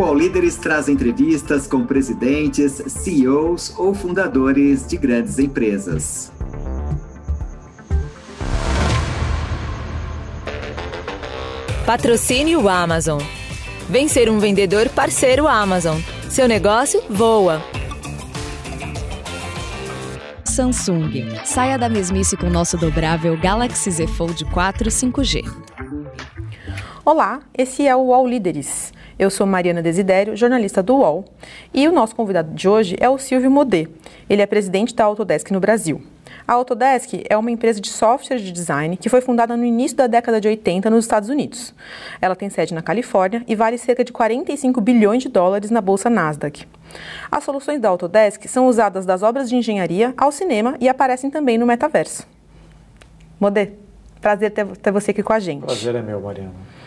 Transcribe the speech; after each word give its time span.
O 0.00 0.02
All 0.02 0.14
Líderes 0.14 0.56
traz 0.56 0.88
entrevistas 0.88 1.66
com 1.66 1.84
presidentes, 1.84 2.82
CEOs 2.86 3.74
ou 3.78 3.92
fundadores 3.92 4.86
de 4.86 4.96
grandes 4.96 5.38
empresas. 5.38 6.32
Patrocínio 11.84 12.66
Amazon. 12.66 13.20
Vem 13.90 14.08
ser 14.08 14.30
um 14.30 14.38
vendedor 14.38 14.88
parceiro 14.88 15.46
Amazon. 15.46 16.00
Seu 16.30 16.48
negócio 16.48 17.02
voa. 17.10 17.62
Samsung. 20.46 21.28
Saia 21.44 21.76
da 21.76 21.90
mesmice 21.90 22.38
com 22.38 22.48
nosso 22.48 22.78
dobrável 22.78 23.38
Galaxy 23.38 23.90
Z 23.90 24.06
Fold 24.06 24.46
4 24.46 24.88
5G. 24.88 25.44
Olá, 27.04 27.40
esse 27.52 27.86
é 27.86 27.94
o 27.94 28.00
UOL 28.00 28.26
Líderes. 28.26 28.98
Eu 29.20 29.28
sou 29.28 29.46
Mariana 29.46 29.82
Desidério, 29.82 30.34
jornalista 30.34 30.82
do 30.82 30.96
UOL, 30.96 31.26
e 31.74 31.86
o 31.86 31.92
nosso 31.92 32.16
convidado 32.16 32.54
de 32.54 32.66
hoje 32.66 32.96
é 32.98 33.06
o 33.06 33.18
Silvio 33.18 33.50
Modê. 33.50 33.86
Ele 34.30 34.40
é 34.40 34.46
presidente 34.46 34.94
da 34.94 35.04
Autodesk 35.04 35.50
no 35.50 35.60
Brasil. 35.60 36.02
A 36.48 36.54
Autodesk 36.54 37.22
é 37.28 37.36
uma 37.36 37.50
empresa 37.50 37.82
de 37.82 37.90
software 37.90 38.38
de 38.38 38.50
design 38.50 38.96
que 38.96 39.10
foi 39.10 39.20
fundada 39.20 39.58
no 39.58 39.64
início 39.66 39.94
da 39.94 40.06
década 40.06 40.40
de 40.40 40.48
80 40.48 40.88
nos 40.88 41.04
Estados 41.04 41.28
Unidos. 41.28 41.74
Ela 42.18 42.34
tem 42.34 42.48
sede 42.48 42.72
na 42.72 42.80
Califórnia 42.80 43.44
e 43.46 43.54
vale 43.54 43.76
cerca 43.76 44.02
de 44.02 44.10
45 44.10 44.80
bilhões 44.80 45.22
de 45.22 45.28
dólares 45.28 45.70
na 45.70 45.82
bolsa 45.82 46.08
Nasdaq. 46.08 46.66
As 47.30 47.44
soluções 47.44 47.78
da 47.78 47.90
Autodesk 47.90 48.48
são 48.48 48.68
usadas 48.68 49.04
das 49.04 49.22
obras 49.22 49.50
de 49.50 49.54
engenharia 49.54 50.14
ao 50.16 50.32
cinema 50.32 50.78
e 50.80 50.88
aparecem 50.88 51.30
também 51.30 51.58
no 51.58 51.66
metaverso. 51.66 52.26
Modê, 53.38 53.72
prazer 54.18 54.50
ter, 54.50 54.66
ter 54.78 54.90
você 54.90 55.10
aqui 55.10 55.22
com 55.22 55.34
a 55.34 55.38
gente. 55.38 55.66
Prazer 55.66 55.94
é 55.94 56.00
meu, 56.00 56.22
Mariana. 56.22 56.79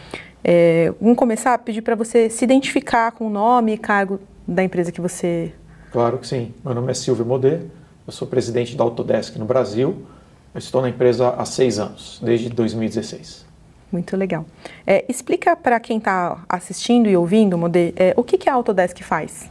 É, 0.43 0.93
vamos 0.99 1.17
começar 1.17 1.53
a 1.53 1.57
pedir 1.57 1.81
para 1.81 1.95
você 1.95 2.29
se 2.29 2.43
identificar 2.43 3.11
com 3.13 3.27
o 3.27 3.29
nome 3.29 3.73
e 3.73 3.77
cargo 3.77 4.19
da 4.45 4.63
empresa 4.63 4.91
que 4.91 4.99
você. 4.99 5.53
Claro 5.91 6.17
que 6.17 6.27
sim. 6.27 6.53
Meu 6.65 6.73
nome 6.73 6.91
é 6.91 6.93
Silvio 6.93 7.25
Modê, 7.25 7.59
eu 8.05 8.11
sou 8.11 8.27
presidente 8.27 8.75
da 8.75 8.83
Autodesk 8.83 9.37
no 9.37 9.45
Brasil. 9.45 10.05
Eu 10.53 10.59
estou 10.59 10.81
na 10.81 10.89
empresa 10.89 11.29
há 11.29 11.45
seis 11.45 11.79
anos, 11.79 12.19
desde 12.21 12.49
2016. 12.49 13.45
Muito 13.91 14.17
legal. 14.17 14.45
É, 14.85 15.05
explica 15.07 15.55
para 15.55 15.79
quem 15.79 15.97
está 15.97 16.43
assistindo 16.49 17.07
e 17.07 17.15
ouvindo, 17.15 17.57
Modê, 17.57 17.93
é, 17.95 18.13
o 18.17 18.23
que, 18.23 18.37
que 18.37 18.49
a 18.49 18.53
Autodesk 18.53 19.01
faz? 19.01 19.49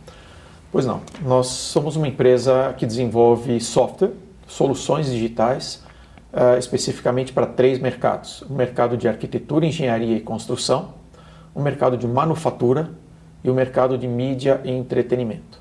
Pois 0.70 0.84
não. 0.84 1.00
Nós 1.22 1.46
somos 1.46 1.96
uma 1.96 2.06
empresa 2.06 2.74
que 2.76 2.84
desenvolve 2.84 3.58
software, 3.60 4.10
soluções 4.46 5.06
digitais, 5.06 5.82
uh, 6.32 6.58
especificamente 6.58 7.32
para 7.32 7.46
três 7.46 7.78
mercados: 7.78 8.42
o 8.42 8.52
mercado 8.52 8.96
de 8.96 9.08
arquitetura, 9.08 9.66
engenharia 9.66 10.16
e 10.16 10.20
construção, 10.20 10.94
o 11.54 11.60
mercado 11.60 11.96
de 11.96 12.06
manufatura 12.06 12.90
e 13.44 13.50
o 13.50 13.54
mercado 13.54 13.98
de 13.98 14.08
mídia 14.08 14.60
e 14.64 14.70
entretenimento. 14.70 15.60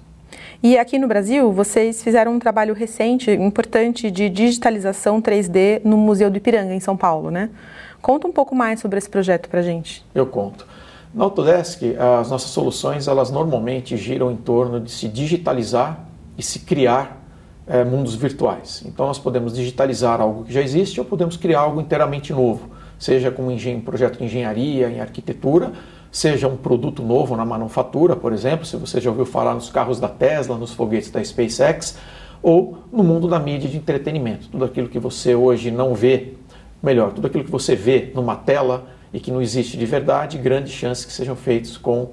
E 0.63 0.77
aqui 0.77 0.99
no 0.99 1.07
Brasil, 1.07 1.51
vocês 1.51 2.03
fizeram 2.03 2.33
um 2.33 2.39
trabalho 2.39 2.73
recente, 2.73 3.31
importante, 3.31 4.11
de 4.11 4.29
digitalização 4.29 5.19
3D 5.19 5.81
no 5.83 5.97
Museu 5.97 6.29
do 6.29 6.37
Ipiranga, 6.37 6.73
em 6.73 6.79
São 6.79 6.95
Paulo, 6.95 7.31
né? 7.31 7.49
Conta 7.99 8.27
um 8.27 8.31
pouco 8.31 8.55
mais 8.55 8.79
sobre 8.79 8.97
esse 8.97 9.09
projeto 9.09 9.49
para 9.49 9.59
a 9.59 9.63
gente. 9.63 10.05
Eu 10.13 10.27
conto. 10.27 10.67
Na 11.13 11.25
Autodesk, 11.25 11.81
as 12.19 12.29
nossas 12.29 12.51
soluções, 12.51 13.07
elas 13.07 13.31
normalmente 13.31 13.97
giram 13.97 14.31
em 14.31 14.35
torno 14.37 14.79
de 14.79 14.91
se 14.91 15.07
digitalizar 15.07 16.05
e 16.37 16.43
se 16.43 16.59
criar 16.59 17.20
é, 17.71 17.85
mundos 17.85 18.15
virtuais. 18.15 18.83
Então, 18.85 19.07
nós 19.07 19.17
podemos 19.17 19.55
digitalizar 19.55 20.19
algo 20.19 20.43
que 20.43 20.51
já 20.51 20.61
existe 20.61 20.99
ou 20.99 21.05
podemos 21.05 21.37
criar 21.37 21.61
algo 21.61 21.79
inteiramente 21.79 22.33
novo, 22.33 22.69
seja 22.99 23.31
com 23.31 23.47
um 23.47 23.81
projeto 23.81 24.17
de 24.17 24.25
engenharia, 24.25 24.89
em 24.89 24.99
arquitetura, 24.99 25.71
seja 26.11 26.49
um 26.49 26.57
produto 26.57 27.01
novo 27.01 27.37
na 27.37 27.45
manufatura, 27.45 28.13
por 28.13 28.33
exemplo, 28.33 28.65
se 28.65 28.75
você 28.75 28.99
já 28.99 29.09
ouviu 29.09 29.25
falar 29.25 29.53
nos 29.53 29.69
carros 29.69 30.01
da 30.01 30.09
Tesla, 30.09 30.57
nos 30.57 30.73
foguetes 30.73 31.09
da 31.09 31.23
SpaceX, 31.23 31.97
ou 32.43 32.79
no 32.91 33.03
mundo 33.03 33.25
da 33.25 33.39
mídia 33.39 33.69
de 33.69 33.77
entretenimento. 33.77 34.49
Tudo 34.49 34.65
aquilo 34.65 34.89
que 34.89 34.99
você 34.99 35.33
hoje 35.33 35.71
não 35.71 35.95
vê, 35.95 36.33
melhor, 36.83 37.13
tudo 37.13 37.27
aquilo 37.27 37.45
que 37.45 37.51
você 37.51 37.73
vê 37.73 38.11
numa 38.13 38.35
tela 38.35 38.85
e 39.13 39.19
que 39.19 39.31
não 39.31 39.41
existe 39.41 39.77
de 39.77 39.85
verdade, 39.85 40.37
grandes 40.37 40.73
chances 40.73 41.05
que 41.05 41.13
sejam 41.13 41.37
feitos 41.37 41.77
com 41.77 42.09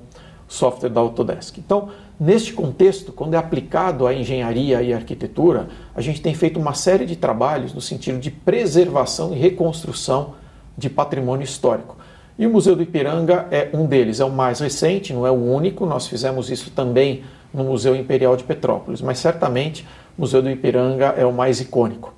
software 0.48 0.88
da 0.88 1.00
Autodesk. 1.00 1.58
Então, 1.58 1.90
neste 2.18 2.52
contexto, 2.52 3.12
quando 3.12 3.34
é 3.34 3.36
aplicado 3.36 4.06
à 4.06 4.14
engenharia 4.14 4.82
e 4.82 4.92
arquitetura, 4.92 5.68
a 5.94 6.00
gente 6.00 6.20
tem 6.20 6.34
feito 6.34 6.58
uma 6.58 6.72
série 6.74 7.04
de 7.04 7.14
trabalhos 7.14 7.74
no 7.74 7.80
sentido 7.80 8.18
de 8.18 8.30
preservação 8.30 9.34
e 9.34 9.38
reconstrução 9.38 10.34
de 10.76 10.88
patrimônio 10.88 11.44
histórico. 11.44 11.96
E 12.38 12.46
o 12.46 12.50
Museu 12.50 12.74
do 12.74 12.82
Ipiranga 12.82 13.46
é 13.50 13.68
um 13.74 13.84
deles, 13.84 14.20
é 14.20 14.24
o 14.24 14.30
mais 14.30 14.60
recente, 14.60 15.12
não 15.12 15.26
é 15.26 15.30
o 15.30 15.34
único, 15.34 15.84
nós 15.84 16.06
fizemos 16.06 16.50
isso 16.50 16.70
também 16.70 17.24
no 17.52 17.64
Museu 17.64 17.96
Imperial 17.96 18.36
de 18.36 18.44
Petrópolis, 18.44 19.02
mas 19.02 19.18
certamente 19.18 19.84
o 20.16 20.20
Museu 20.22 20.40
do 20.40 20.48
Ipiranga 20.48 21.14
é 21.16 21.26
o 21.26 21.32
mais 21.32 21.60
icônico. 21.60 22.14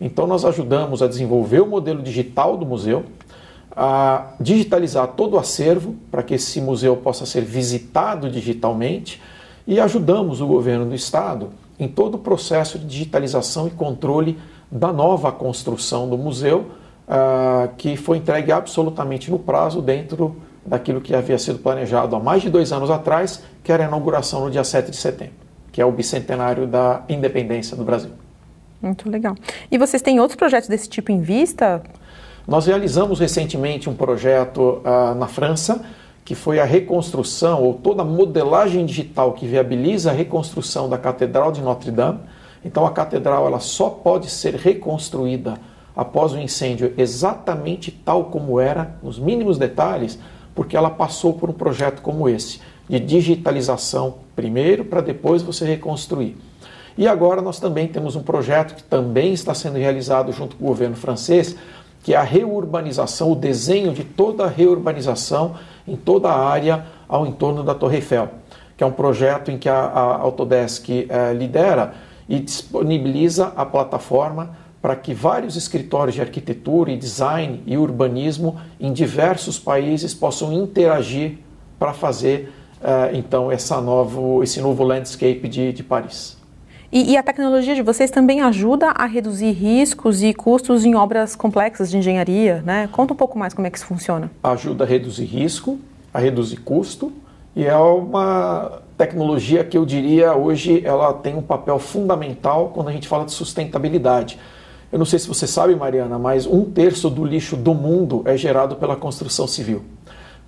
Então 0.00 0.26
nós 0.26 0.44
ajudamos 0.44 1.02
a 1.02 1.06
desenvolver 1.06 1.60
o 1.60 1.66
modelo 1.66 2.02
digital 2.02 2.56
do 2.56 2.64
museu, 2.64 3.04
a 3.74 4.32
digitalizar 4.40 5.08
todo 5.08 5.34
o 5.34 5.38
acervo 5.38 5.94
para 6.10 6.22
que 6.22 6.34
esse 6.34 6.60
museu 6.60 6.96
possa 6.96 7.24
ser 7.24 7.42
visitado 7.42 8.28
digitalmente 8.28 9.20
e 9.66 9.78
ajudamos 9.78 10.40
o 10.40 10.46
governo 10.46 10.86
do 10.86 10.94
estado 10.94 11.50
em 11.78 11.88
todo 11.88 12.16
o 12.16 12.18
processo 12.18 12.78
de 12.78 12.86
digitalização 12.86 13.66
e 13.66 13.70
controle 13.70 14.38
da 14.70 14.92
nova 14.92 15.32
construção 15.32 16.08
do 16.08 16.18
museu, 16.18 16.66
uh, 17.08 17.74
que 17.76 17.96
foi 17.96 18.18
entregue 18.18 18.52
absolutamente 18.52 19.30
no 19.30 19.38
prazo 19.38 19.80
dentro 19.80 20.36
daquilo 20.64 21.00
que 21.00 21.14
havia 21.14 21.38
sido 21.38 21.58
planejado 21.58 22.14
há 22.14 22.20
mais 22.20 22.42
de 22.42 22.50
dois 22.50 22.70
anos 22.72 22.90
atrás, 22.90 23.42
que 23.64 23.72
era 23.72 23.84
a 23.84 23.88
inauguração 23.88 24.44
no 24.44 24.50
dia 24.50 24.62
7 24.62 24.90
de 24.90 24.96
setembro, 24.96 25.34
que 25.72 25.80
é 25.80 25.84
o 25.84 25.90
bicentenário 25.90 26.66
da 26.66 27.02
independência 27.08 27.76
do 27.76 27.82
Brasil. 27.82 28.10
Muito 28.82 29.10
legal. 29.10 29.34
E 29.70 29.78
vocês 29.78 30.02
têm 30.02 30.20
outros 30.20 30.36
projetos 30.36 30.68
desse 30.68 30.88
tipo 30.88 31.10
em 31.12 31.20
vista? 31.20 31.82
Nós 32.46 32.66
realizamos 32.66 33.18
recentemente 33.18 33.88
um 33.88 33.94
projeto 33.94 34.82
uh, 34.84 35.14
na 35.14 35.26
França, 35.26 35.84
que 36.24 36.34
foi 36.34 36.60
a 36.60 36.64
reconstrução 36.64 37.62
ou 37.62 37.74
toda 37.74 38.02
a 38.02 38.04
modelagem 38.04 38.86
digital 38.86 39.32
que 39.32 39.46
viabiliza 39.46 40.10
a 40.10 40.14
reconstrução 40.14 40.88
da 40.88 40.96
Catedral 40.96 41.52
de 41.52 41.60
Notre 41.60 41.90
Dame. 41.90 42.20
Então 42.64 42.86
a 42.86 42.90
catedral 42.90 43.46
ela 43.46 43.58
só 43.58 43.88
pode 43.88 44.30
ser 44.30 44.54
reconstruída 44.54 45.54
após 45.96 46.32
o 46.32 46.38
incêndio 46.38 46.94
exatamente 46.96 47.90
tal 47.90 48.26
como 48.26 48.60
era, 48.60 48.96
nos 49.02 49.18
mínimos 49.18 49.58
detalhes, 49.58 50.18
porque 50.54 50.76
ela 50.76 50.90
passou 50.90 51.32
por 51.34 51.50
um 51.50 51.54
projeto 51.54 52.00
como 52.02 52.28
esse, 52.28 52.60
de 52.88 53.00
digitalização 53.00 54.16
primeiro 54.36 54.84
para 54.84 55.00
depois 55.00 55.42
você 55.42 55.64
reconstruir. 55.64 56.36
E 56.98 57.08
agora 57.08 57.40
nós 57.40 57.58
também 57.58 57.88
temos 57.88 58.14
um 58.14 58.22
projeto 58.22 58.74
que 58.74 58.82
também 58.82 59.32
está 59.32 59.54
sendo 59.54 59.78
realizado 59.78 60.32
junto 60.32 60.56
com 60.56 60.64
o 60.64 60.68
governo 60.68 60.96
francês, 60.96 61.56
que 62.02 62.14
é 62.14 62.16
a 62.16 62.22
reurbanização, 62.22 63.32
o 63.32 63.34
desenho 63.34 63.92
de 63.92 64.04
toda 64.04 64.44
a 64.44 64.48
reurbanização 64.48 65.54
em 65.86 65.96
toda 65.96 66.28
a 66.28 66.48
área 66.48 66.86
ao 67.08 67.26
entorno 67.26 67.62
da 67.62 67.74
Torre 67.74 67.96
Eiffel, 67.96 68.28
que 68.76 68.82
é 68.82 68.86
um 68.86 68.92
projeto 68.92 69.50
em 69.50 69.58
que 69.58 69.68
a, 69.68 69.74
a 69.74 70.16
Autodesk 70.18 70.88
eh, 70.88 71.32
lidera 71.34 71.94
e 72.28 72.38
disponibiliza 72.38 73.52
a 73.56 73.66
plataforma 73.66 74.56
para 74.80 74.96
que 74.96 75.12
vários 75.12 75.56
escritórios 75.56 76.14
de 76.14 76.22
arquitetura 76.22 76.90
e 76.90 76.96
design 76.96 77.62
e 77.66 77.76
urbanismo 77.76 78.58
em 78.78 78.92
diversos 78.92 79.58
países 79.58 80.14
possam 80.14 80.52
interagir 80.52 81.38
para 81.78 81.92
fazer 81.92 82.52
uh, 82.80 83.14
então 83.14 83.52
essa 83.52 83.80
novo, 83.80 84.42
esse 84.42 84.60
novo 84.60 84.82
landscape 84.82 85.46
de, 85.48 85.72
de 85.72 85.82
Paris. 85.82 86.39
E, 86.92 87.12
e, 87.12 87.16
a 87.16 87.22
tecnologia 87.22 87.74
de 87.74 87.82
vocês 87.82 88.10
também 88.10 88.40
ajuda 88.40 88.88
a 88.88 89.06
reduzir 89.06 89.52
riscos 89.52 90.24
e 90.24 90.34
custos 90.34 90.84
em 90.84 90.96
obras 90.96 91.36
complexas 91.36 91.88
de 91.88 91.96
engenharia, 91.96 92.62
né? 92.66 92.88
Conta 92.90 93.12
um 93.12 93.16
pouco 93.16 93.38
mais 93.38 93.54
como 93.54 93.64
é 93.64 93.70
que 93.70 93.78
isso 93.78 93.86
funciona. 93.86 94.28
Ajuda 94.42 94.82
a 94.82 94.86
reduzir 94.86 95.24
risco, 95.24 95.78
a 96.12 96.18
reduzir 96.18 96.56
custo 96.56 97.12
e 97.54 97.64
é 97.64 97.76
uma 97.76 98.80
tecnologia 98.98 99.62
que 99.62 99.78
eu 99.78 99.86
diria 99.86 100.34
hoje 100.34 100.82
ela 100.84 101.12
tem 101.12 101.36
um 101.36 101.42
papel 101.42 101.78
fundamental 101.78 102.70
quando 102.74 102.88
a 102.88 102.92
gente 102.92 103.06
fala 103.06 103.24
de 103.24 103.32
sustentabilidade. 103.32 104.36
Eu 104.90 104.98
não 104.98 105.06
sei 105.06 105.20
se 105.20 105.28
você 105.28 105.46
sabe, 105.46 105.76
Mariana, 105.76 106.18
mas 106.18 106.44
um 106.44 106.64
terço 106.64 107.08
do 107.08 107.24
lixo 107.24 107.56
do 107.56 107.72
mundo 107.72 108.22
é 108.24 108.36
gerado 108.36 108.74
pela 108.74 108.96
construção 108.96 109.46
civil. 109.46 109.84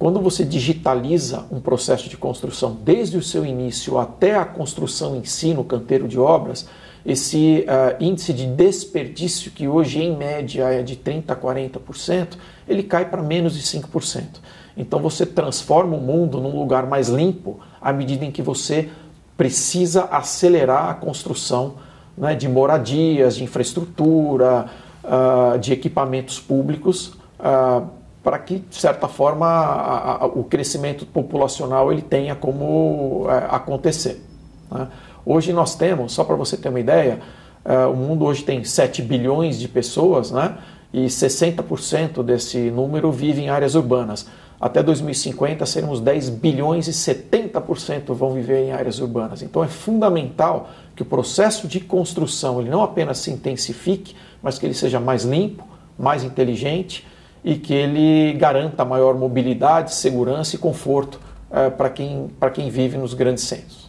Quando 0.02 0.20
você 0.20 0.44
digitaliza 0.44 1.46
um 1.48 1.60
processo 1.60 2.08
de 2.08 2.16
construção 2.16 2.76
desde 2.84 3.16
o 3.16 3.22
seu 3.22 3.46
início 3.46 3.98
até 3.98 4.34
a 4.34 4.44
construção 4.44 5.14
em 5.14 5.22
si, 5.22 5.54
no 5.54 5.62
canteiro 5.62 6.08
de 6.08 6.18
obras, 6.18 6.68
esse 7.06 7.64
uh, 7.68 8.02
índice 8.02 8.32
de 8.32 8.46
desperdício, 8.46 9.52
que 9.52 9.68
hoje 9.68 10.02
em 10.02 10.16
média 10.16 10.64
é 10.64 10.82
de 10.82 10.96
30% 10.96 11.30
a 11.30 11.36
40%, 11.36 12.30
ele 12.66 12.82
cai 12.82 13.08
para 13.08 13.22
menos 13.22 13.54
de 13.54 13.62
5%. 13.62 14.24
Então 14.76 14.98
você 14.98 15.24
transforma 15.24 15.96
o 15.96 16.00
mundo 16.00 16.40
num 16.40 16.58
lugar 16.58 16.84
mais 16.84 17.08
limpo 17.08 17.60
à 17.80 17.92
medida 17.92 18.24
em 18.24 18.32
que 18.32 18.42
você 18.42 18.88
precisa 19.36 20.08
acelerar 20.10 20.90
a 20.90 20.94
construção 20.94 21.74
né, 22.18 22.34
de 22.34 22.48
moradias, 22.48 23.36
de 23.36 23.44
infraestrutura, 23.44 24.66
uh, 25.04 25.56
de 25.60 25.72
equipamentos 25.72 26.40
públicos, 26.40 27.12
uh, 27.38 28.01
para 28.22 28.38
que, 28.38 28.58
de 28.58 28.76
certa 28.76 29.08
forma, 29.08 29.46
a, 29.46 30.24
a, 30.24 30.26
o 30.26 30.44
crescimento 30.44 31.04
populacional 31.04 31.92
ele 31.92 32.02
tenha 32.02 32.34
como 32.34 33.26
é, 33.28 33.46
acontecer. 33.50 34.22
Né? 34.70 34.86
Hoje 35.26 35.52
nós 35.52 35.74
temos, 35.74 36.12
só 36.12 36.22
para 36.22 36.36
você 36.36 36.56
ter 36.56 36.68
uma 36.68 36.80
ideia, 36.80 37.20
é, 37.64 37.84
o 37.86 37.94
mundo 37.94 38.24
hoje 38.24 38.44
tem 38.44 38.62
7 38.62 39.02
bilhões 39.02 39.58
de 39.58 39.68
pessoas, 39.68 40.30
né? 40.30 40.56
e 40.92 41.06
60% 41.06 42.22
desse 42.22 42.70
número 42.70 43.10
vive 43.10 43.42
em 43.42 43.48
áreas 43.48 43.74
urbanas. 43.74 44.26
Até 44.60 44.80
2050 44.80 45.66
seremos 45.66 45.98
10 45.98 46.30
bilhões 46.30 46.86
e 46.86 46.92
70% 46.92 48.14
vão 48.14 48.32
viver 48.32 48.64
em 48.64 48.70
áreas 48.70 49.00
urbanas. 49.00 49.42
Então 49.42 49.64
é 49.64 49.68
fundamental 49.68 50.70
que 50.94 51.02
o 51.02 51.04
processo 51.04 51.66
de 51.66 51.80
construção 51.80 52.60
ele 52.60 52.70
não 52.70 52.82
apenas 52.82 53.18
se 53.18 53.32
intensifique, 53.32 54.14
mas 54.40 54.60
que 54.60 54.66
ele 54.66 54.74
seja 54.74 55.00
mais 55.00 55.24
limpo, 55.24 55.64
mais 55.98 56.22
inteligente 56.22 57.04
e 57.44 57.56
que 57.56 57.74
ele 57.74 58.32
garanta 58.34 58.84
maior 58.84 59.14
mobilidade, 59.14 59.94
segurança 59.94 60.56
e 60.56 60.58
conforto 60.58 61.20
é, 61.50 61.70
para 61.70 61.90
quem, 61.90 62.30
quem 62.54 62.70
vive 62.70 62.96
nos 62.96 63.14
grandes 63.14 63.44
centros. 63.44 63.82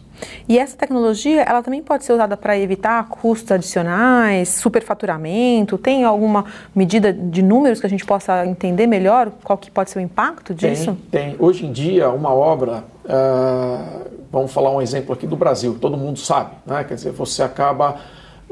E 0.48 0.58
essa 0.58 0.76
tecnologia, 0.76 1.42
ela 1.42 1.62
também 1.62 1.82
pode 1.82 2.04
ser 2.04 2.12
usada 2.12 2.36
para 2.36 2.58
evitar 2.58 3.08
custos 3.08 3.50
adicionais, 3.50 4.48
superfaturamento? 4.50 5.76
Tem 5.76 6.04
alguma 6.04 6.44
medida 6.74 7.12
de 7.12 7.42
números 7.42 7.80
que 7.80 7.86
a 7.86 7.90
gente 7.90 8.04
possa 8.04 8.46
entender 8.46 8.86
melhor 8.86 9.30
qual 9.42 9.58
que 9.58 9.70
pode 9.70 9.90
ser 9.90 9.98
o 9.98 10.02
impacto 10.02 10.54
disso? 10.54 10.96
Tem, 11.10 11.30
tem. 11.30 11.36
Hoje 11.38 11.66
em 11.66 11.72
dia, 11.72 12.10
uma 12.10 12.32
obra, 12.32 12.84
uh, 13.04 14.10
vamos 14.30 14.52
falar 14.52 14.70
um 14.70 14.80
exemplo 14.80 15.12
aqui 15.14 15.26
do 15.26 15.36
Brasil, 15.36 15.76
todo 15.80 15.96
mundo 15.96 16.18
sabe, 16.18 16.50
né? 16.66 16.84
quer 16.84 16.94
dizer, 16.94 17.12
você 17.12 17.42
acaba 17.42 17.96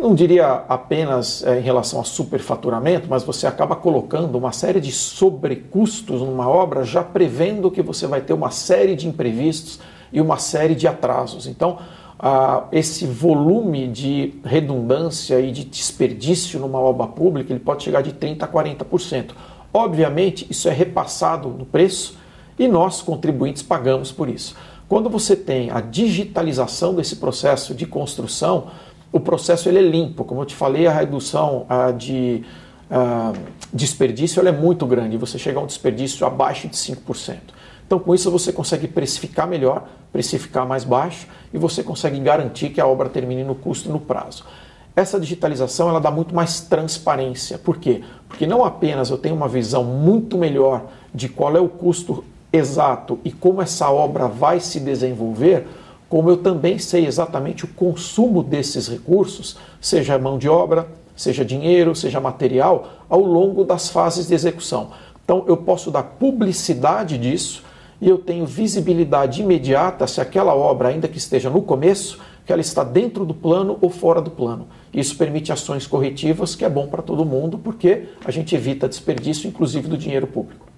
não 0.03 0.17
diria 0.17 0.65
apenas 0.69 1.45
é, 1.45 1.61
em 1.61 1.63
relação 1.63 2.01
a 2.01 2.05
superfaturamento, 2.05 3.07
mas 3.09 3.23
você 3.23 3.47
acaba 3.47 3.77
colocando 3.77 4.37
uma 4.37 4.51
série 4.51 4.81
de 4.81 4.91
sobrecustos 4.91 6.21
numa 6.21 6.49
obra, 6.49 6.83
já 6.83 7.05
prevendo 7.05 7.71
que 7.71 7.81
você 7.81 8.09
vai 8.09 8.21
ter 8.21 8.33
uma 8.33 8.51
série 8.51 8.97
de 8.97 9.07
imprevistos 9.07 9.79
e 10.13 10.21
uma 10.21 10.39
série 10.39 10.75
de 10.75 10.89
atrasos. 10.89 11.47
Então, 11.47 11.79
ah, 12.19 12.65
esse 12.73 13.07
volume 13.07 13.87
de 13.87 14.35
redundância 14.45 15.41
e 15.41 15.53
de 15.53 15.65
desperdício 15.65 16.59
numa 16.59 16.81
obra 16.81 17.07
pública 17.07 17.53
ele 17.53 17.61
pode 17.61 17.85
chegar 17.85 18.03
de 18.03 18.13
30% 18.13 18.43
a 18.43 18.49
40%. 18.49 19.31
Obviamente, 19.73 20.47
isso 20.51 20.69
é 20.69 20.73
repassado 20.73 21.49
no 21.49 21.65
preço 21.65 22.19
e 22.59 22.67
nós, 22.67 23.01
contribuintes, 23.01 23.63
pagamos 23.63 24.11
por 24.11 24.29
isso. 24.29 24.57
Quando 24.89 25.09
você 25.09 25.35
tem 25.35 25.71
a 25.71 25.81
digitalização 25.81 26.95
desse 26.95 27.17
processo 27.17 27.75
de 27.75 27.87
construção, 27.87 28.67
o 29.13 29.21
processo 29.21 29.69
ele 29.69 29.79
é 29.79 29.83
limpo. 29.83 30.25
Como 30.25 30.41
eu 30.41 30.47
te 30.47 30.57
falei, 30.57 30.87
a 30.87 30.93
redução 30.93 31.67
de 31.97 32.43
desperdício 33.73 34.47
é 34.47 34.53
muito 34.53 34.87
grande. 34.87 35.17
Você 35.17 35.39
chega 35.39 35.61
a 35.61 35.63
um 35.63 35.67
desperdício 35.67 36.27
abaixo 36.27 36.67
de 36.67 36.77
5%. 36.77 37.39
Então, 37.87 37.99
com 37.99 38.15
isso, 38.15 38.31
você 38.31 38.53
consegue 38.53 38.89
precificar 38.89 39.47
melhor, 39.47 39.87
precificar 40.11 40.67
mais 40.67 40.83
baixo 40.83 41.27
e 41.53 41.59
você 41.59 41.83
consegue 41.83 42.19
garantir 42.21 42.71
que 42.71 42.81
a 42.81 42.87
obra 42.87 43.09
termine 43.09 43.45
no 43.45 43.55
custo 43.55 43.89
e 43.89 43.93
no 43.93 44.01
prazo. 44.01 44.45
Essa 44.97 45.21
digitalização 45.21 45.89
ela 45.89 46.01
dá 46.01 46.11
muito 46.11 46.35
mais 46.35 46.61
transparência. 46.61 47.59
Por 47.59 47.77
quê? 47.77 48.03
Porque 48.29 48.47
não 48.47 48.65
apenas 48.65 49.11
eu 49.11 49.19
tenho 49.19 49.35
uma 49.35 49.49
visão 49.49 49.85
muito 49.85 50.39
melhor 50.39 50.87
de 51.15 51.29
qual 51.29 51.55
é 51.57 51.61
o 51.61 51.69
custo 51.69 52.25
exato 52.53 53.19
e 53.25 53.33
como 53.33 53.63
essa 53.63 53.91
obra 53.91 54.27
vai 54.27 54.61
se 54.61 54.81
desenvolver, 54.81 55.67
como 56.13 56.29
eu 56.29 56.37
também 56.37 56.77
sei 56.77 57.07
exatamente 57.07 57.65
o 57.65 57.69
consumo 57.69 58.43
desses 58.43 58.87
recursos, 58.87 59.57
seja 59.81 60.19
mão 60.19 60.37
de 60.37 60.47
obra, 60.47 60.87
seja 61.17 61.43
dinheiro, 61.43 61.97
seja 61.97 62.21
material, 62.21 63.07
ao 63.09 63.21
longo 63.21 63.65
das 63.65 63.89
fases 63.89 64.29
de 64.29 64.35
execução. 64.35 64.91
Então 65.25 65.43
eu 65.49 65.57
posso 65.57 65.91
dar 65.91 66.03
publicidade 66.03 67.17
disso 67.17 67.65
e 67.99 68.11
eu 68.11 68.19
tenho 68.19 68.45
visibilidade 68.45 69.41
imediata 69.41 70.07
se 70.07 70.21
aquela 70.21 70.55
obra, 70.55 70.91
ainda 70.91 71.09
que 71.09 71.17
esteja 71.17 71.49
no 71.49 71.63
começo, 71.63 72.19
que 72.45 72.53
ela 72.53 72.61
está 72.61 72.85
dentro 72.85 73.25
do 73.25 73.33
plano 73.33 73.79
ou 73.81 73.89
fora 73.89 74.21
do 74.21 74.31
plano. 74.31 74.67
Isso 74.93 75.17
permite 75.17 75.51
ações 75.51 75.87
corretivas, 75.87 76.55
que 76.55 76.63
é 76.63 76.69
bom 76.69 76.89
para 76.89 77.01
todo 77.01 77.25
mundo, 77.25 77.57
porque 77.57 78.09
a 78.23 78.31
gente 78.31 78.55
evita 78.55 78.87
desperdício, 78.87 79.49
inclusive 79.49 79.89
do 79.89 79.97
dinheiro 79.97 80.27
público. 80.27 80.72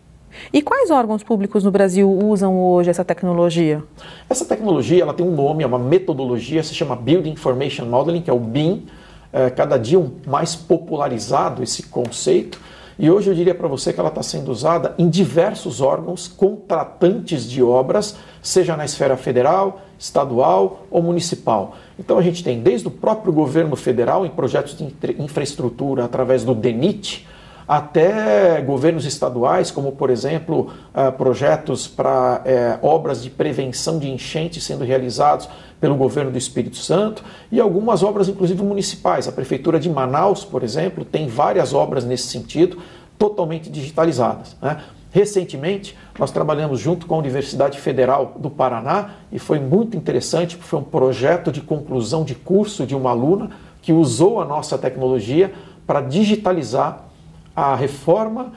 E 0.52 0.62
quais 0.62 0.90
órgãos 0.90 1.22
públicos 1.22 1.64
no 1.64 1.70
Brasil 1.70 2.10
usam 2.10 2.58
hoje 2.58 2.90
essa 2.90 3.04
tecnologia? 3.04 3.82
Essa 4.28 4.44
tecnologia 4.44 5.02
ela 5.02 5.14
tem 5.14 5.26
um 5.26 5.34
nome, 5.34 5.64
é 5.64 5.66
uma 5.66 5.78
metodologia, 5.78 6.62
se 6.62 6.74
chama 6.74 6.96
Building 6.96 7.30
Information 7.30 7.86
Modeling, 7.86 8.22
que 8.22 8.30
é 8.30 8.32
o 8.32 8.38
BIM. 8.38 8.86
É, 9.32 9.50
cada 9.50 9.76
dia 9.76 9.98
um 9.98 10.12
mais 10.26 10.54
popularizado 10.54 11.60
esse 11.60 11.82
conceito. 11.82 12.60
E 12.96 13.10
hoje 13.10 13.28
eu 13.28 13.34
diria 13.34 13.54
para 13.54 13.66
você 13.66 13.92
que 13.92 13.98
ela 13.98 14.08
está 14.08 14.22
sendo 14.22 14.52
usada 14.52 14.94
em 14.96 15.08
diversos 15.08 15.80
órgãos 15.80 16.28
contratantes 16.28 17.50
de 17.50 17.60
obras, 17.60 18.16
seja 18.40 18.76
na 18.76 18.84
esfera 18.84 19.16
federal, 19.16 19.80
estadual 19.98 20.86
ou 20.88 21.02
municipal. 21.02 21.74
Então 21.98 22.16
a 22.16 22.22
gente 22.22 22.44
tem 22.44 22.60
desde 22.60 22.86
o 22.86 22.90
próprio 22.92 23.32
governo 23.32 23.74
federal 23.74 24.24
em 24.24 24.30
projetos 24.30 24.76
de 24.76 24.94
infraestrutura 25.18 26.04
através 26.04 26.44
do 26.44 26.54
DENIT, 26.54 27.26
até 27.66 28.60
governos 28.60 29.04
estaduais, 29.04 29.70
como 29.70 29.92
por 29.92 30.10
exemplo 30.10 30.70
uh, 30.94 31.12
projetos 31.12 31.88
para 31.88 32.42
uh, 32.82 32.86
obras 32.86 33.22
de 33.22 33.30
prevenção 33.30 33.98
de 33.98 34.10
enchentes 34.10 34.64
sendo 34.64 34.84
realizados 34.84 35.48
pelo 35.80 35.96
governo 35.96 36.30
do 36.30 36.38
Espírito 36.38 36.76
Santo 36.76 37.24
e 37.50 37.60
algumas 37.60 38.02
obras, 38.02 38.28
inclusive 38.28 38.62
municipais. 38.62 39.28
A 39.28 39.32
Prefeitura 39.32 39.78
de 39.78 39.88
Manaus, 39.90 40.44
por 40.44 40.62
exemplo, 40.62 41.04
tem 41.04 41.26
várias 41.26 41.72
obras 41.72 42.04
nesse 42.04 42.28
sentido, 42.28 42.78
totalmente 43.18 43.70
digitalizadas. 43.70 44.56
Né? 44.60 44.82
Recentemente, 45.10 45.96
nós 46.18 46.30
trabalhamos 46.32 46.80
junto 46.80 47.06
com 47.06 47.14
a 47.14 47.18
Universidade 47.18 47.78
Federal 47.78 48.34
do 48.36 48.50
Paraná 48.50 49.10
e 49.30 49.38
foi 49.38 49.60
muito 49.60 49.96
interessante, 49.96 50.56
porque 50.56 50.68
foi 50.68 50.80
um 50.80 50.84
projeto 50.84 51.52
de 51.52 51.60
conclusão 51.60 52.24
de 52.24 52.34
curso 52.34 52.84
de 52.84 52.96
uma 52.96 53.10
aluna 53.10 53.50
que 53.80 53.92
usou 53.92 54.40
a 54.40 54.44
nossa 54.44 54.76
tecnologia 54.76 55.52
para 55.86 56.00
digitalizar 56.00 57.03
a 57.54 57.74
reforma 57.74 58.52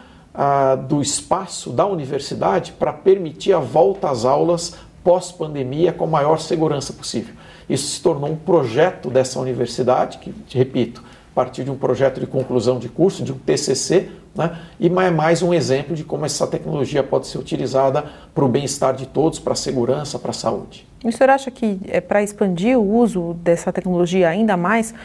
do 0.87 1.01
espaço 1.01 1.71
da 1.71 1.85
universidade 1.85 2.71
para 2.73 2.93
permitir 2.93 3.53
a 3.53 3.59
volta 3.59 4.09
às 4.09 4.23
aulas 4.23 4.75
pós-pandemia 5.03 5.91
com 5.91 6.03
a 6.03 6.07
maior 6.07 6.37
segurança 6.37 6.93
possível. 6.93 7.33
Isso 7.67 7.87
se 7.87 8.01
tornou 8.01 8.29
um 8.29 8.35
projeto 8.35 9.09
dessa 9.09 9.39
universidade, 9.39 10.19
que, 10.19 10.33
repito, 10.55 11.03
partir 11.37 11.63
de 11.63 11.69
um 11.69 11.77
projeto 11.77 12.19
de 12.19 12.25
conclusão 12.25 12.79
de 12.79 12.89
curso, 12.89 13.23
de 13.23 13.31
um 13.31 13.37
TCC, 13.37 14.09
né? 14.35 14.57
e 14.79 14.87
é 14.87 15.11
mais 15.11 15.43
um 15.43 15.53
exemplo 15.53 15.95
de 15.95 16.03
como 16.03 16.25
essa 16.25 16.47
tecnologia 16.47 17.03
pode 17.03 17.27
ser 17.27 17.37
utilizada 17.37 18.05
para 18.33 18.43
o 18.43 18.47
bem-estar 18.47 18.95
de 18.95 19.05
todos, 19.05 19.37
para 19.37 19.53
a 19.53 19.55
segurança, 19.55 20.17
para 20.17 20.31
a 20.31 20.33
saúde. 20.33 20.87
E 21.03 21.07
o 21.07 21.11
senhor 21.11 21.29
acha 21.29 21.51
que 21.51 21.79
é 21.87 22.01
para 22.01 22.23
expandir 22.23 22.75
o 22.75 22.83
uso 22.83 23.35
dessa 23.35 23.71
tecnologia 23.71 24.27
ainda 24.27 24.57
mais, 24.57 24.95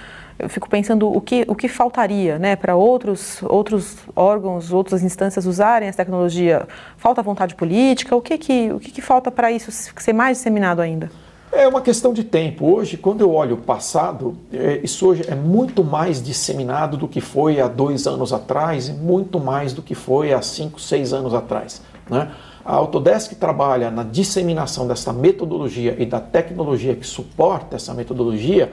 eu 0.42 0.48
fico 0.48 0.68
pensando 0.68 1.08
o 1.08 1.20
que, 1.20 1.44
o 1.46 1.54
que 1.54 1.68
faltaria 1.68 2.36
né, 2.36 2.56
para 2.56 2.74
outros, 2.74 3.40
outros 3.44 3.96
órgãos, 4.16 4.72
outras 4.72 5.04
instâncias 5.04 5.46
usarem 5.46 5.88
essa 5.88 5.98
tecnologia? 5.98 6.66
Falta 6.96 7.22
vontade 7.22 7.54
política? 7.54 8.16
O 8.16 8.20
que, 8.20 8.36
que, 8.36 8.72
o 8.72 8.80
que, 8.80 8.90
que 8.90 9.00
falta 9.00 9.30
para 9.30 9.52
isso 9.52 9.70
ser 9.70 10.12
mais 10.12 10.38
disseminado 10.38 10.82
ainda? 10.82 11.10
É 11.52 11.68
uma 11.68 11.80
questão 11.80 12.12
de 12.12 12.24
tempo. 12.24 12.66
Hoje, 12.66 12.96
quando 12.96 13.20
eu 13.20 13.32
olho 13.32 13.54
o 13.54 13.58
passado, 13.58 14.36
é, 14.52 14.80
isso 14.82 15.06
hoje 15.06 15.22
é 15.28 15.34
muito 15.34 15.84
mais 15.84 16.20
disseminado 16.20 16.96
do 16.96 17.06
que 17.06 17.20
foi 17.20 17.60
há 17.60 17.68
dois 17.68 18.06
anos 18.08 18.32
atrás 18.32 18.88
e 18.88 18.92
muito 18.92 19.38
mais 19.38 19.72
do 19.72 19.80
que 19.80 19.94
foi 19.94 20.32
há 20.32 20.42
cinco, 20.42 20.80
seis 20.80 21.12
anos 21.12 21.34
atrás. 21.34 21.82
Né? 22.10 22.32
A 22.64 22.74
Autodesk 22.74 23.34
trabalha 23.34 23.92
na 23.92 24.02
disseminação 24.02 24.88
dessa 24.88 25.12
metodologia 25.12 25.94
e 25.98 26.06
da 26.06 26.18
tecnologia 26.18 26.96
que 26.96 27.06
suporta 27.06 27.76
essa 27.76 27.94
metodologia 27.94 28.72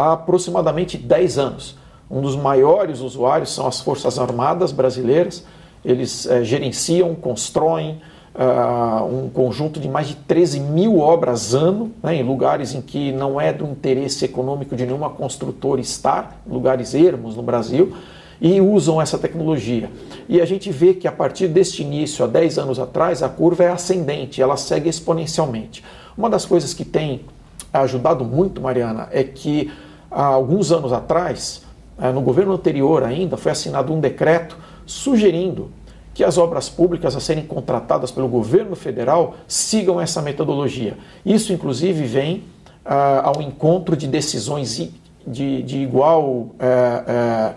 há 0.00 0.12
aproximadamente 0.12 0.96
10 0.96 1.38
anos. 1.38 1.76
Um 2.10 2.20
dos 2.20 2.34
maiores 2.34 3.00
usuários 3.00 3.54
são 3.54 3.66
as 3.66 3.80
Forças 3.80 4.18
Armadas 4.18 4.72
brasileiras. 4.72 5.44
Eles 5.84 6.26
é, 6.26 6.42
gerenciam, 6.42 7.14
constroem 7.14 8.00
uh, 8.34 9.04
um 9.04 9.28
conjunto 9.28 9.78
de 9.78 9.88
mais 9.88 10.08
de 10.08 10.16
13 10.16 10.60
mil 10.60 10.98
obras 10.98 11.54
ano, 11.54 11.92
né, 12.02 12.16
em 12.16 12.22
lugares 12.22 12.74
em 12.74 12.80
que 12.80 13.12
não 13.12 13.40
é 13.40 13.52
do 13.52 13.64
interesse 13.64 14.24
econômico 14.24 14.74
de 14.74 14.84
nenhuma 14.84 15.10
construtora 15.10 15.80
estar, 15.80 16.42
lugares 16.46 16.94
ermos 16.94 17.36
no 17.36 17.42
Brasil, 17.42 17.94
e 18.40 18.60
usam 18.60 19.00
essa 19.00 19.18
tecnologia. 19.18 19.90
E 20.28 20.40
a 20.40 20.46
gente 20.46 20.70
vê 20.72 20.94
que 20.94 21.06
a 21.06 21.12
partir 21.12 21.46
deste 21.48 21.82
início, 21.82 22.24
há 22.24 22.28
10 22.28 22.58
anos 22.58 22.78
atrás, 22.78 23.22
a 23.22 23.28
curva 23.28 23.64
é 23.64 23.68
ascendente, 23.68 24.40
ela 24.40 24.56
segue 24.56 24.88
exponencialmente. 24.88 25.84
Uma 26.16 26.30
das 26.30 26.46
coisas 26.46 26.72
que 26.72 26.84
tem 26.84 27.20
ajudado 27.72 28.24
muito, 28.24 28.60
Mariana, 28.60 29.08
é 29.12 29.22
que 29.22 29.70
há 30.10 30.24
alguns 30.24 30.72
anos 30.72 30.92
atrás, 30.92 31.62
eh, 32.00 32.10
no 32.10 32.20
governo 32.20 32.52
anterior 32.52 33.02
ainda, 33.02 33.36
foi 33.36 33.52
assinado 33.52 33.92
um 33.92 34.00
decreto 34.00 34.56
sugerindo 34.84 35.70
que 36.12 36.24
as 36.24 36.36
obras 36.36 36.68
públicas 36.68 37.14
a 37.14 37.20
serem 37.20 37.46
contratadas 37.46 38.10
pelo 38.10 38.28
governo 38.28 38.74
federal 38.74 39.36
sigam 39.46 40.00
essa 40.00 40.20
metodologia. 40.20 40.96
Isso, 41.24 41.52
inclusive, 41.52 42.04
vem 42.04 42.44
ah, 42.84 43.22
ao 43.24 43.40
encontro 43.40 43.96
de 43.96 44.06
decisões 44.06 44.90
de, 45.26 45.62
de 45.62 45.78
igual, 45.78 46.48
eh, 46.58 47.54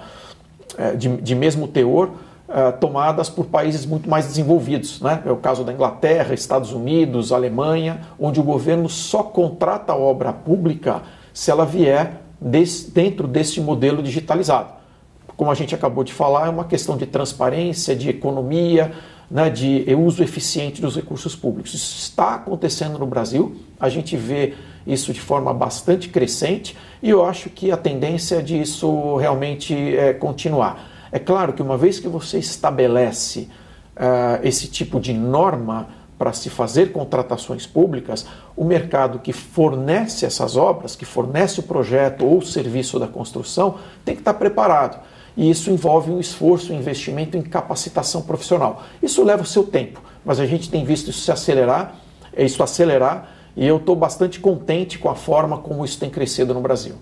eh, 0.78 0.96
de, 0.96 1.18
de 1.18 1.36
mesmo 1.36 1.68
teor 1.68 2.10
uh, 2.54 2.78
tomadas 2.80 3.30
por 3.30 3.46
países 3.46 3.86
muito 3.86 4.10
mais 4.10 4.26
desenvolvidos. 4.28 5.02
Né? 5.02 5.22
É 5.26 5.32
o 5.32 5.38
caso 5.38 5.64
da 5.64 5.74
Inglaterra, 5.74 6.34
Estados 6.34 6.72
Unidos, 6.72 7.32
Alemanha, 7.32 8.02
onde 8.20 8.40
o 8.40 8.44
governo 8.44 8.90
só 8.90 9.24
contrata 9.24 9.94
a 9.94 9.96
obra 9.96 10.32
pública 10.32 11.02
se 11.34 11.50
ela 11.50 11.66
vier 11.66 12.23
desse, 12.44 12.92
dentro 12.92 13.28
desse 13.28 13.60
modelo 13.62 14.04
digitalizado. 14.04 14.74
Como 15.36 15.50
a 15.50 15.56
gente 15.56 15.74
acabou 15.74 16.04
de 16.04 16.14
falar, 16.14 16.48
é 16.48 16.50
uma 16.50 16.66
questão 16.66 16.96
de 16.98 17.06
transparência, 17.06 17.96
de 17.96 18.10
economia, 18.10 18.92
né, 19.30 19.50
de 19.50 19.86
uso 19.96 20.22
eficiente 20.22 20.82
dos 20.82 20.96
recursos 20.96 21.36
públicos. 21.36 21.74
Isso 21.74 21.98
está 21.98 22.36
acontecendo 22.36 23.00
no 23.00 23.08
Brasil, 23.08 23.56
a 23.80 23.90
gente 23.90 24.16
vê 24.16 24.54
isso 24.86 25.14
de 25.14 25.22
forma 25.22 25.54
bastante 25.54 26.10
crescente 26.10 26.78
e 27.02 27.10
eu 27.10 27.26
acho 27.26 27.50
que 27.50 27.72
a 27.72 27.78
tendência 27.78 28.36
é 28.36 28.42
disso 28.42 29.16
realmente 29.16 29.74
é 29.96 30.14
continuar. 30.14 30.90
É 31.12 31.20
claro 31.20 31.54
que 31.54 31.62
uma 31.62 31.78
vez 31.78 32.00
que 32.00 32.08
você 32.08 32.38
estabelece 32.38 33.48
uh, 33.96 34.40
esse 34.44 34.68
tipo 34.68 35.00
de 35.00 35.14
norma 35.14 35.88
para 36.24 36.32
se 36.32 36.50
fazer 36.50 36.94
contratações 36.94 37.68
públicas, 37.68 38.26
o 38.56 38.64
mercado 38.64 39.20
que 39.20 39.34
fornece 39.34 40.26
essas 40.26 40.56
obras, 40.56 40.96
que 40.96 41.04
fornece 41.04 41.60
o 41.60 41.64
projeto 41.64 42.26
ou 42.26 42.38
o 42.38 42.46
serviço 42.46 42.98
da 42.98 43.10
construção, 43.10 43.76
tem 44.06 44.16
que 44.16 44.22
estar 44.22 44.36
preparado 44.36 45.02
e 45.36 45.50
isso 45.50 45.70
envolve 45.70 46.12
um 46.12 46.22
esforço, 46.22 46.72
um 46.72 46.78
investimento 46.78 47.36
em 47.36 47.42
capacitação 47.42 48.22
profissional. 48.22 48.84
Isso 49.02 49.22
leva 49.22 49.44
o 49.44 49.46
seu 49.46 49.66
tempo, 49.66 50.02
mas 50.24 50.40
a 50.40 50.46
gente 50.46 50.70
tem 50.70 50.86
visto 50.86 51.10
isso 51.10 51.26
se 51.26 51.32
acelerar, 51.32 51.96
isso 52.38 52.64
acelerar, 52.64 53.30
e 53.54 53.68
eu 53.68 53.76
estou 53.76 53.94
bastante 53.94 54.40
contente 54.40 54.98
com 54.98 55.10
a 55.10 55.16
forma 55.16 55.58
como 55.58 55.84
isso 55.84 56.00
tem 56.00 56.10
crescido 56.10 56.54
no 56.54 56.62
Brasil. 56.62 56.96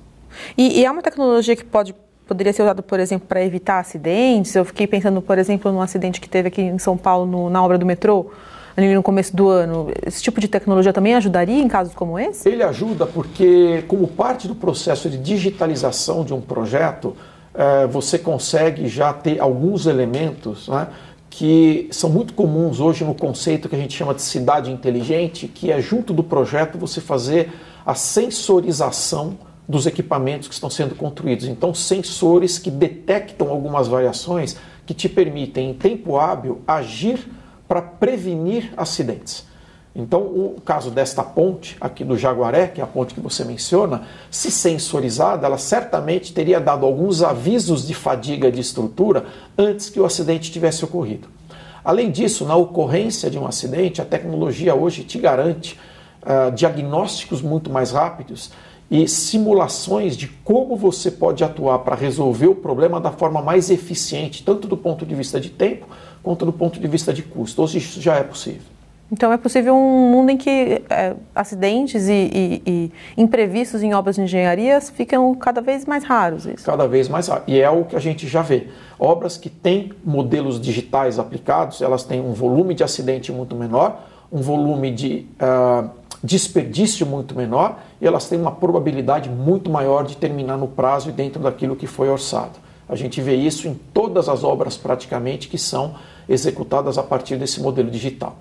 E, 0.57 0.79
e 0.79 0.85
é 0.85 0.89
uma 0.89 1.03
tecnologia 1.03 1.55
que 1.55 1.63
pode 1.63 1.93
poderia 2.27 2.53
ser 2.53 2.63
usada, 2.63 2.81
por 2.81 2.99
exemplo, 2.99 3.27
para 3.27 3.43
evitar 3.43 3.79
acidentes. 3.79 4.55
Eu 4.55 4.63
fiquei 4.63 4.87
pensando, 4.87 5.21
por 5.21 5.37
exemplo, 5.37 5.69
num 5.69 5.81
acidente 5.81 6.19
que 6.19 6.29
teve 6.29 6.47
aqui 6.47 6.61
em 6.61 6.79
São 6.79 6.95
Paulo 6.95 7.25
no, 7.29 7.49
na 7.49 7.61
obra 7.61 7.77
do 7.77 7.85
metrô 7.85 8.31
ali 8.75 8.93
no 8.93 9.03
começo 9.03 9.35
do 9.35 9.49
ano, 9.49 9.91
esse 10.05 10.21
tipo 10.21 10.39
de 10.39 10.47
tecnologia 10.47 10.93
também 10.93 11.15
ajudaria 11.15 11.61
em 11.61 11.67
casos 11.67 11.93
como 11.93 12.17
esse? 12.17 12.47
Ele 12.47 12.63
ajuda 12.63 13.05
porque, 13.05 13.83
como 13.87 14.07
parte 14.07 14.47
do 14.47 14.55
processo 14.55 15.09
de 15.09 15.17
digitalização 15.17 16.23
de 16.23 16.33
um 16.33 16.41
projeto, 16.41 17.15
é, 17.53 17.85
você 17.87 18.17
consegue 18.17 18.87
já 18.87 19.11
ter 19.13 19.39
alguns 19.39 19.85
elementos 19.85 20.67
né, 20.67 20.87
que 21.29 21.87
são 21.91 22.09
muito 22.09 22.33
comuns 22.33 22.79
hoje 22.79 23.03
no 23.03 23.15
conceito 23.15 23.67
que 23.69 23.75
a 23.75 23.79
gente 23.79 23.95
chama 23.95 24.13
de 24.13 24.21
cidade 24.21 24.71
inteligente, 24.71 25.47
que 25.47 25.71
é 25.71 25.81
junto 25.81 26.13
do 26.13 26.23
projeto 26.23 26.77
você 26.77 27.01
fazer 27.01 27.51
a 27.85 27.95
sensorização 27.95 29.37
dos 29.67 29.85
equipamentos 29.85 30.47
que 30.47 30.53
estão 30.53 30.69
sendo 30.69 30.95
construídos. 30.95 31.47
Então, 31.47 31.73
sensores 31.73 32.59
que 32.59 32.69
detectam 32.69 33.49
algumas 33.49 33.87
variações 33.87 34.57
que 34.85 34.93
te 34.93 35.07
permitem, 35.07 35.69
em 35.69 35.73
tempo 35.73 36.17
hábil, 36.17 36.61
agir 36.67 37.19
para 37.71 37.81
prevenir 37.81 38.73
acidentes. 38.75 39.45
Então, 39.95 40.19
o 40.23 40.57
caso 40.59 40.91
desta 40.91 41.23
ponte 41.23 41.77
aqui 41.79 42.03
do 42.03 42.17
Jaguaré, 42.17 42.67
que 42.67 42.81
é 42.81 42.83
a 42.83 42.87
ponte 42.87 43.13
que 43.13 43.21
você 43.21 43.45
menciona, 43.45 44.01
se 44.29 44.51
sensorizada, 44.51 45.47
ela 45.47 45.57
certamente 45.57 46.33
teria 46.33 46.59
dado 46.59 46.85
alguns 46.85 47.23
avisos 47.23 47.87
de 47.87 47.93
fadiga 47.93 48.51
de 48.51 48.59
estrutura 48.59 49.25
antes 49.57 49.89
que 49.89 50.01
o 50.01 50.05
acidente 50.05 50.51
tivesse 50.51 50.83
ocorrido. 50.83 51.29
Além 51.81 52.11
disso, 52.11 52.43
na 52.43 52.57
ocorrência 52.57 53.29
de 53.29 53.39
um 53.39 53.47
acidente, 53.47 54.01
a 54.01 54.05
tecnologia 54.05 54.75
hoje 54.75 55.05
te 55.05 55.17
garante 55.17 55.79
uh, 56.23 56.51
diagnósticos 56.51 57.41
muito 57.41 57.69
mais 57.69 57.91
rápidos 57.91 58.51
e 58.91 59.07
simulações 59.07 60.17
de 60.17 60.27
como 60.27 60.75
você 60.75 61.09
pode 61.09 61.41
atuar 61.41 61.79
para 61.79 61.95
resolver 61.95 62.47
o 62.47 62.55
problema 62.55 62.99
da 62.99 63.11
forma 63.11 63.41
mais 63.41 63.69
eficiente, 63.69 64.43
tanto 64.43 64.67
do 64.67 64.75
ponto 64.75 65.05
de 65.05 65.15
vista 65.15 65.39
de 65.39 65.49
tempo 65.49 65.87
quanto 66.23 66.45
do 66.45 66.53
ponto 66.53 66.79
de 66.79 66.87
vista 66.87 67.13
de 67.13 67.23
custo. 67.23 67.61
Hoje 67.61 67.77
isso 67.77 68.01
já 68.01 68.15
é 68.15 68.23
possível. 68.23 68.71
Então 69.11 69.33
é 69.33 69.37
possível 69.37 69.75
um 69.75 70.09
mundo 70.09 70.29
em 70.29 70.37
que 70.37 70.81
é, 70.89 71.13
acidentes 71.35 72.07
e, 72.07 72.13
e, 72.33 72.61
e, 72.65 72.91
imprevistos 73.17 73.83
em 73.83 73.93
obras 73.93 74.15
de 74.15 74.21
engenharia 74.21 74.79
ficam 74.79 75.35
cada 75.35 75.59
vez 75.59 75.85
mais 75.85 76.05
raros. 76.05 76.45
Isso. 76.45 76.63
Cada 76.63 76.87
vez 76.87 77.09
mais 77.09 77.27
raros. 77.27 77.43
E 77.45 77.59
é 77.59 77.69
o 77.69 77.83
que 77.83 77.97
a 77.97 77.99
gente 77.99 78.25
já 78.25 78.41
vê. 78.41 78.67
Obras 78.97 79.35
que 79.35 79.49
têm 79.49 79.91
modelos 80.05 80.61
digitais 80.61 81.19
aplicados, 81.19 81.81
elas 81.81 82.05
têm 82.05 82.21
um 82.21 82.31
volume 82.31 82.73
de 82.73 82.85
acidente 82.85 83.33
muito 83.33 83.53
menor, 83.53 84.01
um 84.31 84.39
volume 84.41 84.91
de 84.91 85.27
uh, 85.41 85.89
desperdício 86.23 87.05
muito 87.05 87.35
menor 87.35 87.79
e 87.99 88.07
elas 88.07 88.29
têm 88.29 88.39
uma 88.39 88.51
probabilidade 88.51 89.29
muito 89.29 89.69
maior 89.69 90.05
de 90.05 90.15
terminar 90.15 90.57
no 90.57 90.69
prazo 90.69 91.09
e 91.09 91.11
dentro 91.11 91.41
daquilo 91.41 91.75
que 91.75 91.85
foi 91.85 92.07
orçado. 92.07 92.59
A 92.91 92.95
gente 92.95 93.21
vê 93.21 93.35
isso 93.35 93.67
em 93.67 93.73
todas 93.73 94.29
as 94.29 94.43
obras 94.43 94.77
praticamente 94.77 95.47
que 95.47 95.57
são 95.57 95.95
executadas 96.29 96.97
a 96.97 97.03
partir 97.03 97.37
desse 97.37 97.59
modelo 97.59 97.89
digital 97.89 98.37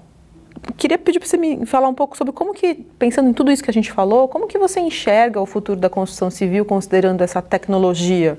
queria 0.76 0.98
pedir 0.98 1.18
para 1.18 1.28
você 1.28 1.36
me 1.36 1.64
falar 1.66 1.88
um 1.88 1.94
pouco 1.94 2.16
sobre 2.16 2.32
como 2.32 2.52
que, 2.52 2.74
pensando 2.98 3.28
em 3.28 3.32
tudo 3.32 3.50
isso 3.50 3.62
que 3.62 3.70
a 3.70 3.72
gente 3.72 3.90
falou, 3.92 4.28
como 4.28 4.46
que 4.46 4.58
você 4.58 4.80
enxerga 4.80 5.40
o 5.40 5.46
futuro 5.46 5.78
da 5.78 5.88
construção 5.88 6.30
civil 6.30 6.64
considerando 6.64 7.22
essa 7.22 7.40
tecnologia? 7.40 8.38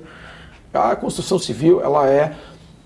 A 0.72 0.94
construção 0.96 1.38
civil 1.38 1.82
ela 1.82 2.08
é, 2.08 2.32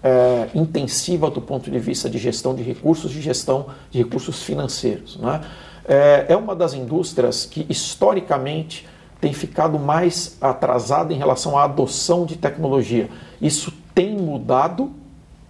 é 0.02 0.48
intensiva 0.54 1.30
do 1.30 1.40
ponto 1.40 1.70
de 1.70 1.78
vista 1.78 2.08
de 2.08 2.18
gestão 2.18 2.54
de 2.54 2.62
recursos, 2.62 3.10
de 3.10 3.20
gestão 3.20 3.66
de 3.90 3.98
recursos 3.98 4.42
financeiros. 4.42 5.16
Né? 5.18 5.40
É, 5.86 6.26
é 6.28 6.36
uma 6.36 6.54
das 6.54 6.74
indústrias 6.74 7.44
que 7.44 7.66
historicamente 7.68 8.86
tem 9.20 9.32
ficado 9.32 9.78
mais 9.78 10.36
atrasada 10.40 11.12
em 11.12 11.16
relação 11.16 11.56
à 11.56 11.64
adoção 11.64 12.24
de 12.24 12.36
tecnologia. 12.36 13.08
Isso 13.40 13.72
tem 13.94 14.16
mudado 14.16 14.92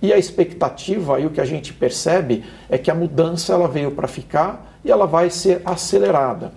e 0.00 0.12
a 0.12 0.18
expectativa 0.18 1.18
e 1.18 1.26
o 1.26 1.30
que 1.30 1.40
a 1.40 1.44
gente 1.44 1.72
percebe 1.72 2.44
é 2.68 2.78
que 2.78 2.90
a 2.90 2.94
mudança 2.94 3.52
ela 3.52 3.66
veio 3.66 3.90
para 3.90 4.06
ficar 4.06 4.78
e 4.84 4.90
ela 4.90 5.06
vai 5.06 5.30
ser 5.30 5.62
acelerada. 5.64 6.52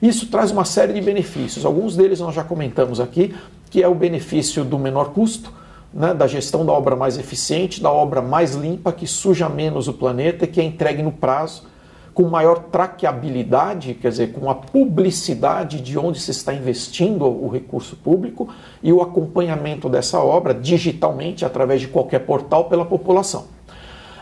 Isso 0.00 0.28
traz 0.28 0.50
uma 0.50 0.64
série 0.64 0.92
de 0.92 1.00
benefícios. 1.00 1.64
Alguns 1.64 1.96
deles 1.96 2.20
nós 2.20 2.34
já 2.34 2.44
comentamos 2.44 3.00
aqui, 3.00 3.34
que 3.70 3.82
é 3.82 3.88
o 3.88 3.94
benefício 3.94 4.64
do 4.64 4.78
menor 4.78 5.10
custo, 5.10 5.52
né, 5.92 6.14
da 6.14 6.26
gestão 6.26 6.64
da 6.64 6.72
obra 6.72 6.96
mais 6.96 7.18
eficiente, 7.18 7.82
da 7.82 7.90
obra 7.90 8.20
mais 8.20 8.54
limpa, 8.54 8.92
que 8.92 9.06
suja 9.06 9.48
menos 9.48 9.88
o 9.88 9.92
planeta 9.92 10.44
e 10.44 10.48
que 10.48 10.60
é 10.60 10.64
entregue 10.64 11.02
no 11.02 11.12
prazo 11.12 11.71
com 12.14 12.24
maior 12.24 12.58
traqueabilidade, 12.64 13.94
quer 13.94 14.10
dizer, 14.10 14.32
com 14.32 14.50
a 14.50 14.54
publicidade 14.54 15.80
de 15.80 15.98
onde 15.98 16.20
se 16.20 16.30
está 16.30 16.52
investindo 16.52 17.24
o 17.24 17.48
recurso 17.48 17.96
público 17.96 18.48
e 18.82 18.92
o 18.92 19.00
acompanhamento 19.00 19.88
dessa 19.88 20.18
obra 20.18 20.52
digitalmente 20.52 21.44
através 21.44 21.80
de 21.80 21.88
qualquer 21.88 22.20
portal 22.20 22.66
pela 22.66 22.84
população. 22.84 23.46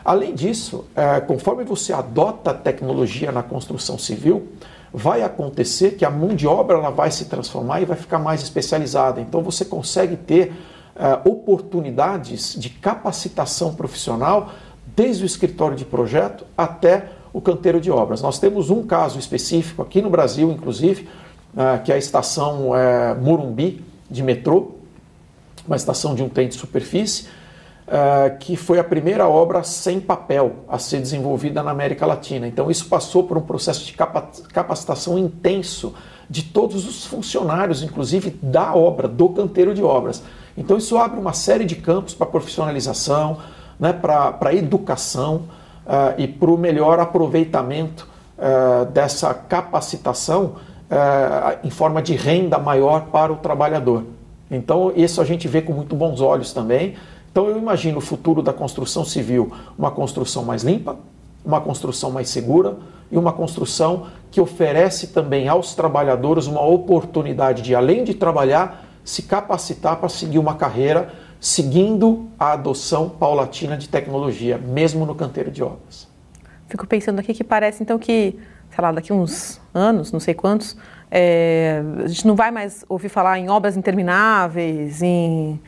Além 0.05 0.35
disso, 0.35 0.85
é, 0.95 1.21
conforme 1.21 1.65
você 1.65 1.93
adota 1.93 2.53
a 2.53 2.55
tecnologia 2.55 3.31
na 3.33 3.43
construção 3.43 3.99
civil, 3.99 4.49
vai 4.93 5.23
acontecer 5.23 5.93
que 5.93 6.05
a 6.05 6.11
mão 6.11 6.35
de 6.35 6.47
obra 6.47 6.77
ela 6.77 6.91
vai 6.91 7.11
se 7.11 7.27
transformar 7.27 7.81
e 7.81 7.85
vai 7.85 7.97
ficar 7.97 8.19
mais 8.19 8.43
especializada. 8.43 9.21
Então 9.21 9.43
você 9.43 9.65
consegue 9.65 10.17
ter 10.17 10.53
é, 10.97 11.29
oportunidades 11.29 12.55
de 12.59 12.71
capacitação 12.71 13.75
profissional 13.75 14.51
desde 14.97 15.23
o 15.23 15.27
escritório 15.27 15.77
de 15.77 15.85
projeto 15.85 16.45
até 16.57 17.20
o 17.33 17.41
canteiro 17.41 17.81
de 17.81 17.91
obras. 17.91 18.23
Nós 18.23 18.39
temos 18.39 18.71
um 18.71 18.83
caso 18.83 19.19
específico 19.19 19.83
aqui 19.83 20.03
no 20.03 20.11
Brasil, 20.11 20.51
inclusive, 20.51 21.09
é, 21.57 21.79
que 21.79 21.93
é 21.93 21.95
a 21.95 21.99
estação 21.99 22.75
é, 22.77 23.15
Morumbi 23.15 23.85
de 24.11 24.23
metrô, 24.23 24.73
uma 25.67 25.77
estação 25.77 26.15
de 26.15 26.23
um 26.23 26.29
trem 26.29 26.49
de 26.49 26.55
superfície, 26.55 27.29
é, 27.87 28.31
que 28.31 28.57
foi 28.57 28.79
a 28.79 28.85
primeira 28.85 29.29
obra 29.29 29.63
sem 29.63 30.01
papel 30.01 30.65
a 30.69 30.79
ser 30.79 31.01
desenvolvida 31.01 31.63
na 31.63 31.71
América 31.71 32.07
Latina. 32.07 32.47
Então, 32.47 32.71
isso 32.71 32.87
passou 32.87 33.25
por 33.25 33.37
um 33.37 33.43
processo 33.43 33.85
de 33.85 33.93
capacitação 33.93 35.19
intenso 35.19 35.95
de 36.29 36.43
todos 36.45 36.87
os 36.87 37.05
funcionários, 37.05 37.83
inclusive 37.83 38.31
da 38.43 38.75
obra, 38.75 39.09
do 39.09 39.29
canteiro 39.31 39.75
de 39.75 39.83
obras. 39.83 40.23
Então, 40.57 40.77
isso 40.77 40.97
abre 40.97 41.19
uma 41.19 41.33
série 41.33 41.65
de 41.65 41.77
campos 41.77 42.15
para 42.15 42.27
profissionalização, 42.27 43.39
né, 43.79 43.93
para 43.93 44.55
educação 44.55 45.45
uh, 45.91 46.15
e 46.17 46.29
para 46.29 46.51
o 46.51 46.57
melhor 46.57 47.01
aproveitamento 47.01 48.07
uh, 48.39 48.87
dessa 48.87 49.35
capacitação 49.35 50.55
uh, 50.89 51.59
em 51.65 51.71
forma 51.71 52.01
de 52.01 52.15
renda 52.15 52.59
maior 52.59 53.07
para 53.07 53.33
o 53.33 53.37
trabalhador. 53.37 54.05
Então, 54.49 54.93
isso 54.95 55.21
a 55.21 55.25
gente 55.25 55.49
vê 55.49 55.61
com 55.61 55.73
muito 55.73 55.97
bons 55.97 56.21
olhos 56.21 56.53
também. 56.53 56.95
Então, 57.31 57.49
eu 57.49 57.59
imagino 57.59 57.99
o 57.99 58.01
futuro 58.01 58.43
da 58.43 58.53
construção 58.53 59.05
civil, 59.05 59.53
uma 59.77 59.91
construção 59.91 60.45
mais 60.45 60.63
limpa, 60.63 60.97
uma 61.45 61.61
construção 61.61 62.11
mais 62.11 62.29
segura 62.29 62.77
e 63.11 63.19
uma 63.19 63.33
construção 63.33 64.07
que 64.31 64.41
oferece 64.41 65.09
também 65.09 65.49
aos 65.49 65.75
trabalhadores 65.75 66.47
uma 66.47 66.65
oportunidade 66.65 67.63
de, 67.63 67.75
além 67.75 68.05
de 68.05 68.15
trabalhar, 68.15 68.85
se 69.05 69.23
capacitar 69.23 69.97
para 69.97 70.09
seguir 70.09 70.39
uma 70.39 70.55
carreira 70.55 71.13
seguindo 71.41 72.29
a 72.39 72.53
adoção 72.53 73.09
paulatina 73.09 73.77
de 73.77 73.89
tecnologia, 73.89 74.59
mesmo 74.59 75.07
no 75.07 75.15
canteiro 75.15 75.51
de 75.51 75.63
obras. 75.63 76.07
Fico 76.69 76.87
pensando 76.87 77.19
aqui 77.19 77.33
que 77.33 77.43
parece 77.43 77.83
então 77.83 77.99
que, 77.99 78.39
sei 78.71 78.83
lá, 78.83 78.93
daqui 78.93 79.13
uns 79.13 79.61
anos, 79.73 80.13
não 80.13 80.21
sei 80.21 80.35
quantos, 80.35 80.77
é, 81.11 81.83
a 82.05 82.07
gente 82.07 82.27
não 82.27 82.37
vai 82.37 82.51
mais 82.51 82.85
ouvir 82.89 83.09
falar 83.09 83.39
em 83.39 83.49
obras 83.49 83.77
intermináveis, 83.77 85.03
em, 85.03 85.59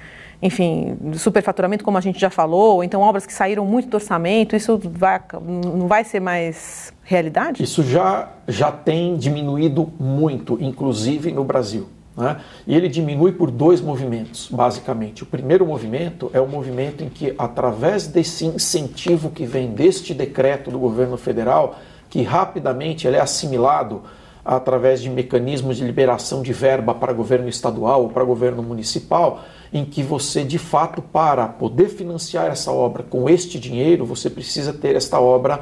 enfim, 0.40 0.96
superfaturamento, 1.14 1.82
como 1.82 1.96
a 1.98 2.00
gente 2.00 2.20
já 2.20 2.30
falou, 2.30 2.76
ou 2.76 2.84
então 2.84 3.00
obras 3.00 3.24
que 3.24 3.32
saíram 3.32 3.64
muito 3.64 3.88
do 3.88 3.94
orçamento, 3.94 4.54
isso 4.54 4.78
vai, 4.84 5.20
não 5.42 5.88
vai 5.88 6.04
ser 6.04 6.20
mais 6.20 6.92
realidade? 7.02 7.62
Isso 7.62 7.82
já, 7.82 8.28
já 8.46 8.70
tem 8.70 9.16
diminuído 9.16 9.90
muito, 9.98 10.58
inclusive 10.60 11.32
no 11.32 11.42
Brasil. 11.42 11.88
Né? 12.16 12.40
E 12.66 12.74
ele 12.74 12.88
diminui 12.88 13.32
por 13.32 13.50
dois 13.50 13.80
movimentos, 13.80 14.48
basicamente. 14.50 15.22
O 15.22 15.26
primeiro 15.26 15.66
movimento 15.66 16.30
é 16.32 16.40
o 16.40 16.46
movimento 16.46 17.02
em 17.02 17.08
que, 17.08 17.34
através 17.38 18.06
desse 18.06 18.44
incentivo 18.44 19.30
que 19.30 19.46
vem 19.46 19.72
deste 19.72 20.12
decreto 20.12 20.70
do 20.70 20.78
governo 20.78 21.16
federal, 21.16 21.76
que 22.10 22.22
rapidamente 22.22 23.06
ele 23.06 23.16
é 23.16 23.20
assimilado 23.20 24.02
através 24.44 25.00
de 25.00 25.08
mecanismos 25.08 25.76
de 25.76 25.84
liberação 25.84 26.42
de 26.42 26.52
verba 26.52 26.94
para 26.94 27.12
governo 27.12 27.48
estadual 27.48 28.02
ou 28.02 28.08
para 28.08 28.24
governo 28.24 28.62
municipal, 28.62 29.40
em 29.72 29.84
que 29.84 30.02
você, 30.02 30.44
de 30.44 30.58
fato, 30.58 31.00
para 31.00 31.46
poder 31.46 31.88
financiar 31.88 32.50
essa 32.50 32.70
obra 32.72 33.02
com 33.02 33.30
este 33.30 33.58
dinheiro, 33.58 34.04
você 34.04 34.28
precisa 34.28 34.72
ter 34.72 34.96
esta 34.96 35.20
obra. 35.20 35.60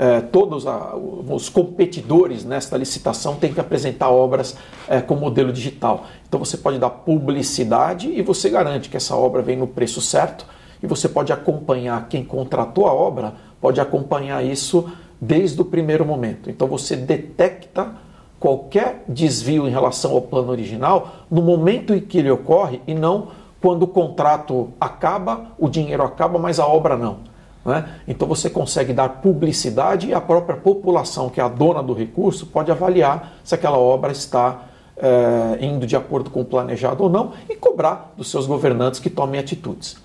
Eh, 0.00 0.20
todos 0.20 0.64
a, 0.64 0.94
os 0.94 1.48
competidores 1.48 2.44
nesta 2.44 2.76
licitação 2.76 3.34
têm 3.34 3.52
que 3.52 3.58
apresentar 3.58 4.10
obras 4.10 4.56
eh, 4.88 5.00
com 5.00 5.16
modelo 5.16 5.52
digital. 5.52 6.06
Então 6.28 6.38
você 6.38 6.56
pode 6.56 6.78
dar 6.78 6.88
publicidade 6.88 8.08
e 8.08 8.22
você 8.22 8.48
garante 8.48 8.88
que 8.88 8.96
essa 8.96 9.16
obra 9.16 9.42
vem 9.42 9.56
no 9.56 9.66
preço 9.66 10.00
certo 10.00 10.46
e 10.80 10.86
você 10.86 11.08
pode 11.08 11.32
acompanhar 11.32 12.08
quem 12.08 12.24
contratou 12.24 12.86
a 12.86 12.92
obra, 12.92 13.34
pode 13.60 13.80
acompanhar 13.80 14.44
isso 14.44 14.88
desde 15.20 15.60
o 15.60 15.64
primeiro 15.64 16.06
momento. 16.06 16.48
Então 16.48 16.68
você 16.68 16.94
detecta 16.94 17.90
qualquer 18.38 19.02
desvio 19.08 19.66
em 19.66 19.70
relação 19.72 20.12
ao 20.12 20.22
plano 20.22 20.52
original 20.52 21.26
no 21.28 21.42
momento 21.42 21.92
em 21.92 22.00
que 22.00 22.18
ele 22.18 22.30
ocorre 22.30 22.80
e 22.86 22.94
não 22.94 23.32
quando 23.60 23.82
o 23.82 23.88
contrato 23.88 24.68
acaba, 24.80 25.46
o 25.58 25.68
dinheiro 25.68 26.04
acaba, 26.04 26.38
mas 26.38 26.60
a 26.60 26.66
obra 26.68 26.96
não. 26.96 27.18
Né? 27.64 27.88
Então 28.06 28.26
você 28.26 28.48
consegue 28.48 28.92
dar 28.92 29.08
publicidade 29.08 30.08
e 30.08 30.14
a 30.14 30.20
própria 30.20 30.56
população, 30.56 31.28
que 31.28 31.40
é 31.40 31.44
a 31.44 31.48
dona 31.48 31.82
do 31.82 31.92
recurso, 31.92 32.46
pode 32.46 32.70
avaliar 32.70 33.34
se 33.44 33.54
aquela 33.54 33.78
obra 33.78 34.12
está 34.12 34.62
é, 34.96 35.64
indo 35.64 35.86
de 35.86 35.96
acordo 35.96 36.30
com 36.30 36.40
o 36.40 36.44
planejado 36.44 37.02
ou 37.04 37.10
não 37.10 37.32
e 37.48 37.54
cobrar 37.54 38.12
dos 38.16 38.30
seus 38.30 38.46
governantes 38.46 39.00
que 39.00 39.10
tomem 39.10 39.38
atitudes. 39.38 39.96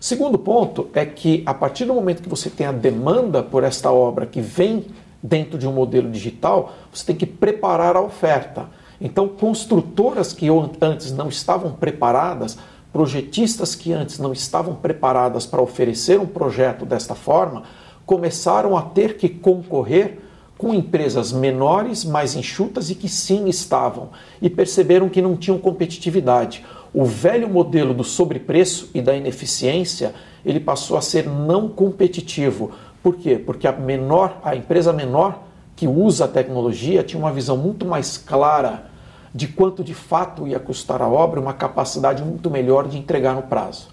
Segundo 0.00 0.38
ponto 0.38 0.88
é 0.94 1.04
que 1.04 1.42
a 1.44 1.52
partir 1.52 1.84
do 1.84 1.92
momento 1.92 2.22
que 2.22 2.28
você 2.28 2.48
tem 2.48 2.66
a 2.66 2.72
demanda 2.72 3.42
por 3.42 3.62
esta 3.62 3.92
obra 3.92 4.24
que 4.24 4.40
vem 4.40 4.86
dentro 5.22 5.58
de 5.58 5.68
um 5.68 5.72
modelo 5.72 6.10
digital, 6.10 6.72
você 6.92 7.04
tem 7.04 7.16
que 7.16 7.26
preparar 7.26 7.96
a 7.96 8.00
oferta. 8.00 8.66
Então, 8.98 9.28
construtoras 9.28 10.32
que 10.32 10.46
antes 10.80 11.12
não 11.12 11.28
estavam 11.28 11.72
preparadas, 11.72 12.58
projetistas 12.92 13.74
que 13.74 13.92
antes 13.92 14.18
não 14.18 14.32
estavam 14.32 14.74
preparadas 14.74 15.46
para 15.46 15.62
oferecer 15.62 16.18
um 16.18 16.26
projeto 16.26 16.84
desta 16.84 17.14
forma, 17.14 17.62
começaram 18.04 18.76
a 18.76 18.82
ter 18.82 19.16
que 19.16 19.28
concorrer 19.28 20.18
com 20.58 20.74
empresas 20.74 21.32
menores, 21.32 22.04
mais 22.04 22.34
enxutas 22.34 22.90
e 22.90 22.94
que 22.94 23.08
sim 23.08 23.48
estavam, 23.48 24.10
e 24.42 24.50
perceberam 24.50 25.08
que 25.08 25.22
não 25.22 25.34
tinham 25.36 25.58
competitividade. 25.58 26.64
O 26.92 27.04
velho 27.04 27.48
modelo 27.48 27.94
do 27.94 28.04
sobrepreço 28.04 28.90
e 28.92 29.00
da 29.00 29.16
ineficiência, 29.16 30.12
ele 30.44 30.60
passou 30.60 30.98
a 30.98 31.00
ser 31.00 31.26
não 31.26 31.68
competitivo. 31.68 32.72
Por 33.02 33.16
quê? 33.16 33.38
Porque 33.38 33.66
a 33.66 33.72
menor, 33.72 34.38
a 34.44 34.54
empresa 34.54 34.92
menor 34.92 35.44
que 35.74 35.86
usa 35.86 36.26
a 36.26 36.28
tecnologia 36.28 37.02
tinha 37.02 37.18
uma 37.18 37.32
visão 37.32 37.56
muito 37.56 37.86
mais 37.86 38.18
clara 38.18 38.89
de 39.34 39.48
quanto 39.48 39.84
de 39.84 39.94
fato 39.94 40.46
ia 40.46 40.58
custar 40.58 41.00
a 41.00 41.08
obra, 41.08 41.40
uma 41.40 41.52
capacidade 41.52 42.22
muito 42.22 42.50
melhor 42.50 42.88
de 42.88 42.98
entregar 42.98 43.34
no 43.34 43.42
prazo. 43.42 43.88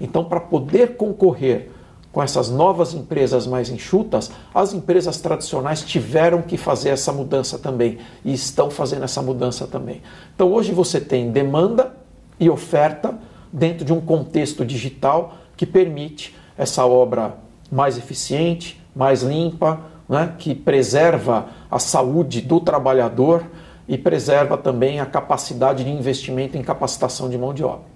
Então, 0.00 0.24
para 0.24 0.40
poder 0.40 0.96
concorrer 0.96 1.70
com 2.12 2.22
essas 2.22 2.50
novas 2.50 2.92
empresas 2.92 3.46
mais 3.46 3.70
enxutas, 3.70 4.30
as 4.54 4.74
empresas 4.74 5.18
tradicionais 5.20 5.82
tiveram 5.82 6.42
que 6.42 6.58
fazer 6.58 6.90
essa 6.90 7.10
mudança 7.12 7.58
também 7.58 7.98
e 8.22 8.34
estão 8.34 8.70
fazendo 8.70 9.04
essa 9.04 9.22
mudança 9.22 9.66
também. 9.66 10.02
Então, 10.34 10.52
hoje 10.52 10.72
você 10.72 11.00
tem 11.00 11.30
demanda 11.30 11.96
e 12.38 12.50
oferta 12.50 13.18
dentro 13.50 13.84
de 13.84 13.92
um 13.92 14.00
contexto 14.00 14.64
digital 14.64 15.36
que 15.56 15.64
permite 15.64 16.34
essa 16.56 16.84
obra 16.84 17.36
mais 17.70 17.96
eficiente, 17.96 18.82
mais 18.94 19.22
limpa, 19.22 19.80
né, 20.08 20.34
que 20.38 20.54
preserva 20.54 21.46
a 21.70 21.78
saúde 21.78 22.42
do 22.42 22.60
trabalhador 22.60 23.44
e 23.88 23.98
preserva 23.98 24.56
também 24.56 25.00
a 25.00 25.06
capacidade 25.06 25.84
de 25.84 25.90
investimento 25.90 26.56
em 26.56 26.62
capacitação 26.62 27.28
de 27.28 27.36
mão 27.36 27.52
de 27.52 27.64
obra. 27.64 27.92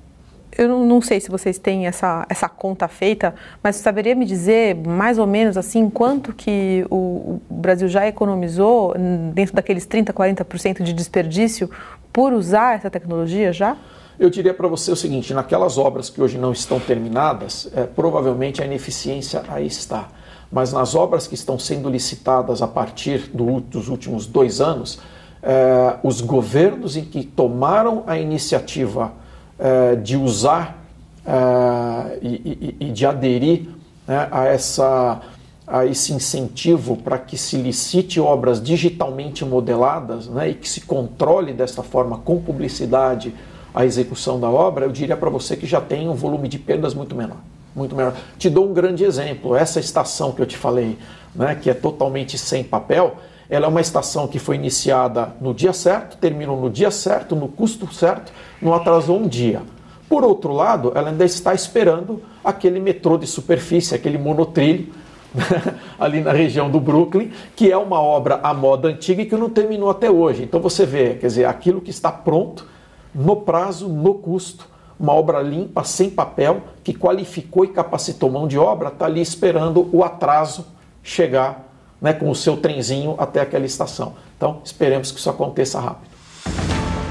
Eu 0.57 0.69
não, 0.69 0.87
não 0.87 1.03
sei 1.03 1.21
se 1.21 1.29
vocês 1.29 1.59
têm 1.59 1.87
essa, 1.87 2.25
essa 2.31 2.49
conta 2.49 2.89
feita, 2.89 3.35
mas 3.63 3.77
saberia 3.77 4.15
me 4.15 4.25
dizer 4.25 4.75
mais 4.75 5.19
ou 5.19 5.27
menos 5.27 5.57
assim 5.57 5.91
quanto 5.91 6.33
que 6.33 6.87
o, 6.89 7.41
o 7.49 7.55
Brasil 7.55 7.89
já 7.89 8.07
economizou 8.07 8.95
dentro 9.35 9.55
daqueles 9.55 9.85
30, 9.85 10.15
40% 10.15 10.83
de 10.83 10.95
desperdício 10.95 11.71
por 12.13 12.33
usar 12.33 12.77
essa 12.77 12.91
tecnologia 12.91 13.53
já? 13.53 13.77
Eu 14.19 14.31
diria 14.31 14.55
para 14.55 14.67
você 14.67 14.91
o 14.91 14.97
seguinte: 14.97 15.35
naquelas 15.35 15.77
obras 15.77 16.09
que 16.09 16.23
hoje 16.23 16.39
não 16.39 16.53
estão 16.53 16.81
terminadas, 16.81 17.71
é, 17.75 17.85
provavelmente 17.85 18.63
a 18.63 18.65
ineficiência 18.65 19.43
aí 19.49 19.67
está. 19.67 20.09
Mas 20.51 20.73
nas 20.73 20.95
obras 20.95 21.27
que 21.27 21.35
estão 21.35 21.59
sendo 21.59 21.91
licitadas 21.91 22.63
a 22.63 22.69
partir 22.69 23.29
do, 23.35 23.61
dos 23.61 23.89
últimos 23.89 24.27
dois 24.27 24.61
anos, 24.61 25.01
é, 25.47 25.99
os 26.03 26.21
governos 26.21 26.97
em 26.97 27.05
que 27.05 27.23
tomaram 27.23 28.03
a 28.09 28.19
iniciativa 28.19 29.13
é, 29.57 29.95
de 29.95 30.17
usar 30.17 30.85
é, 31.25 32.19
e, 32.21 32.77
e, 32.81 32.87
e, 32.89 32.91
de 32.91 33.07
aderir 33.07 33.69
né, 34.09 34.27
a, 34.33 34.47
essa, 34.47 35.21
a 35.65 35.87
esse 35.87 36.13
incentivo 36.13 36.97
para 36.97 37.17
que 37.17 37.39
se 37.39 37.57
licite 37.57 38.19
obras 38.19 38.61
digitalmente 38.61 39.45
modeladas 39.45 40.27
né, 40.27 40.51
e 40.51 40.55
que 40.55 40.69
se 40.69 40.81
controle 40.81 41.53
desta 41.53 41.83
forma 41.83 42.19
com 42.19 42.43
publicidade 42.43 43.33
a 43.73 43.85
execução 43.85 44.41
da 44.41 44.51
obra, 44.51 44.87
eu 44.87 44.91
diria 44.91 45.17
para 45.17 45.31
você 45.31 45.57
que 45.57 45.67
já 45.67 45.81
tem 45.81 46.09
um 46.09 46.15
volume 46.15 46.49
de 46.49 46.59
perdas 46.59 46.93
muito 46.93 47.15
menor. 47.15 47.37
Muito 47.75 47.95
menor. 47.95 48.15
Te 48.39 48.49
dou 48.49 48.69
um 48.69 48.73
grande 48.73 49.05
exemplo. 49.05 49.55
Essa 49.55 49.79
estação 49.79 50.33
que 50.33 50.41
eu 50.41 50.47
te 50.47 50.57
falei, 50.57 50.99
né, 51.35 51.55
que 51.55 51.69
é 51.69 51.75
totalmente 51.75 52.37
sem 52.39 52.65
papel, 52.65 53.19
ela 53.49 53.67
é 53.67 53.69
uma 53.69 53.81
estação 53.81 54.27
que 54.27 54.39
foi 54.39 54.57
iniciada 54.57 55.35
no 55.41 55.55
dia 55.55 55.73
certo, 55.73 56.17
terminou 56.17 56.61
no 56.61 56.69
dia 56.69 56.91
certo, 56.91 57.37
no 57.37 57.49
custo 57.49 57.93
certo, 57.93 58.33
não 58.61 58.75
atrasou 58.75 59.19
um 59.19 59.29
dia. 59.29 59.63
Por 60.09 60.25
outro 60.25 60.53
lado, 60.53 60.93
ela 60.95 61.11
ainda 61.11 61.25
está 61.25 61.55
esperando 61.55 62.23
aquele 62.45 62.81
metrô 62.81 63.17
de 63.17 63.27
superfície, 63.27 63.95
aquele 63.95 64.19
monotrilho, 64.19 64.93
ali 65.99 66.21
na 66.21 66.33
região 66.33 66.71
do 66.71 66.81
Brooklyn, 66.81 67.31
que 67.55 67.71
é 67.71 67.77
uma 67.77 68.01
obra 68.01 68.41
à 68.43 68.55
moda 68.55 68.89
antiga 68.89 69.23
e 69.23 69.27
que 69.27 69.37
não 69.37 69.51
terminou 69.51 69.91
até 69.91 70.11
hoje. 70.11 70.43
Então 70.43 70.61
você 70.61 70.87
vê, 70.87 71.15
quer 71.15 71.27
dizer, 71.27 71.45
aquilo 71.45 71.81
que 71.81 71.91
está 71.91 72.11
pronto 72.11 72.67
no 73.15 73.37
prazo, 73.37 73.89
no 73.89 74.15
custo. 74.15 74.69
Uma 74.99 75.13
obra 75.13 75.43
limpa, 75.43 75.85
sem 75.85 76.09
papel, 76.09 76.63
que 76.83 76.95
qualificou 76.95 77.65
e 77.65 77.69
capacitou 77.69 78.31
mão 78.31 78.49
de 78.49 78.59
obra, 78.59 78.89
está 78.89 79.05
ali 79.05 79.21
esperando 79.21 79.89
o 79.93 80.03
atraso 80.03 80.67
chegar 81.03 81.67
né, 82.01 82.13
com 82.13 82.31
o 82.31 82.35
seu 82.35 82.57
trenzinho 82.57 83.15
até 83.19 83.41
aquela 83.41 83.67
estação. 83.67 84.15
Então, 84.37 84.61
esperemos 84.65 85.11
que 85.11 85.19
isso 85.19 85.31
aconteça 85.31 85.81
rápido. 85.81 86.09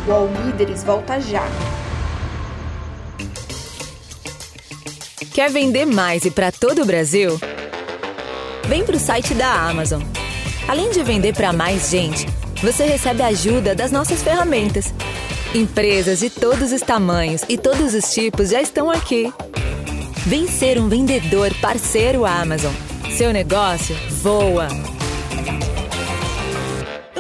O 0.07 0.11
All 0.11 0.29
Líderes 0.45 0.83
volta 0.83 1.19
já. 1.19 1.43
Quer 5.33 5.49
vender 5.49 5.85
mais 5.85 6.23
e 6.23 6.31
para 6.31 6.51
todo 6.51 6.83
o 6.83 6.85
Brasil? 6.85 7.39
Vem 8.67 8.85
para 8.85 8.95
o 8.95 8.99
site 8.99 9.33
da 9.33 9.51
Amazon. 9.69 10.01
Além 10.67 10.89
de 10.91 11.03
vender 11.03 11.35
para 11.35 11.51
mais 11.51 11.89
gente, 11.89 12.25
você 12.61 12.85
recebe 12.85 13.21
a 13.21 13.27
ajuda 13.27 13.75
das 13.75 13.91
nossas 13.91 14.23
ferramentas 14.23 14.93
Empresas 15.55 16.19
de 16.19 16.29
todos 16.29 16.73
os 16.73 16.81
tamanhos 16.81 17.41
e 17.47 17.57
todos 17.57 17.93
os 17.93 18.13
tipos 18.13 18.49
já 18.49 18.61
estão 18.61 18.91
aqui. 18.91 19.33
Vem 20.25 20.47
ser 20.47 20.77
um 20.77 20.89
vendedor 20.89 21.49
parceiro 21.61 22.25
Amazon. 22.25 22.73
Seu 23.17 23.32
negócio 23.32 23.95
voa 24.21 24.67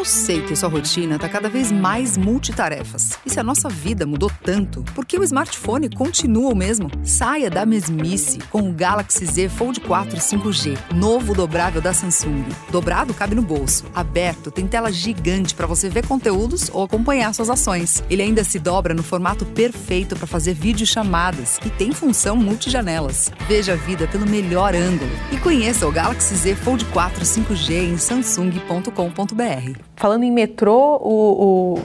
sei 0.07 0.41
que 0.41 0.55
sua 0.55 0.69
rotina 0.69 1.15
está 1.15 1.27
cada 1.27 1.49
vez 1.49 1.71
mais 1.71 2.17
multitarefas. 2.17 3.17
E 3.25 3.29
se 3.29 3.39
a 3.39 3.43
nossa 3.43 3.67
vida 3.69 4.05
mudou 4.05 4.31
tanto, 4.43 4.83
por 4.93 5.05
que 5.05 5.17
o 5.17 5.23
smartphone 5.23 5.89
continua 5.89 6.51
o 6.51 6.55
mesmo? 6.55 6.89
Saia 7.03 7.49
da 7.49 7.65
mesmice 7.65 8.39
com 8.51 8.69
o 8.69 8.73
Galaxy 8.73 9.25
Z 9.25 9.49
Fold 9.49 9.79
4 9.81 10.17
5G, 10.17 10.77
novo 10.93 11.33
dobrável 11.33 11.81
da 11.81 11.93
Samsung. 11.93 12.45
Dobrado 12.71 13.13
cabe 13.13 13.35
no 13.35 13.41
bolso, 13.41 13.85
aberto 13.93 14.51
tem 14.51 14.67
tela 14.67 14.91
gigante 14.91 15.55
para 15.55 15.67
você 15.67 15.89
ver 15.89 16.05
conteúdos 16.07 16.69
ou 16.71 16.83
acompanhar 16.83 17.33
suas 17.33 17.49
ações. 17.49 18.03
Ele 18.09 18.21
ainda 18.21 18.43
se 18.43 18.59
dobra 18.59 18.93
no 18.93 19.03
formato 19.03 19.45
perfeito 19.45 20.15
para 20.15 20.27
fazer 20.27 20.53
videochamadas 20.53 21.59
e 21.65 21.69
tem 21.69 21.91
função 21.91 22.35
multijanelas. 22.35 23.31
Veja 23.47 23.73
a 23.73 23.75
vida 23.75 24.07
pelo 24.07 24.25
melhor 24.25 24.75
ângulo 24.75 25.11
e 25.31 25.37
conheça 25.37 25.87
o 25.87 25.91
Galaxy 25.91 26.35
Z 26.35 26.55
Fold 26.55 26.85
4 26.85 27.23
5G 27.23 27.93
em 27.93 27.97
samsung.com.br. 27.97 29.94
Falando 29.95 30.23
em 30.23 30.31
metrô, 30.31 30.97
o, 30.97 31.75
o, 31.75 31.81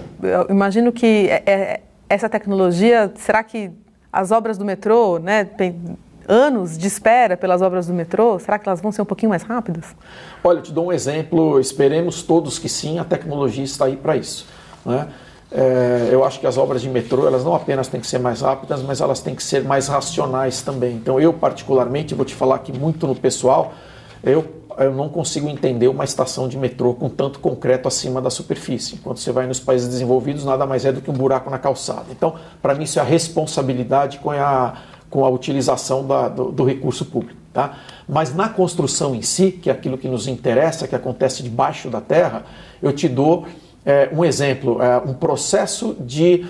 imagino 0.48 0.92
que 0.92 1.28
é, 1.28 1.42
é, 1.46 1.80
essa 2.08 2.28
tecnologia, 2.28 3.12
será 3.16 3.42
que 3.44 3.70
as 4.12 4.32
obras 4.32 4.58
do 4.58 4.64
metrô, 4.64 5.18
né? 5.18 5.48
anos 6.28 6.78
de 6.78 6.86
espera 6.86 7.36
pelas 7.36 7.62
obras 7.62 7.86
do 7.86 7.92
metrô? 7.92 8.38
Será 8.38 8.58
que 8.58 8.68
elas 8.68 8.80
vão 8.80 8.92
ser 8.92 9.02
um 9.02 9.04
pouquinho 9.04 9.30
mais 9.30 9.42
rápidas? 9.42 9.96
Olha, 10.42 10.58
eu 10.58 10.62
te 10.62 10.72
dou 10.72 10.86
um 10.86 10.92
exemplo, 10.92 11.58
esperemos 11.60 12.22
todos 12.22 12.58
que 12.58 12.68
sim, 12.68 12.98
a 12.98 13.04
tecnologia 13.04 13.64
está 13.64 13.86
aí 13.86 13.96
para 13.96 14.16
isso. 14.16 14.46
Né? 14.84 15.08
É, 15.52 16.08
eu 16.12 16.24
acho 16.24 16.38
que 16.38 16.46
as 16.46 16.56
obras 16.56 16.80
de 16.80 16.88
metrô, 16.88 17.26
elas 17.26 17.44
não 17.44 17.54
apenas 17.54 17.88
têm 17.88 18.00
que 18.00 18.06
ser 18.06 18.20
mais 18.20 18.40
rápidas, 18.40 18.82
mas 18.82 19.00
elas 19.00 19.20
têm 19.20 19.34
que 19.34 19.42
ser 19.42 19.64
mais 19.64 19.88
racionais 19.88 20.62
também. 20.62 20.94
Então 20.94 21.20
eu 21.20 21.32
particularmente, 21.32 22.14
vou 22.14 22.24
te 22.24 22.34
falar 22.34 22.56
aqui 22.56 22.72
muito 22.72 23.06
no 23.06 23.14
pessoal, 23.16 23.72
eu, 24.22 24.59
eu 24.78 24.94
não 24.94 25.08
consigo 25.08 25.48
entender 25.48 25.88
uma 25.88 26.04
estação 26.04 26.48
de 26.48 26.56
metrô 26.56 26.94
com 26.94 27.08
tanto 27.08 27.38
concreto 27.38 27.88
acima 27.88 28.20
da 28.20 28.30
superfície. 28.30 28.94
Enquanto 28.94 29.18
você 29.18 29.32
vai 29.32 29.46
nos 29.46 29.60
países 29.60 29.88
desenvolvidos, 29.88 30.44
nada 30.44 30.66
mais 30.66 30.84
é 30.84 30.92
do 30.92 31.00
que 31.00 31.10
um 31.10 31.14
buraco 31.14 31.50
na 31.50 31.58
calçada. 31.58 32.06
Então, 32.10 32.34
para 32.60 32.74
mim, 32.74 32.84
isso 32.84 32.98
é 32.98 33.02
a 33.02 33.04
responsabilidade 33.04 34.18
com 34.18 34.30
a, 34.30 34.74
com 35.08 35.24
a 35.24 35.28
utilização 35.28 36.06
da, 36.06 36.28
do, 36.28 36.52
do 36.52 36.64
recurso 36.64 37.04
público. 37.04 37.40
Tá? 37.52 37.78
Mas 38.08 38.34
na 38.34 38.48
construção 38.48 39.14
em 39.14 39.22
si, 39.22 39.50
que 39.50 39.70
é 39.70 39.72
aquilo 39.72 39.98
que 39.98 40.08
nos 40.08 40.28
interessa, 40.28 40.86
que 40.86 40.94
acontece 40.94 41.42
debaixo 41.42 41.90
da 41.90 42.00
terra, 42.00 42.44
eu 42.80 42.92
te 42.92 43.08
dou 43.08 43.46
é, 43.84 44.08
um 44.12 44.24
exemplo, 44.24 44.80
é, 44.80 44.98
um 44.98 45.14
processo 45.14 45.96
de 46.00 46.46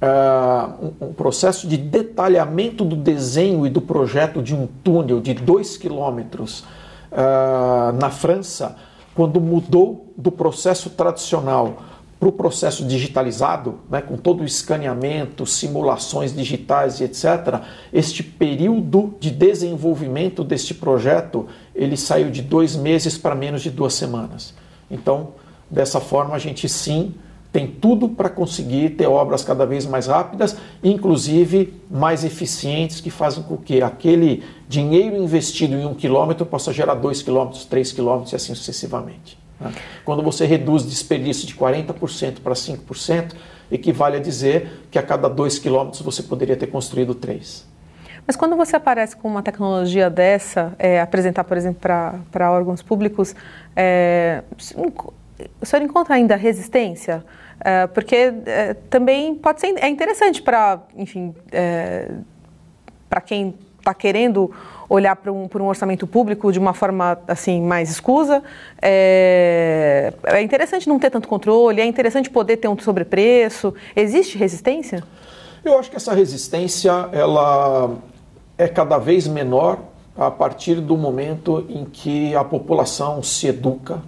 uh, 0.00 0.92
um 1.00 1.12
processo 1.12 1.68
de 1.68 1.76
detalhamento 1.76 2.84
do 2.84 2.96
desenho 2.96 3.66
e 3.66 3.70
do 3.70 3.80
projeto 3.80 4.42
de 4.42 4.54
um 4.54 4.66
túnel 4.82 5.20
de 5.20 5.34
2 5.34 5.76
quilômetros 5.76 6.64
uh, 7.12 7.92
na 7.98 8.10
França, 8.10 8.76
quando 9.14 9.40
mudou 9.40 10.12
do 10.16 10.30
processo 10.30 10.90
tradicional 10.90 11.82
para 12.18 12.28
o 12.28 12.32
processo 12.32 12.84
digitalizado, 12.84 13.80
né, 13.88 14.02
com 14.02 14.16
todo 14.18 14.42
o 14.42 14.44
escaneamento, 14.44 15.46
simulações 15.46 16.34
digitais 16.34 17.00
e 17.00 17.04
etc., 17.04 17.62
este 17.90 18.22
período 18.22 19.14
de 19.18 19.30
desenvolvimento 19.30 20.44
deste 20.44 20.74
projeto 20.74 21.46
ele 21.74 21.96
saiu 21.96 22.30
de 22.30 22.42
dois 22.42 22.76
meses 22.76 23.16
para 23.16 23.34
menos 23.34 23.62
de 23.62 23.70
duas 23.70 23.94
semanas. 23.94 24.54
Então, 24.90 25.28
dessa 25.70 25.98
forma, 25.98 26.34
a 26.34 26.38
gente 26.38 26.68
sim 26.68 27.14
tem 27.52 27.66
tudo 27.66 28.08
para 28.08 28.28
conseguir 28.28 28.90
ter 28.90 29.06
obras 29.06 29.42
cada 29.42 29.66
vez 29.66 29.84
mais 29.84 30.06
rápidas, 30.06 30.56
inclusive 30.82 31.74
mais 31.90 32.24
eficientes, 32.24 33.00
que 33.00 33.10
fazem 33.10 33.42
com 33.42 33.56
que 33.56 33.82
aquele 33.82 34.44
dinheiro 34.68 35.16
investido 35.16 35.74
em 35.74 35.84
um 35.84 35.94
quilômetro 35.94 36.46
possa 36.46 36.72
gerar 36.72 36.94
dois 36.94 37.22
quilômetros, 37.22 37.64
três 37.64 37.90
quilômetros 37.90 38.32
e 38.32 38.36
assim 38.36 38.54
sucessivamente. 38.54 39.36
Né? 39.60 39.72
Quando 40.04 40.22
você 40.22 40.46
reduz 40.46 40.88
desperdício 40.88 41.46
de 41.46 41.54
40% 41.54 42.40
para 42.40 42.54
5%, 42.54 43.32
equivale 43.70 44.16
a 44.16 44.20
dizer 44.20 44.86
que 44.90 44.98
a 44.98 45.02
cada 45.02 45.28
2 45.28 45.58
quilômetros 45.58 46.02
você 46.02 46.22
poderia 46.22 46.56
ter 46.56 46.66
construído 46.66 47.14
3. 47.14 47.68
Mas 48.26 48.36
quando 48.36 48.56
você 48.56 48.76
aparece 48.76 49.16
com 49.16 49.28
uma 49.28 49.42
tecnologia 49.42 50.10
dessa, 50.10 50.72
é, 50.78 51.00
apresentar, 51.00 51.44
por 51.44 51.56
exemplo, 51.56 51.80
para 51.80 52.52
órgãos 52.52 52.82
públicos, 52.82 53.34
é, 53.74 54.42
o 55.60 55.66
senhor 55.66 55.82
encontra 55.82 56.14
ainda 56.14 56.36
resistência? 56.36 57.24
É, 57.62 57.86
porque 57.86 58.32
é, 58.46 58.74
também 58.88 59.34
pode 59.34 59.60
ser 59.60 59.74
é 59.78 59.88
interessante 59.88 60.40
para, 60.40 60.80
enfim, 60.96 61.34
é, 61.52 62.10
para 63.08 63.20
quem 63.20 63.54
está 63.78 63.92
querendo 63.92 64.50
olhar 64.88 65.14
para 65.16 65.32
um, 65.32 65.48
um 65.54 65.66
orçamento 65.66 66.06
público 66.06 66.50
de 66.52 66.58
uma 66.58 66.72
forma 66.72 67.18
assim 67.28 67.60
mais 67.60 67.90
escusa. 67.90 68.42
É, 68.80 70.12
é 70.24 70.42
interessante 70.42 70.88
não 70.88 70.98
ter 70.98 71.10
tanto 71.10 71.28
controle, 71.28 71.80
é 71.80 71.84
interessante 71.84 72.30
poder 72.30 72.56
ter 72.56 72.68
um 72.68 72.78
sobrepreço. 72.78 73.74
Existe 73.94 74.38
resistência? 74.38 75.02
Eu 75.64 75.78
acho 75.78 75.90
que 75.90 75.96
essa 75.96 76.14
resistência 76.14 76.90
ela 77.12 77.96
é 78.56 78.66
cada 78.66 78.98
vez 78.98 79.28
menor 79.28 79.78
a 80.16 80.30
partir 80.30 80.76
do 80.76 80.96
momento 80.96 81.66
em 81.68 81.84
que 81.84 82.34
a 82.34 82.44
população 82.44 83.22
se 83.22 83.46
educa 83.46 84.02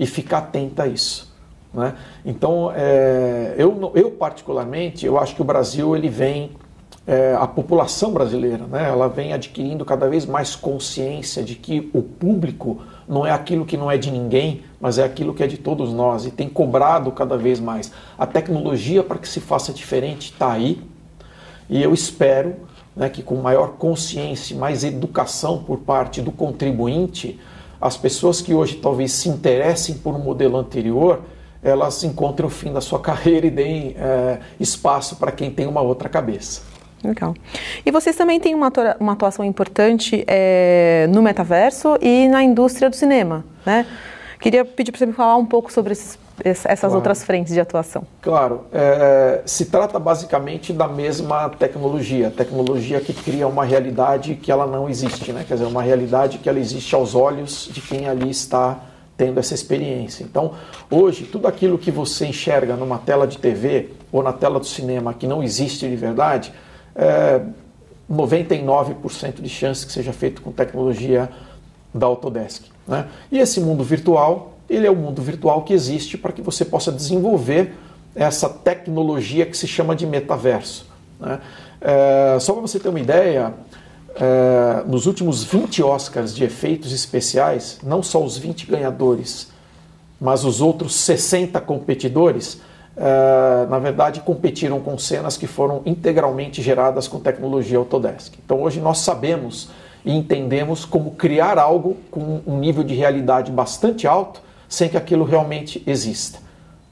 e 0.00 0.06
fica 0.06 0.38
atenta 0.38 0.84
a 0.84 0.86
isso. 0.86 1.30
Né? 1.74 1.94
Então, 2.24 2.72
é, 2.74 3.54
eu, 3.58 3.92
eu 3.94 4.10
particularmente, 4.12 5.04
eu 5.04 5.18
acho 5.18 5.36
que 5.36 5.42
o 5.42 5.44
Brasil 5.44 5.94
ele 5.94 6.08
vem 6.08 6.52
é, 7.06 7.36
a 7.38 7.46
população 7.46 8.12
brasileira, 8.12 8.66
né, 8.66 8.88
ela 8.88 9.08
vem 9.08 9.32
adquirindo 9.32 9.84
cada 9.84 10.08
vez 10.08 10.24
mais 10.24 10.56
consciência 10.56 11.42
de 11.42 11.54
que 11.54 11.90
o 11.92 12.02
público 12.02 12.82
não 13.06 13.26
é 13.26 13.30
aquilo 13.30 13.66
que 13.66 13.76
não 13.76 13.90
é 13.90 13.98
de 13.98 14.10
ninguém, 14.10 14.62
mas 14.80 14.98
é 14.98 15.04
aquilo 15.04 15.34
que 15.34 15.42
é 15.42 15.46
de 15.46 15.58
todos 15.58 15.92
nós 15.92 16.24
e 16.24 16.30
tem 16.30 16.48
cobrado 16.48 17.10
cada 17.12 17.36
vez 17.36 17.60
mais. 17.60 17.92
A 18.18 18.26
tecnologia 18.26 19.02
para 19.02 19.18
que 19.18 19.28
se 19.28 19.40
faça 19.40 19.72
diferente 19.72 20.32
está 20.32 20.52
aí 20.52 20.82
e 21.68 21.82
eu 21.82 21.92
espero 21.92 22.56
né, 22.96 23.08
que 23.08 23.22
com 23.22 23.36
maior 23.36 23.72
consciência, 23.72 24.56
mais 24.56 24.82
educação 24.82 25.62
por 25.62 25.78
parte 25.78 26.20
do 26.22 26.32
contribuinte, 26.32 27.38
as 27.80 27.96
pessoas 27.96 28.40
que 28.40 28.52
hoje 28.52 28.76
talvez 28.76 29.12
se 29.12 29.28
interessem 29.28 29.96
por 29.96 30.14
um 30.14 30.18
modelo 30.18 30.56
anterior, 30.58 31.22
elas 31.62 32.02
encontrem 32.04 32.46
o 32.46 32.50
fim 32.50 32.72
da 32.72 32.80
sua 32.80 32.98
carreira 33.00 33.46
e 33.46 33.50
deem 33.50 33.96
é, 33.98 34.38
espaço 34.58 35.16
para 35.16 35.32
quem 35.32 35.50
tem 35.50 35.66
uma 35.66 35.80
outra 35.80 36.08
cabeça. 36.08 36.62
Legal. 37.02 37.34
E 37.84 37.90
vocês 37.90 38.14
também 38.14 38.38
têm 38.38 38.54
uma, 38.54 38.70
uma 38.98 39.12
atuação 39.12 39.44
importante 39.44 40.22
é, 40.26 41.06
no 41.10 41.22
metaverso 41.22 41.96
e 42.00 42.28
na 42.28 42.42
indústria 42.42 42.90
do 42.90 42.96
cinema, 42.96 43.44
né? 43.64 43.86
Queria 44.40 44.64
pedir 44.64 44.90
para 44.90 44.98
você 44.98 45.06
me 45.06 45.12
falar 45.12 45.36
um 45.36 45.44
pouco 45.44 45.70
sobre 45.70 45.92
esses, 45.92 46.18
essas 46.42 46.80
claro. 46.80 46.94
outras 46.94 47.22
frentes 47.22 47.52
de 47.52 47.60
atuação. 47.60 48.04
Claro. 48.22 48.64
É, 48.72 49.42
se 49.44 49.66
trata 49.66 49.98
basicamente 49.98 50.72
da 50.72 50.88
mesma 50.88 51.50
tecnologia, 51.50 52.30
tecnologia 52.30 53.00
que 53.00 53.12
cria 53.12 53.46
uma 53.46 53.64
realidade 53.64 54.34
que 54.36 54.50
ela 54.50 54.66
não 54.66 54.88
existe, 54.88 55.30
né? 55.32 55.44
Quer 55.46 55.54
dizer, 55.54 55.66
uma 55.66 55.82
realidade 55.82 56.38
que 56.38 56.48
ela 56.48 56.58
existe 56.58 56.94
aos 56.94 57.14
olhos 57.14 57.68
de 57.70 57.82
quem 57.82 58.08
ali 58.08 58.30
está 58.30 58.80
tendo 59.14 59.38
essa 59.38 59.52
experiência. 59.52 60.24
Então, 60.24 60.54
hoje, 60.90 61.24
tudo 61.24 61.46
aquilo 61.46 61.76
que 61.76 61.90
você 61.90 62.24
enxerga 62.24 62.74
numa 62.74 62.96
tela 62.96 63.26
de 63.26 63.36
TV 63.36 63.90
ou 64.10 64.22
na 64.22 64.32
tela 64.32 64.58
do 64.58 64.66
cinema 64.66 65.12
que 65.12 65.26
não 65.26 65.42
existe 65.42 65.86
de 65.86 65.96
verdade, 65.96 66.50
é, 66.96 67.42
99% 68.10 69.42
de 69.42 69.48
chance 69.50 69.84
que 69.84 69.92
seja 69.92 70.14
feito 70.14 70.40
com 70.40 70.50
tecnologia 70.50 71.28
da 71.92 72.06
Autodesk. 72.06 72.69
Né? 72.86 73.06
E 73.30 73.38
esse 73.38 73.60
mundo 73.60 73.84
virtual, 73.84 74.54
ele 74.68 74.86
é 74.86 74.90
o 74.90 74.96
mundo 74.96 75.22
virtual 75.22 75.62
que 75.62 75.72
existe 75.72 76.16
para 76.16 76.32
que 76.32 76.42
você 76.42 76.64
possa 76.64 76.90
desenvolver 76.90 77.74
essa 78.14 78.48
tecnologia 78.48 79.46
que 79.46 79.56
se 79.56 79.66
chama 79.66 79.94
de 79.94 80.06
metaverso. 80.06 80.86
Né? 81.18 81.40
É, 81.80 82.38
só 82.40 82.52
para 82.52 82.62
você 82.62 82.78
ter 82.78 82.88
uma 82.88 83.00
ideia, 83.00 83.54
é, 84.16 84.82
nos 84.86 85.06
últimos 85.06 85.44
20 85.44 85.82
Oscars 85.82 86.34
de 86.34 86.44
efeitos 86.44 86.92
especiais, 86.92 87.78
não 87.82 88.02
só 88.02 88.22
os 88.22 88.36
20 88.36 88.66
ganhadores, 88.66 89.50
mas 90.20 90.44
os 90.44 90.60
outros 90.60 90.94
60 90.96 91.58
competidores, 91.62 92.60
uh, 92.96 93.68
na 93.70 93.78
verdade, 93.78 94.20
competiram 94.20 94.78
com 94.78 94.98
cenas 94.98 95.36
que 95.36 95.46
foram 95.46 95.80
integralmente 95.86 96.60
geradas 96.60 97.08
com 97.08 97.18
tecnologia 97.18 97.78
Autodesk. 97.78 98.34
Então, 98.44 98.62
hoje 98.62 98.80
nós 98.80 98.98
sabemos 98.98 99.70
e 100.04 100.14
entendemos 100.14 100.84
como 100.84 101.12
criar 101.12 101.58
algo 101.58 101.96
com 102.10 102.40
um 102.46 102.58
nível 102.58 102.82
de 102.82 102.94
realidade 102.94 103.50
bastante 103.50 104.06
alto 104.06 104.42
sem 104.68 104.88
que 104.88 104.96
aquilo 104.96 105.24
realmente 105.24 105.82
exista. 105.86 106.38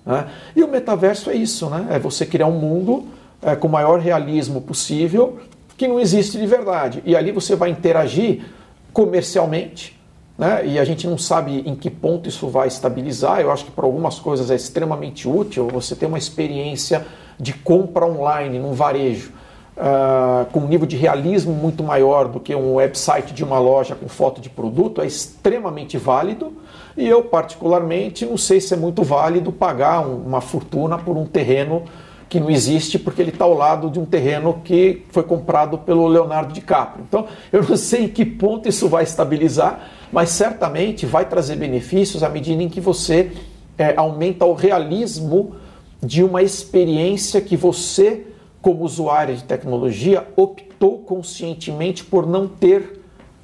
Né? 0.05 0.27
E 0.57 0.63
o 0.63 0.69
metaverso 0.69 1.31
é 1.31 1.35
isso, 1.35 1.71
né? 1.71 1.87
é 1.91 1.99
você 1.99 2.27
criar 2.27 2.47
um 2.47 2.59
mundo 2.59 3.07
é, 3.41 3.55
com 3.55 3.69
o 3.69 3.71
maior 3.71 4.01
realismo 4.01 4.61
possível 4.61 5.39
que 5.77 5.87
não 5.87 6.01
existe 6.01 6.37
de 6.37 6.47
verdade. 6.47 7.03
E 7.07 7.15
ali 7.15 7.31
você 7.31 7.55
vai 7.55 7.71
interagir 7.71 8.45
comercialmente 8.93 9.99
né? 10.37 10.67
e 10.67 10.79
a 10.79 10.85
gente 10.85 11.07
não 11.07 11.17
sabe 11.17 11.63
em 11.65 11.77
que 11.77 11.89
ponto 11.89 12.29
isso 12.29 12.49
vai 12.49 12.67
estabilizar. 12.67 13.41
Eu 13.41 13.53
acho 13.53 13.65
que 13.65 13.71
para 13.71 13.87
algumas 13.87 14.19
coisas 14.19 14.51
é 14.51 14.57
extremamente 14.57 15.29
útil 15.29 15.69
você 15.69 15.95
ter 15.95 16.07
uma 16.07 16.19
experiência 16.19 17.07
de 17.39 17.53
compra 17.53 18.05
online, 18.05 18.59
num 18.59 18.73
varejo, 18.73 19.33
uh, 19.79 20.45
com 20.53 20.61
um 20.61 20.69
nível 20.69 20.87
de 20.87 20.97
realismo 20.97 21.53
muito 21.53 21.83
maior 21.83 22.29
do 22.29 22.41
que 22.41 22.55
um 22.55 22.75
website 22.75 23.33
de 23.33 23.45
uma 23.45 23.59
loja 23.59 23.95
com 23.95 24.09
foto 24.09 24.41
de 24.41 24.51
produto, 24.51 25.01
é 25.01 25.07
extremamente 25.07 25.97
válido. 25.97 26.53
E 26.97 27.07
eu, 27.07 27.23
particularmente, 27.23 28.27
não 28.27 28.37
sei 28.37 28.61
se 28.61 28.75
é 28.75 28.77
muito 28.77 29.03
válido 29.03 29.53
pagar 29.53 30.01
um, 30.01 30.17
uma 30.17 30.41
fortuna 30.41 30.99
por 30.99 31.17
um 31.17 31.25
terreno 31.25 31.85
que 32.29 32.39
não 32.39 32.51
existe 32.51 32.99
porque 32.99 33.23
ele 33.23 33.31
está 33.31 33.45
ao 33.45 33.55
lado 33.55 33.89
de 33.89 33.99
um 33.99 34.05
terreno 34.05 34.61
que 34.63 35.03
foi 35.11 35.23
comprado 35.23 35.79
pelo 35.79 36.07
Leonardo 36.07 36.53
DiCaprio. 36.53 37.05
Então, 37.09 37.27
eu 37.51 37.63
não 37.63 37.77
sei 37.77 38.05
em 38.05 38.09
que 38.09 38.25
ponto 38.25 38.69
isso 38.69 38.87
vai 38.89 39.03
estabilizar, 39.05 39.89
mas 40.13 40.31
certamente 40.31 41.07
vai 41.07 41.25
trazer 41.25 41.57
benefícios 41.57 42.23
à 42.23 42.29
medida 42.29 42.63
em 42.63 42.69
que 42.69 42.81
você 42.81 43.33
é, 43.79 43.95
aumenta 43.97 44.45
o 44.45 44.53
realismo 44.53 45.55
de 46.03 46.23
uma 46.23 46.43
experiência 46.43 47.41
que 47.41 47.57
você, 47.57 48.27
como 48.61 48.85
usuário 48.85 49.37
de 49.37 49.45
tecnologia, 49.45 50.27
optou 50.37 50.99
conscientemente 50.99 52.05
por 52.05 52.27
não 52.27 52.49
ter 52.49 53.01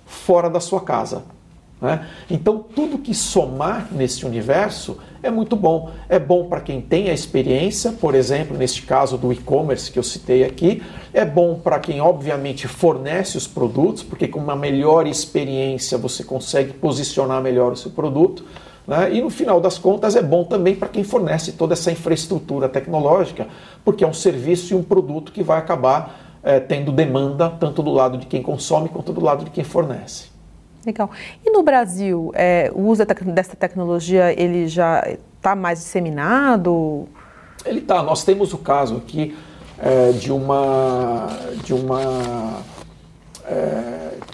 fora 0.07 0.51
da 0.51 0.61
sua 0.61 0.81
casa. 0.81 1.23
Né? 1.81 2.07
Então, 2.31 2.65
tudo 2.75 2.99
que 2.99 3.13
somar 3.13 3.89
nesse 3.93 4.25
universo 4.25 4.99
é 5.23 5.31
muito 5.31 5.55
bom. 5.55 5.91
É 6.09 6.19
bom 6.19 6.49
para 6.49 6.61
quem 6.61 6.81
tem 6.81 7.11
a 7.11 7.13
experiência, 7.13 7.93
por 7.93 8.15
exemplo, 8.15 8.57
neste 8.57 8.83
caso 8.83 9.19
do 9.19 9.33
e-commerce 9.33 9.91
que 9.91 9.99
eu 9.99 10.03
citei 10.03 10.45
aqui, 10.45 10.83
é 11.13 11.25
bom 11.25 11.57
para 11.57 11.79
quem, 11.79 12.01
obviamente, 12.01 12.67
fornece 12.67 13.37
os 13.37 13.47
produtos, 13.47 14.03
porque 14.03 14.29
com 14.29 14.39
uma 14.39 14.57
melhor 14.57 15.07
experiência 15.07 15.99
você 15.99 16.25
consegue 16.25 16.73
posicionar 16.73 17.43
melhor 17.43 17.73
o 17.73 17.77
seu 17.77 17.91
produto. 17.91 18.45
Né? 18.87 19.15
E 19.15 19.23
no 19.23 19.31
final 19.31 19.61
das 19.61 19.79
contas 19.79 20.15
é 20.15 20.23
bom 20.23 20.45
também 20.45 20.77
para 20.77 20.89
quem 20.89 21.03
fornece 21.03 21.53
toda 21.53 21.73
essa 21.73 21.91
infraestrutura 21.91 22.69
tecnológica, 22.69 23.49
porque 23.85 24.05
é 24.05 24.07
um 24.07 24.13
serviço 24.13 24.75
e 24.75 24.77
um 24.77 24.83
produto 24.83 25.33
que 25.33 25.43
vai 25.43 25.59
acabar 25.59 26.39
é, 26.43 26.61
tendo 26.61 26.93
demanda 26.93 27.49
tanto 27.49 27.83
do 27.83 27.91
lado 27.91 28.19
de 28.19 28.27
quem 28.27 28.43
consome 28.43 28.89
quanto 28.89 29.13
do 29.13 29.23
lado 29.23 29.45
de 29.45 29.51
quem 29.51 29.65
fornece. 29.65 30.27
Legal. 30.85 31.11
E 31.43 31.51
no 31.51 31.63
Brasil, 31.63 32.31
é, 32.35 32.71
o 32.75 32.83
uso 32.83 33.03
dessa 33.07 33.57
tecnologia 33.57 34.39
ele 34.39 34.69
já 34.69 35.03
está 35.37 35.57
mais 35.57 35.79
disseminado? 35.79 37.09
Ele 37.65 37.79
está. 37.79 38.03
Nós 38.03 38.23
temos 38.23 38.53
o 38.53 38.59
caso 38.59 38.99
aqui 38.99 39.35
é, 39.79 40.13
de 40.13 40.31
uma 40.31 41.29
de 41.65 41.73
uma 41.73 42.63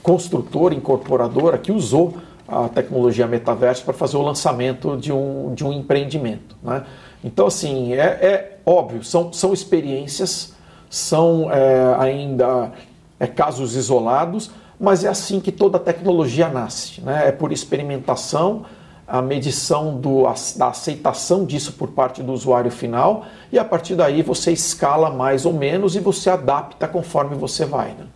construtora 0.03 0.73
incorporadora 0.73 1.59
que 1.59 1.73
usou 1.73 2.15
a 2.51 2.69
tecnologia 2.69 3.27
metaverso 3.27 3.85
para 3.85 3.95
fazer 3.95 4.17
o 4.17 4.23
lançamento 4.23 4.97
de 4.97 5.13
um, 5.13 5.55
de 5.55 5.65
um 5.65 5.73
empreendimento. 5.73 6.57
Né? 6.63 6.85
Então, 7.23 7.47
assim, 7.47 7.95
é, 7.95 7.99
é 7.99 8.59
óbvio, 8.67 9.05
são, 9.05 9.33
são 9.33 9.53
experiências, 9.53 10.55
são 10.89 11.51
é, 11.53 11.95
ainda 11.99 12.73
é, 13.19 13.27
casos 13.27 13.77
isolados, 13.77 14.51
mas 14.79 15.05
é 15.05 15.09
assim 15.09 15.39
que 15.41 15.53
toda 15.53 15.79
tecnologia 15.79 16.49
nasce, 16.49 17.01
né? 17.03 17.29
é 17.29 17.33
por 17.33 17.53
experimentação, 17.53 18.65
a 19.07 19.21
medição 19.21 19.97
do, 19.99 20.23
da 20.57 20.69
aceitação 20.69 21.45
disso 21.45 21.73
por 21.73 21.89
parte 21.89 22.23
do 22.23 22.33
usuário 22.33 22.71
final, 22.71 23.27
e 23.53 23.59
a 23.59 23.65
partir 23.65 23.97
daí 23.97 24.23
você 24.23 24.53
escala 24.53 25.11
mais 25.11 25.45
ou 25.45 25.53
menos 25.53 25.97
e 25.97 26.01
você 26.01 26.31
adapta 26.31 26.87
conforme 26.87 27.35
você 27.35 27.65
vai. 27.65 27.89
Né? 27.89 28.07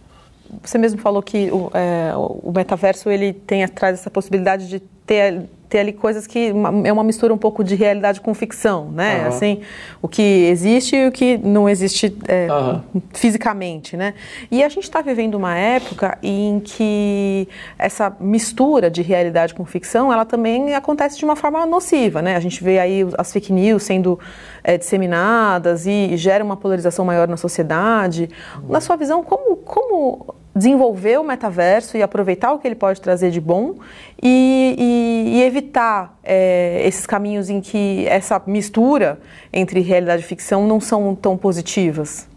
Você 0.62 0.79
mesmo 0.79 1.01
falou 1.01 1.23
que 1.23 1.51
o, 1.51 1.71
é, 1.75 2.12
o 2.17 2.53
metaverso 2.55 3.11
ele 3.11 3.33
tem 3.33 3.67
traz 3.69 4.01
essa 4.01 4.11
possibilidade 4.11 4.69
de 4.69 4.81
ter 4.81 5.49
ter 5.75 5.81
ali 5.81 5.93
coisas 5.93 6.25
que 6.25 6.53
uma, 6.53 6.87
é 6.87 6.93
uma 6.93 7.03
mistura 7.03 7.35
um 7.35 7.38
pouco 7.38 7.64
de 7.64 7.75
realidade 7.75 8.21
com 8.21 8.33
ficção, 8.33 8.93
né? 8.93 9.23
Uhum. 9.23 9.27
Assim, 9.27 9.61
o 10.01 10.07
que 10.07 10.23
existe 10.23 10.95
e 10.95 11.09
o 11.09 11.11
que 11.11 11.37
não 11.37 11.69
existe 11.69 12.17
é, 12.29 12.47
uhum. 12.49 13.03
fisicamente, 13.12 13.97
né? 13.97 14.14
E 14.53 14.62
a 14.62 14.69
gente 14.69 14.85
está 14.85 15.01
vivendo 15.01 15.35
uma 15.35 15.57
época 15.57 16.17
em 16.23 16.61
que 16.61 17.49
essa 17.77 18.14
mistura 18.21 18.88
de 18.88 19.03
realidade 19.03 19.53
com 19.53 19.64
ficção, 19.64 20.12
ela 20.12 20.25
também 20.25 20.75
acontece 20.75 21.19
de 21.19 21.25
uma 21.25 21.35
forma 21.35 21.67
nociva, 21.67 22.23
né? 22.23 22.37
A 22.37 22.40
gente 22.40 22.62
vê 22.62 22.79
aí 22.79 23.05
as 23.19 23.33
fake 23.33 23.53
news 23.53 23.83
sendo 23.83 24.17
é, 24.62 24.79
disseminadas 24.79 25.87
e, 25.87 26.12
e 26.12 26.17
gera 26.17 26.45
uma 26.45 26.57
polarização 26.57 27.05
maior 27.05 27.27
na 27.27 27.37
sociedade. 27.37 28.31
Uhum. 28.62 28.69
Na 28.69 28.81
sua 28.81 28.95
visão, 28.95 29.25
como, 29.25 29.57
como 29.57 30.35
desenvolver 30.55 31.19
o 31.19 31.25
metaverso 31.25 31.97
e 31.97 32.03
aproveitar 32.03 32.53
o 32.53 32.59
que 32.59 32.69
ele 32.69 32.75
pode 32.75 33.01
trazer 33.01 33.31
de 33.31 33.40
bom 33.40 33.77
e, 34.23 34.77
e, 34.79 35.38
e 35.38 35.43
evitar 35.43 36.17
é, 36.23 36.83
esses 36.87 37.07
caminhos 37.07 37.51
em 37.51 37.61
que 37.61 38.07
essa 38.07 38.40
mistura 38.47 39.19
entre 39.53 39.81
realidade 39.81 40.23
e 40.23 40.25
ficção 40.25 40.67
não 40.67 40.81
são 40.81 41.14
tão 41.14 41.37
positivas? 41.37 42.29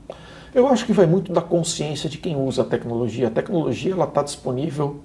Eu 0.53 0.67
acho 0.67 0.85
que 0.85 0.93
vai 0.93 1.05
muito 1.05 1.31
da 1.31 1.41
consciência 1.41 2.09
de 2.09 2.17
quem 2.17 2.35
usa 2.35 2.63
a 2.63 2.65
tecnologia. 2.65 3.27
A 3.27 3.31
tecnologia 3.31 3.93
ela 3.93 4.05
está 4.05 4.23
disponível 4.23 5.01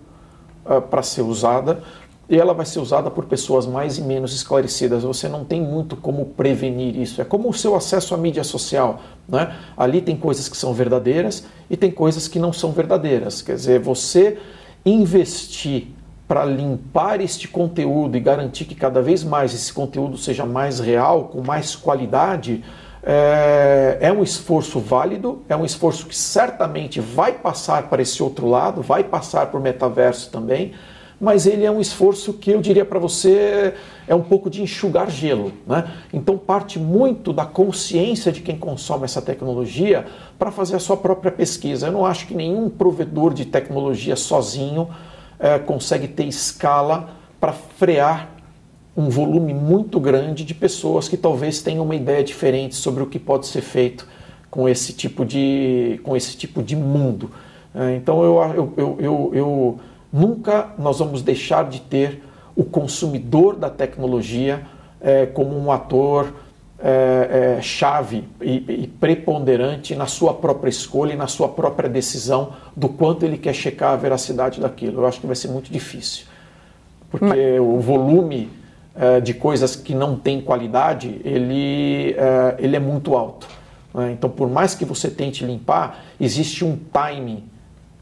uh, 0.64 0.80
para 0.80 1.02
ser 1.02 1.20
usada 1.20 1.82
e 2.28 2.38
ela 2.38 2.54
vai 2.54 2.64
ser 2.64 2.78
usada 2.78 3.10
por 3.10 3.26
pessoas 3.26 3.66
mais 3.66 3.98
e 3.98 4.02
menos 4.02 4.34
esclarecidas. 4.34 5.02
Você 5.02 5.28
não 5.28 5.44
tem 5.44 5.60
muito 5.60 5.96
como 5.96 6.26
prevenir 6.26 6.96
isso. 6.96 7.20
É 7.20 7.24
como 7.24 7.48
o 7.48 7.52
seu 7.52 7.74
acesso 7.74 8.14
à 8.14 8.18
mídia 8.18 8.44
social. 8.44 9.00
Né? 9.28 9.54
Ali 9.76 10.00
tem 10.00 10.16
coisas 10.16 10.48
que 10.48 10.56
são 10.56 10.72
verdadeiras 10.72 11.44
e 11.68 11.76
tem 11.76 11.90
coisas 11.90 12.28
que 12.28 12.38
não 12.38 12.52
são 12.52 12.72
verdadeiras. 12.72 13.42
Quer 13.42 13.56
dizer, 13.56 13.80
você 13.80 14.38
investir 14.86 15.88
para 16.26 16.44
limpar 16.44 17.20
este 17.20 17.48
conteúdo 17.48 18.16
e 18.16 18.20
garantir 18.20 18.64
que 18.64 18.74
cada 18.74 19.02
vez 19.02 19.22
mais 19.22 19.52
esse 19.52 19.72
conteúdo 19.72 20.16
seja 20.16 20.46
mais 20.46 20.80
real, 20.80 21.24
com 21.24 21.42
mais 21.42 21.76
qualidade, 21.76 22.64
é, 23.02 23.98
é, 24.00 24.12
um 24.12 24.22
esforço 24.22 24.80
válido, 24.80 25.42
é 25.48 25.56
um 25.56 25.64
esforço 25.64 26.06
que 26.06 26.16
certamente 26.16 27.00
vai 27.00 27.32
passar 27.32 27.88
para 27.88 28.00
esse 28.00 28.22
outro 28.22 28.48
lado, 28.48 28.80
vai 28.80 29.04
passar 29.04 29.46
para 29.46 29.58
o 29.58 29.62
metaverso 29.62 30.30
também 30.30 30.72
mas 31.22 31.46
ele 31.46 31.64
é 31.64 31.70
um 31.70 31.80
esforço 31.80 32.32
que 32.32 32.50
eu 32.50 32.60
diria 32.60 32.84
para 32.84 32.98
você 32.98 33.74
é 34.08 34.14
um 34.14 34.22
pouco 34.22 34.50
de 34.50 34.60
enxugar 34.60 35.08
gelo. 35.08 35.52
Né? 35.64 35.88
Então 36.12 36.36
parte 36.36 36.80
muito 36.80 37.32
da 37.32 37.46
consciência 37.46 38.32
de 38.32 38.40
quem 38.40 38.58
consome 38.58 39.04
essa 39.04 39.22
tecnologia 39.22 40.04
para 40.36 40.50
fazer 40.50 40.74
a 40.74 40.80
sua 40.80 40.96
própria 40.96 41.30
pesquisa. 41.30 41.86
Eu 41.86 41.92
não 41.92 42.04
acho 42.04 42.26
que 42.26 42.34
nenhum 42.34 42.68
provedor 42.68 43.32
de 43.32 43.44
tecnologia 43.44 44.16
sozinho 44.16 44.88
é, 45.38 45.60
consegue 45.60 46.08
ter 46.08 46.24
escala 46.24 47.10
para 47.38 47.52
frear 47.52 48.28
um 48.96 49.08
volume 49.08 49.54
muito 49.54 50.00
grande 50.00 50.44
de 50.44 50.54
pessoas 50.54 51.08
que 51.08 51.16
talvez 51.16 51.62
tenham 51.62 51.84
uma 51.84 51.94
ideia 51.94 52.24
diferente 52.24 52.74
sobre 52.74 53.00
o 53.00 53.06
que 53.06 53.20
pode 53.20 53.46
ser 53.46 53.60
feito 53.60 54.08
com 54.50 54.68
esse 54.68 54.92
tipo 54.92 55.24
de, 55.24 56.00
com 56.02 56.16
esse 56.16 56.36
tipo 56.36 56.64
de 56.64 56.74
mundo. 56.74 57.30
É, 57.72 57.94
então 57.94 58.24
eu, 58.24 58.36
eu, 58.56 58.74
eu, 58.76 58.96
eu, 59.00 59.30
eu 59.32 59.80
Nunca 60.12 60.70
nós 60.78 60.98
vamos 60.98 61.22
deixar 61.22 61.68
de 61.68 61.80
ter 61.80 62.22
o 62.54 62.64
consumidor 62.64 63.56
da 63.56 63.70
tecnologia 63.70 64.62
é, 65.00 65.26
como 65.26 65.58
um 65.58 65.72
ator 65.72 66.32
é, 66.78 67.56
é, 67.58 67.62
chave 67.62 68.24
e, 68.40 68.82
e, 68.82 68.86
preponderante 68.88 69.94
na 69.94 70.06
sua 70.06 70.34
própria 70.34 70.68
escolha 70.68 71.12
e 71.12 71.16
na 71.16 71.28
sua 71.28 71.48
própria 71.48 71.88
decisão 71.88 72.54
do 72.76 72.88
quanto 72.88 73.24
ele 73.24 73.38
quer 73.38 73.54
checar 73.54 73.92
a 73.92 73.96
veracidade 73.96 74.60
daquilo. 74.60 75.00
Eu 75.00 75.06
acho 75.06 75.20
que 75.20 75.26
vai 75.26 75.36
ser 75.36 75.48
muito 75.48 75.72
difícil, 75.72 76.26
porque 77.10 77.24
Mas... 77.24 77.60
o 77.60 77.78
volume 77.78 78.50
é, 78.94 79.20
de 79.20 79.32
coisas 79.32 79.74
que 79.76 79.94
não 79.94 80.16
tem 80.16 80.40
qualidade 80.40 81.20
ele, 81.24 82.14
é, 82.18 82.56
ele 82.58 82.76
é 82.76 82.80
muito 82.80 83.16
alto. 83.16 83.48
Né? 83.94 84.12
Então, 84.12 84.28
por 84.28 84.50
mais 84.50 84.74
que 84.74 84.84
você 84.84 85.08
tente 85.08 85.44
limpar, 85.44 86.04
existe 86.20 86.64
um 86.64 86.76
timing 86.92 87.44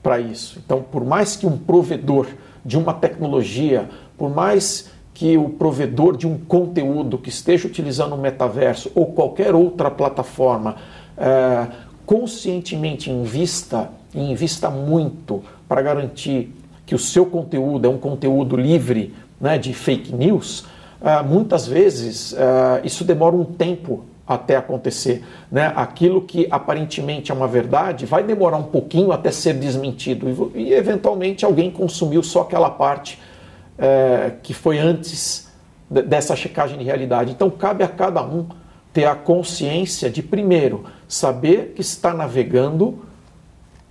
para 0.03 0.19
isso. 0.19 0.61
Então, 0.65 0.83
por 0.83 1.05
mais 1.05 1.37
que 1.37 1.47
um 1.47 1.57
provedor 1.57 2.27
de 2.65 2.79
uma 2.79 2.93
tecnologia, 2.93 3.89
por 4.17 4.31
mais 4.31 4.91
que 5.15 5.37
o 5.37 5.51
provedor 5.51 6.17
de 6.17 6.27
um 6.27 6.39
conteúdo 6.39 7.19
que 7.19 7.29
esteja 7.29 7.69
utilizando 7.69 8.15
o 8.15 8.19
metaverso 8.19 8.91
ou 8.95 9.07
qualquer 9.07 9.55
outra 9.55 9.91
plataforma 9.91 10.77
é, 11.17 11.67
conscientemente 12.07 13.11
invista 13.11 13.91
e 14.15 14.21
invista 14.33 14.71
muito 14.71 15.43
para 15.69 15.83
garantir 15.83 16.55
que 16.87 16.95
o 16.95 16.99
seu 16.99 17.27
conteúdo 17.27 17.87
é 17.87 17.91
um 17.91 17.99
conteúdo 17.99 18.57
livre 18.57 19.15
né, 19.41 19.59
de 19.59 19.73
fake 19.73 20.15
news, 20.15 20.67
é, 21.03 21.23
muitas 21.23 21.67
vezes 21.67 22.35
é, 22.35 22.81
isso 22.85 23.05
demora 23.05 23.37
um 23.37 23.45
tempo 23.45 24.05
até 24.31 24.55
acontecer. 24.55 25.25
Né? 25.51 25.73
Aquilo 25.75 26.23
que 26.23 26.47
aparentemente 26.53 27.33
é 27.33 27.35
uma 27.35 27.49
verdade 27.49 28.07
vai 28.07 28.23
demorar 28.23 28.59
um 28.59 28.63
pouquinho 28.63 29.11
até 29.11 29.33
ser 29.33 29.55
desmentido 29.55 30.53
e, 30.55 30.69
e 30.69 30.73
eventualmente 30.73 31.45
alguém 31.45 31.69
consumiu 31.69 32.23
só 32.23 32.43
aquela 32.43 32.71
parte 32.71 33.19
é, 33.77 34.35
que 34.41 34.55
foi 34.55 34.79
antes 34.79 35.49
de, 35.91 36.03
dessa 36.03 36.37
checagem 36.37 36.79
de 36.79 36.85
realidade. 36.85 37.33
Então 37.33 37.51
cabe 37.51 37.83
a 37.83 37.89
cada 37.89 38.23
um 38.23 38.47
ter 38.93 39.05
a 39.05 39.17
consciência 39.17 40.09
de, 40.09 40.23
primeiro, 40.23 40.85
saber 41.09 41.73
que 41.75 41.81
está 41.81 42.15
navegando 42.15 43.01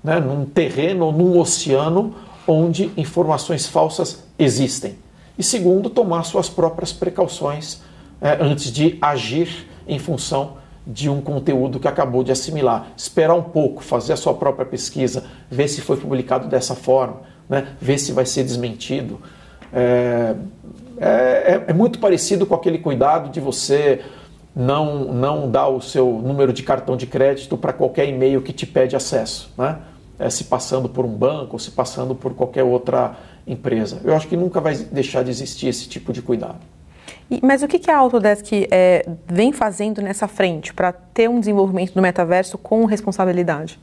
né, 0.02 0.22
num 0.22 0.46
terreno 0.46 1.08
ou 1.08 1.12
num 1.12 1.38
oceano 1.38 2.16
onde 2.48 2.92
informações 2.96 3.68
falsas 3.68 4.24
existem. 4.38 4.98
E 5.38 5.44
segundo, 5.44 5.90
tomar 5.90 6.24
suas 6.24 6.48
próprias 6.48 6.94
precauções 6.94 7.82
é, 8.22 8.38
antes 8.42 8.72
de 8.72 8.98
agir 9.02 9.68
em 9.90 10.00
função 10.00 10.58
de 10.86 11.10
um 11.10 11.20
conteúdo 11.20 11.80
que 11.80 11.88
acabou 11.88 12.24
de 12.24 12.32
assimilar. 12.32 12.88
Esperar 12.96 13.36
um 13.36 13.44
pouco, 13.44 13.84
fazer 13.84 14.14
a 14.14 14.18
sua 14.18 14.34
própria 14.34 14.66
pesquisa, 14.66 15.26
ver 15.50 15.68
se 15.68 15.82
foi 15.82 15.98
publicado 15.98 16.48
dessa 16.48 16.76
forma, 16.76 17.22
né? 17.50 17.68
ver 17.82 17.98
se 17.98 18.12
vai 18.12 18.26
ser 18.26 18.44
desmentido. 18.44 19.20
É, 19.74 20.36
é, 20.98 21.64
é 21.68 21.74
muito 21.74 22.00
parecido 22.00 22.46
com 22.46 22.56
aquele 22.56 22.78
cuidado 22.78 23.30
de 23.30 23.40
você 23.40 24.02
não, 24.56 25.14
não 25.14 25.50
dar 25.50 25.68
o 25.68 25.82
seu 25.82 26.12
número 26.24 26.52
de 26.52 26.64
cartão 26.64 26.98
de 26.98 27.06
crédito 27.06 27.58
para 27.58 27.72
qualquer 27.74 28.08
e-mail 28.08 28.42
que 28.42 28.52
te 28.52 28.66
pede 28.66 28.96
acesso, 28.96 29.52
né? 29.58 29.80
É, 30.18 30.30
se 30.30 30.44
passando 30.44 30.90
por 30.90 31.06
um 31.06 31.16
banco 31.16 31.54
ou 31.54 31.60
se 31.60 31.72
passando 31.72 32.14
por 32.14 32.34
qualquer 32.34 32.64
outra 32.64 33.16
empresa. 33.48 34.02
Eu 34.04 34.14
acho 34.14 34.28
que 34.28 34.36
nunca 34.36 34.60
vai 34.60 34.76
deixar 34.76 35.24
de 35.24 35.30
existir 35.30 35.68
esse 35.68 35.88
tipo 35.88 36.12
de 36.12 36.22
cuidado. 36.22 36.60
E, 37.30 37.40
mas 37.44 37.62
o 37.62 37.68
que, 37.68 37.78
que 37.78 37.92
a 37.92 37.98
Autodesk 37.98 38.68
é, 38.72 39.08
vem 39.28 39.52
fazendo 39.54 40.02
nessa 40.02 40.28
frente 40.28 40.74
para 40.74 40.92
ter 40.92 41.30
um 41.30 41.40
desenvolvimento 41.40 41.94
do 41.94 42.02
metaverso 42.02 42.58
com 42.58 42.86
responsabilidade? 42.86 43.80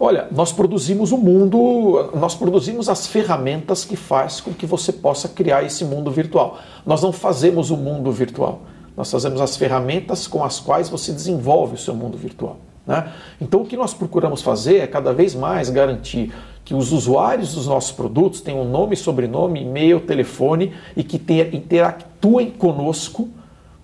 Olha, 0.00 0.26
nós 0.32 0.52
produzimos 0.52 1.12
o 1.12 1.16
mundo, 1.16 2.10
nós 2.14 2.34
produzimos 2.34 2.88
as 2.88 3.06
ferramentas 3.06 3.84
que 3.84 3.94
faz 3.94 4.40
com 4.40 4.52
que 4.52 4.66
você 4.66 4.92
possa 4.92 5.28
criar 5.28 5.62
esse 5.62 5.84
mundo 5.84 6.10
virtual. 6.10 6.58
Nós 6.84 7.00
não 7.02 7.12
fazemos 7.12 7.70
o 7.70 7.76
mundo 7.76 8.10
virtual. 8.10 8.62
Nós 8.96 9.10
fazemos 9.10 9.40
as 9.40 9.56
ferramentas 9.56 10.26
com 10.26 10.44
as 10.44 10.58
quais 10.58 10.88
você 10.88 11.12
desenvolve 11.12 11.74
o 11.74 11.78
seu 11.78 11.94
mundo 11.94 12.18
virtual. 12.18 12.56
Né? 12.86 13.12
Então, 13.40 13.62
o 13.62 13.64
que 13.64 13.76
nós 13.76 13.94
procuramos 13.94 14.42
fazer 14.42 14.78
é 14.78 14.86
cada 14.88 15.12
vez 15.12 15.34
mais 15.34 15.70
garantir 15.70 16.32
que 16.64 16.74
os 16.74 16.92
usuários 16.92 17.54
dos 17.54 17.66
nossos 17.66 17.92
produtos 17.92 18.40
tenham 18.40 18.64
nome, 18.64 18.96
sobrenome, 18.96 19.62
e-mail, 19.62 20.00
telefone 20.00 20.72
e 20.96 21.02
que 21.02 21.20
interactuem 21.52 22.50
conosco 22.50 23.28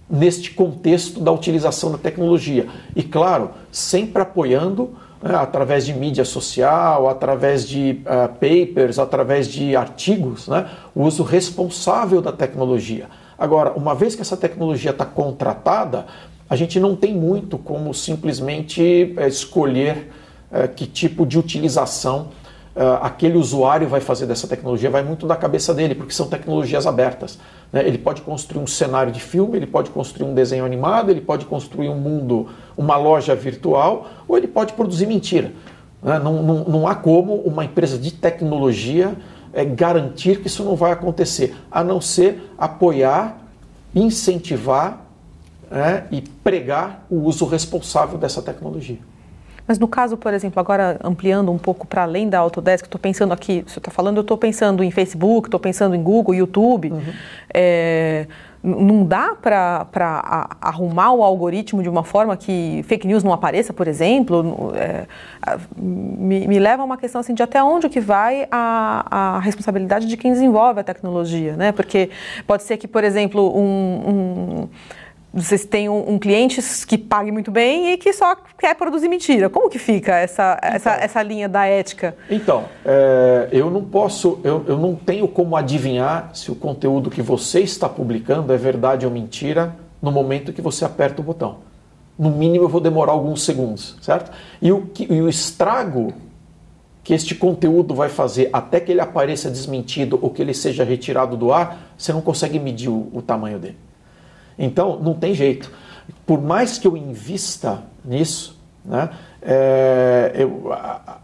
neste 0.08 0.52
contexto 0.52 1.20
da 1.20 1.30
utilização 1.32 1.92
da 1.92 1.98
tecnologia. 1.98 2.66
E, 2.94 3.02
claro, 3.02 3.50
sempre 3.70 4.22
apoiando 4.22 4.90
né, 5.22 5.34
através 5.34 5.84
de 5.84 5.92
mídia 5.92 6.24
social, 6.24 7.08
através 7.08 7.68
de 7.68 8.00
uh, 8.02 8.28
papers, 8.34 8.98
através 8.98 9.48
de 9.48 9.76
artigos, 9.76 10.48
né, 10.48 10.68
o 10.94 11.02
uso 11.02 11.22
responsável 11.22 12.22
da 12.22 12.32
tecnologia. 12.32 13.06
Agora, 13.36 13.72
uma 13.72 13.94
vez 13.94 14.14
que 14.14 14.22
essa 14.22 14.36
tecnologia 14.36 14.92
está 14.92 15.04
contratada, 15.04 16.06
a 16.48 16.56
gente 16.56 16.80
não 16.80 16.96
tem 16.96 17.14
muito 17.14 17.58
como 17.58 17.92
simplesmente 17.92 19.14
é, 19.16 19.28
escolher 19.28 20.10
é, 20.50 20.66
que 20.66 20.86
tipo 20.86 21.26
de 21.26 21.38
utilização 21.38 22.28
aquele 23.00 23.36
usuário 23.36 23.88
vai 23.88 24.00
fazer 24.00 24.26
dessa 24.26 24.46
tecnologia, 24.46 24.88
vai 24.88 25.02
muito 25.02 25.26
da 25.26 25.34
cabeça 25.34 25.74
dele, 25.74 25.94
porque 25.94 26.12
são 26.12 26.28
tecnologias 26.28 26.86
abertas. 26.86 27.38
Né? 27.72 27.86
Ele 27.86 27.98
pode 27.98 28.22
construir 28.22 28.62
um 28.62 28.66
cenário 28.66 29.12
de 29.12 29.20
filme, 29.20 29.56
ele 29.56 29.66
pode 29.66 29.90
construir 29.90 30.28
um 30.28 30.34
desenho 30.34 30.64
animado, 30.64 31.10
ele 31.10 31.20
pode 31.20 31.44
construir 31.44 31.88
um 31.88 31.96
mundo, 31.96 32.48
uma 32.76 32.96
loja 32.96 33.34
virtual, 33.34 34.06
ou 34.28 34.36
ele 34.36 34.46
pode 34.46 34.74
produzir 34.74 35.06
mentira. 35.06 35.52
Né? 36.02 36.18
Não, 36.18 36.42
não, 36.42 36.64
não 36.64 36.88
há 36.88 36.94
como 36.94 37.34
uma 37.34 37.64
empresa 37.64 37.98
de 37.98 38.12
tecnologia 38.12 39.16
é, 39.52 39.64
garantir 39.64 40.40
que 40.40 40.46
isso 40.46 40.62
não 40.62 40.76
vai 40.76 40.92
acontecer, 40.92 41.56
a 41.70 41.82
não 41.82 42.00
ser 42.00 42.52
apoiar, 42.56 43.38
incentivar 43.94 45.04
né, 45.70 46.06
e 46.10 46.20
pregar 46.20 47.04
o 47.10 47.16
uso 47.24 47.44
responsável 47.46 48.16
dessa 48.18 48.40
tecnologia. 48.40 48.98
Mas 49.68 49.78
no 49.78 49.86
caso, 49.86 50.16
por 50.16 50.32
exemplo, 50.32 50.58
agora 50.58 50.98
ampliando 51.04 51.52
um 51.52 51.58
pouco 51.58 51.86
para 51.86 52.02
além 52.02 52.26
da 52.26 52.38
Autodesk, 52.38 52.86
estou 52.86 52.98
pensando 52.98 53.34
aqui, 53.34 53.62
você 53.66 53.78
está 53.78 53.90
falando, 53.90 54.16
eu 54.16 54.22
estou 54.22 54.38
pensando 54.38 54.82
em 54.82 54.90
Facebook, 54.90 55.46
estou 55.46 55.60
pensando 55.60 55.94
em 55.94 56.02
Google, 56.02 56.34
YouTube. 56.34 56.90
Uhum. 56.90 57.12
É, 57.52 58.26
não 58.62 59.04
dá 59.04 59.34
para 59.34 59.86
arrumar 60.60 61.12
o 61.12 61.22
algoritmo 61.22 61.82
de 61.82 61.88
uma 61.88 62.02
forma 62.02 62.36
que 62.36 62.82
fake 62.88 63.06
news 63.06 63.22
não 63.22 63.32
apareça, 63.32 63.72
por 63.72 63.86
exemplo? 63.86 64.72
É, 64.74 65.06
me, 65.76 66.48
me, 66.48 66.58
leva 66.58 66.82
a 66.82 66.84
uma 66.84 66.96
questão 66.96 67.20
assim, 67.20 67.34
de 67.34 67.42
até 67.42 67.62
onde 67.62 67.88
que 67.88 68.00
vai 68.00 68.48
a, 68.50 69.36
a 69.36 69.38
responsabilidade 69.38 70.06
de 70.06 70.16
quem 70.16 70.32
desenvolve 70.32 70.80
a 70.80 70.84
tecnologia, 70.84 71.56
né? 71.56 71.72
Porque 71.72 72.10
pode 72.46 72.64
ser 72.64 72.78
que, 72.78 72.88
por 72.88 73.04
exemplo, 73.04 73.56
um, 73.56 73.62
um 73.62 74.68
vocês 75.42 75.64
têm 75.64 75.88
um, 75.88 76.12
um 76.12 76.18
cliente 76.18 76.60
que 76.86 76.96
pague 76.96 77.30
muito 77.30 77.50
bem 77.50 77.92
e 77.92 77.96
que 77.96 78.12
só 78.12 78.36
quer 78.58 78.74
produzir 78.74 79.08
mentira. 79.08 79.48
Como 79.48 79.68
que 79.68 79.78
fica 79.78 80.16
essa, 80.16 80.58
então, 80.58 80.74
essa, 80.74 80.90
essa 80.92 81.22
linha 81.22 81.48
da 81.48 81.66
ética? 81.66 82.16
Então, 82.30 82.64
é, 82.84 83.48
eu 83.52 83.70
não 83.70 83.84
posso, 83.84 84.40
eu, 84.44 84.64
eu 84.66 84.76
não 84.76 84.94
tenho 84.94 85.28
como 85.28 85.56
adivinhar 85.56 86.30
se 86.34 86.50
o 86.50 86.54
conteúdo 86.54 87.10
que 87.10 87.22
você 87.22 87.60
está 87.60 87.88
publicando 87.88 88.52
é 88.52 88.56
verdade 88.56 89.06
ou 89.06 89.12
mentira 89.12 89.74
no 90.00 90.10
momento 90.10 90.52
que 90.52 90.62
você 90.62 90.84
aperta 90.84 91.20
o 91.20 91.24
botão. 91.24 91.58
No 92.18 92.30
mínimo 92.30 92.64
eu 92.64 92.68
vou 92.68 92.80
demorar 92.80 93.12
alguns 93.12 93.42
segundos, 93.42 93.96
certo? 94.00 94.32
E 94.60 94.72
o, 94.72 94.86
que, 94.86 95.12
e 95.12 95.22
o 95.22 95.28
estrago 95.28 96.12
que 97.04 97.14
este 97.14 97.34
conteúdo 97.34 97.94
vai 97.94 98.08
fazer 98.08 98.50
até 98.52 98.80
que 98.80 98.92
ele 98.92 99.00
apareça 99.00 99.50
desmentido 99.50 100.18
ou 100.20 100.30
que 100.30 100.42
ele 100.42 100.52
seja 100.52 100.84
retirado 100.84 101.36
do 101.36 101.52
ar, 101.52 101.94
você 101.96 102.12
não 102.12 102.20
consegue 102.20 102.58
medir 102.58 102.90
o, 102.90 103.08
o 103.12 103.22
tamanho 103.22 103.58
dele. 103.58 103.76
Então, 104.58 104.98
não 104.98 105.14
tem 105.14 105.34
jeito. 105.34 105.70
Por 106.26 106.40
mais 106.40 106.78
que 106.78 106.86
eu 106.86 106.96
invista 106.96 107.82
nisso, 108.04 108.58
né, 108.84 109.10
é, 109.40 110.32
eu, 110.34 110.72
a, 110.72 111.18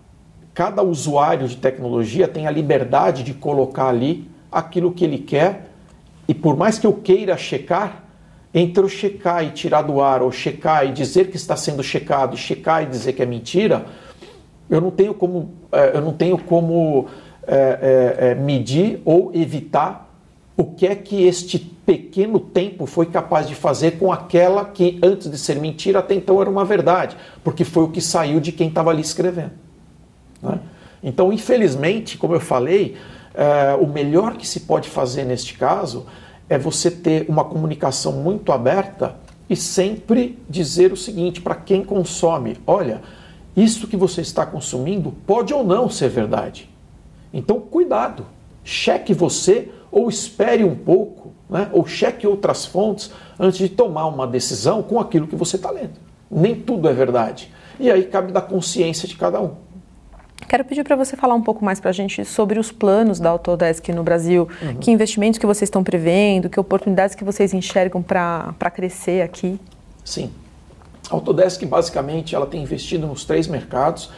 cada 0.54 0.82
usuário 0.82 1.48
de 1.48 1.56
tecnologia 1.56 2.28
tem 2.28 2.46
a 2.46 2.50
liberdade 2.50 3.24
de 3.24 3.34
colocar 3.34 3.88
ali 3.88 4.30
aquilo 4.52 4.92
que 4.92 5.04
ele 5.04 5.18
quer, 5.18 5.70
e 6.28 6.32
por 6.32 6.56
mais 6.56 6.78
que 6.78 6.86
eu 6.86 6.92
queira 6.92 7.36
checar, 7.36 8.04
entre 8.54 8.84
eu 8.84 8.88
checar 8.88 9.44
e 9.44 9.50
tirar 9.50 9.82
do 9.82 10.00
ar, 10.00 10.22
ou 10.22 10.30
checar 10.30 10.86
e 10.86 10.92
dizer 10.92 11.28
que 11.28 11.36
está 11.36 11.56
sendo 11.56 11.82
checado, 11.82 12.34
e 12.34 12.38
checar 12.38 12.84
e 12.84 12.86
dizer 12.86 13.14
que 13.14 13.22
é 13.22 13.26
mentira, 13.26 13.84
eu 14.70 14.80
não 14.80 14.92
tenho 14.92 15.12
como, 15.12 15.52
é, 15.72 15.96
eu 15.96 16.00
não 16.00 16.12
tenho 16.12 16.38
como 16.38 17.06
é, 17.46 18.16
é, 18.18 18.28
é 18.28 18.34
medir 18.34 19.02
ou 19.04 19.32
evitar 19.34 20.13
o 20.56 20.64
que 20.64 20.86
é 20.86 20.94
que 20.94 21.24
este 21.24 21.58
pequeno 21.58 22.38
tempo 22.38 22.86
foi 22.86 23.06
capaz 23.06 23.48
de 23.48 23.54
fazer 23.54 23.98
com 23.98 24.12
aquela 24.12 24.64
que 24.64 24.98
antes 25.02 25.30
de 25.30 25.36
ser 25.36 25.56
mentira 25.56 25.98
até 25.98 26.14
então 26.14 26.40
era 26.40 26.48
uma 26.48 26.64
verdade, 26.64 27.16
porque 27.42 27.64
foi 27.64 27.82
o 27.84 27.88
que 27.88 28.00
saiu 28.00 28.40
de 28.40 28.52
quem 28.52 28.68
estava 28.68 28.90
ali 28.90 29.00
escrevendo. 29.00 29.52
Né? 30.40 30.60
Então, 31.02 31.32
infelizmente, 31.32 32.16
como 32.16 32.34
eu 32.34 32.40
falei, 32.40 32.96
é, 33.34 33.74
o 33.74 33.86
melhor 33.86 34.36
que 34.36 34.46
se 34.46 34.60
pode 34.60 34.88
fazer 34.88 35.24
neste 35.24 35.54
caso 35.54 36.06
é 36.48 36.56
você 36.56 36.90
ter 36.90 37.26
uma 37.28 37.44
comunicação 37.44 38.12
muito 38.12 38.52
aberta 38.52 39.16
e 39.50 39.56
sempre 39.56 40.38
dizer 40.48 40.92
o 40.92 40.96
seguinte 40.96 41.40
para 41.40 41.54
quem 41.54 41.84
consome: 41.84 42.56
olha, 42.66 43.02
isso 43.56 43.86
que 43.86 43.96
você 43.96 44.20
está 44.20 44.46
consumindo 44.46 45.12
pode 45.26 45.52
ou 45.52 45.64
não 45.64 45.90
ser 45.90 46.08
verdade. 46.08 46.70
Então, 47.32 47.60
cuidado, 47.60 48.24
cheque 48.62 49.12
você 49.12 49.68
ou 49.94 50.08
espere 50.08 50.64
um 50.64 50.74
pouco, 50.74 51.32
né? 51.48 51.68
ou 51.72 51.86
cheque 51.86 52.26
outras 52.26 52.66
fontes 52.66 53.12
antes 53.38 53.58
de 53.58 53.68
tomar 53.68 54.06
uma 54.06 54.26
decisão 54.26 54.82
com 54.82 54.98
aquilo 54.98 55.28
que 55.28 55.36
você 55.36 55.54
está 55.54 55.70
lendo. 55.70 55.92
Nem 56.28 56.56
tudo 56.56 56.88
é 56.88 56.92
verdade. 56.92 57.48
E 57.78 57.88
aí 57.88 58.02
cabe 58.02 58.32
da 58.32 58.40
consciência 58.40 59.06
de 59.06 59.16
cada 59.16 59.40
um. 59.40 59.52
Quero 60.48 60.64
pedir 60.64 60.82
para 60.82 60.96
você 60.96 61.16
falar 61.16 61.34
um 61.34 61.42
pouco 61.42 61.64
mais 61.64 61.78
para 61.78 61.90
a 61.90 61.92
gente 61.92 62.24
sobre 62.24 62.58
os 62.58 62.72
planos 62.72 63.20
da 63.20 63.30
Autodesk 63.30 63.88
no 63.90 64.02
Brasil, 64.02 64.48
uhum. 64.60 64.74
que 64.74 64.90
investimentos 64.90 65.38
que 65.38 65.46
vocês 65.46 65.68
estão 65.68 65.84
prevendo, 65.84 66.50
que 66.50 66.58
oportunidades 66.58 67.14
que 67.14 67.22
vocês 67.22 67.54
enxergam 67.54 68.02
para 68.02 68.70
crescer 68.74 69.22
aqui. 69.22 69.60
Sim. 70.04 70.32
A 71.08 71.14
Autodesk, 71.14 71.64
basicamente, 71.66 72.34
ela 72.34 72.46
tem 72.46 72.60
investido 72.60 73.06
nos 73.06 73.24
três 73.24 73.46
mercados. 73.46 74.10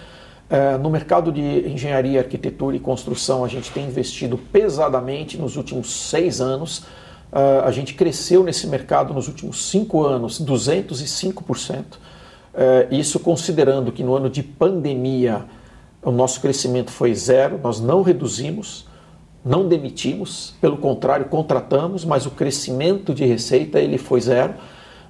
É, 0.48 0.78
no 0.78 0.88
mercado 0.88 1.32
de 1.32 1.68
engenharia, 1.68 2.20
arquitetura 2.20 2.76
e 2.76 2.80
construção, 2.80 3.44
a 3.44 3.48
gente 3.48 3.70
tem 3.72 3.86
investido 3.86 4.38
pesadamente 4.38 5.36
nos 5.36 5.56
últimos 5.56 6.08
seis 6.08 6.40
anos. 6.40 6.84
Uh, 7.32 7.64
a 7.64 7.72
gente 7.72 7.94
cresceu 7.94 8.44
nesse 8.44 8.68
mercado 8.68 9.12
nos 9.12 9.26
últimos 9.26 9.68
cinco 9.68 10.04
anos 10.04 10.40
205%. 10.40 11.94
Uh, 11.94 11.96
é, 12.54 12.88
isso 12.92 13.18
considerando 13.18 13.90
que 13.90 14.04
no 14.04 14.14
ano 14.14 14.30
de 14.30 14.42
pandemia 14.42 15.44
o 16.00 16.12
nosso 16.12 16.40
crescimento 16.40 16.92
foi 16.92 17.12
zero, 17.12 17.58
nós 17.60 17.80
não 17.80 18.00
reduzimos, 18.00 18.86
não 19.44 19.66
demitimos, 19.66 20.54
pelo 20.60 20.76
contrário, 20.76 21.26
contratamos, 21.26 22.04
mas 22.04 22.24
o 22.24 22.30
crescimento 22.30 23.12
de 23.12 23.26
receita 23.26 23.80
ele 23.80 23.98
foi 23.98 24.20
zero. 24.20 24.54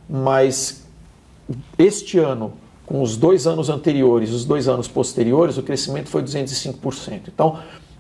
Mas 0.09 0.87
este 1.79 2.19
ano 2.19 2.55
com 2.87 3.03
os 3.03 3.17
dois 3.17 3.49
anos 3.49 3.69
anteriores, 3.69 4.31
os 4.31 4.45
dois 4.45 4.69
anos 4.69 4.87
posteriores, 4.87 5.59
o 5.59 5.63
crescimento 5.63 6.09
foi 6.09 6.23
205%. 6.23 7.23
Então, 7.27 7.59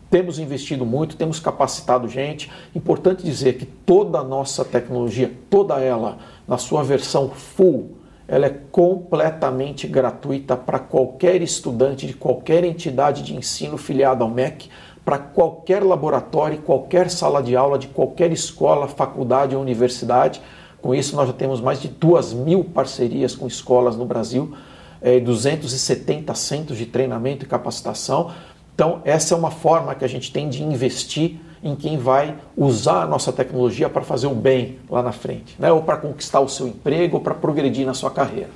temos 0.09 0.38
investido 0.38 0.87
muito, 0.87 1.16
temos 1.16 1.40
capacitado 1.40 2.09
gente. 2.09 2.51
Importante 2.72 3.25
dizer 3.25 3.55
que 3.59 3.66
toda 3.66 4.20
a 4.20 4.25
nossa 4.25 4.64
tecnologia, 4.64 5.33
toda 5.51 5.81
ela, 5.81 6.18
na 6.46 6.57
sua 6.57 6.85
versão 6.85 7.29
full, 7.31 7.96
ela 8.29 8.46
é 8.46 8.61
completamente 8.70 9.88
gratuita 9.88 10.57
para 10.57 10.79
qualquer 10.79 11.42
estudante 11.42 12.07
de 12.07 12.14
qualquer 12.14 12.62
entidade 12.62 13.22
de 13.22 13.35
ensino 13.35 13.77
filiada 13.77 14.22
ao 14.22 14.31
MEC, 14.31 14.68
para 15.05 15.18
qualquer 15.18 15.83
laboratório, 15.83 16.59
qualquer 16.59 17.11
sala 17.11 17.42
de 17.42 17.57
aula 17.57 17.79
de 17.79 17.88
qualquer 17.88 18.31
escola, 18.33 18.87
faculdade 18.87 19.55
ou 19.55 19.62
universidade. 19.62 20.40
Com 20.81 20.94
isso, 20.94 21.16
nós 21.16 21.27
já 21.27 21.33
temos 21.33 21.61
mais 21.61 21.81
de 21.81 21.88
duas 21.88 22.33
mil 22.33 22.62
parcerias 22.64 23.35
com 23.35 23.46
escolas 23.49 23.96
no 23.96 24.05
Brasil 24.05 24.55
é, 25.00 25.20
270 25.20 26.35
centros 26.35 26.78
de 26.78 26.86
treinamento 26.86 27.44
e 27.44 27.49
capacitação. 27.49 28.30
Então, 28.74 29.01
essa 29.05 29.34
é 29.34 29.36
uma 29.36 29.51
forma 29.51 29.94
que 29.94 30.05
a 30.05 30.09
gente 30.09 30.30
tem 30.30 30.49
de 30.49 30.62
investir 30.62 31.40
em 31.62 31.74
quem 31.74 31.99
vai 31.99 32.36
usar 32.57 33.03
a 33.03 33.07
nossa 33.07 33.32
tecnologia 33.32 33.88
para 33.88 34.03
fazer 34.03 34.26
o 34.26 34.34
bem 34.34 34.78
lá 34.88 35.03
na 35.03 35.12
frente, 35.12 35.57
né? 35.59 35.72
ou 35.72 35.82
para 35.82 35.97
conquistar 35.97 36.40
o 36.40 36.49
seu 36.49 36.68
emprego, 36.68 37.16
ou 37.16 37.22
para 37.22 37.34
progredir 37.34 37.86
na 37.86 37.94
sua 37.94 38.11
carreira. 38.11 38.51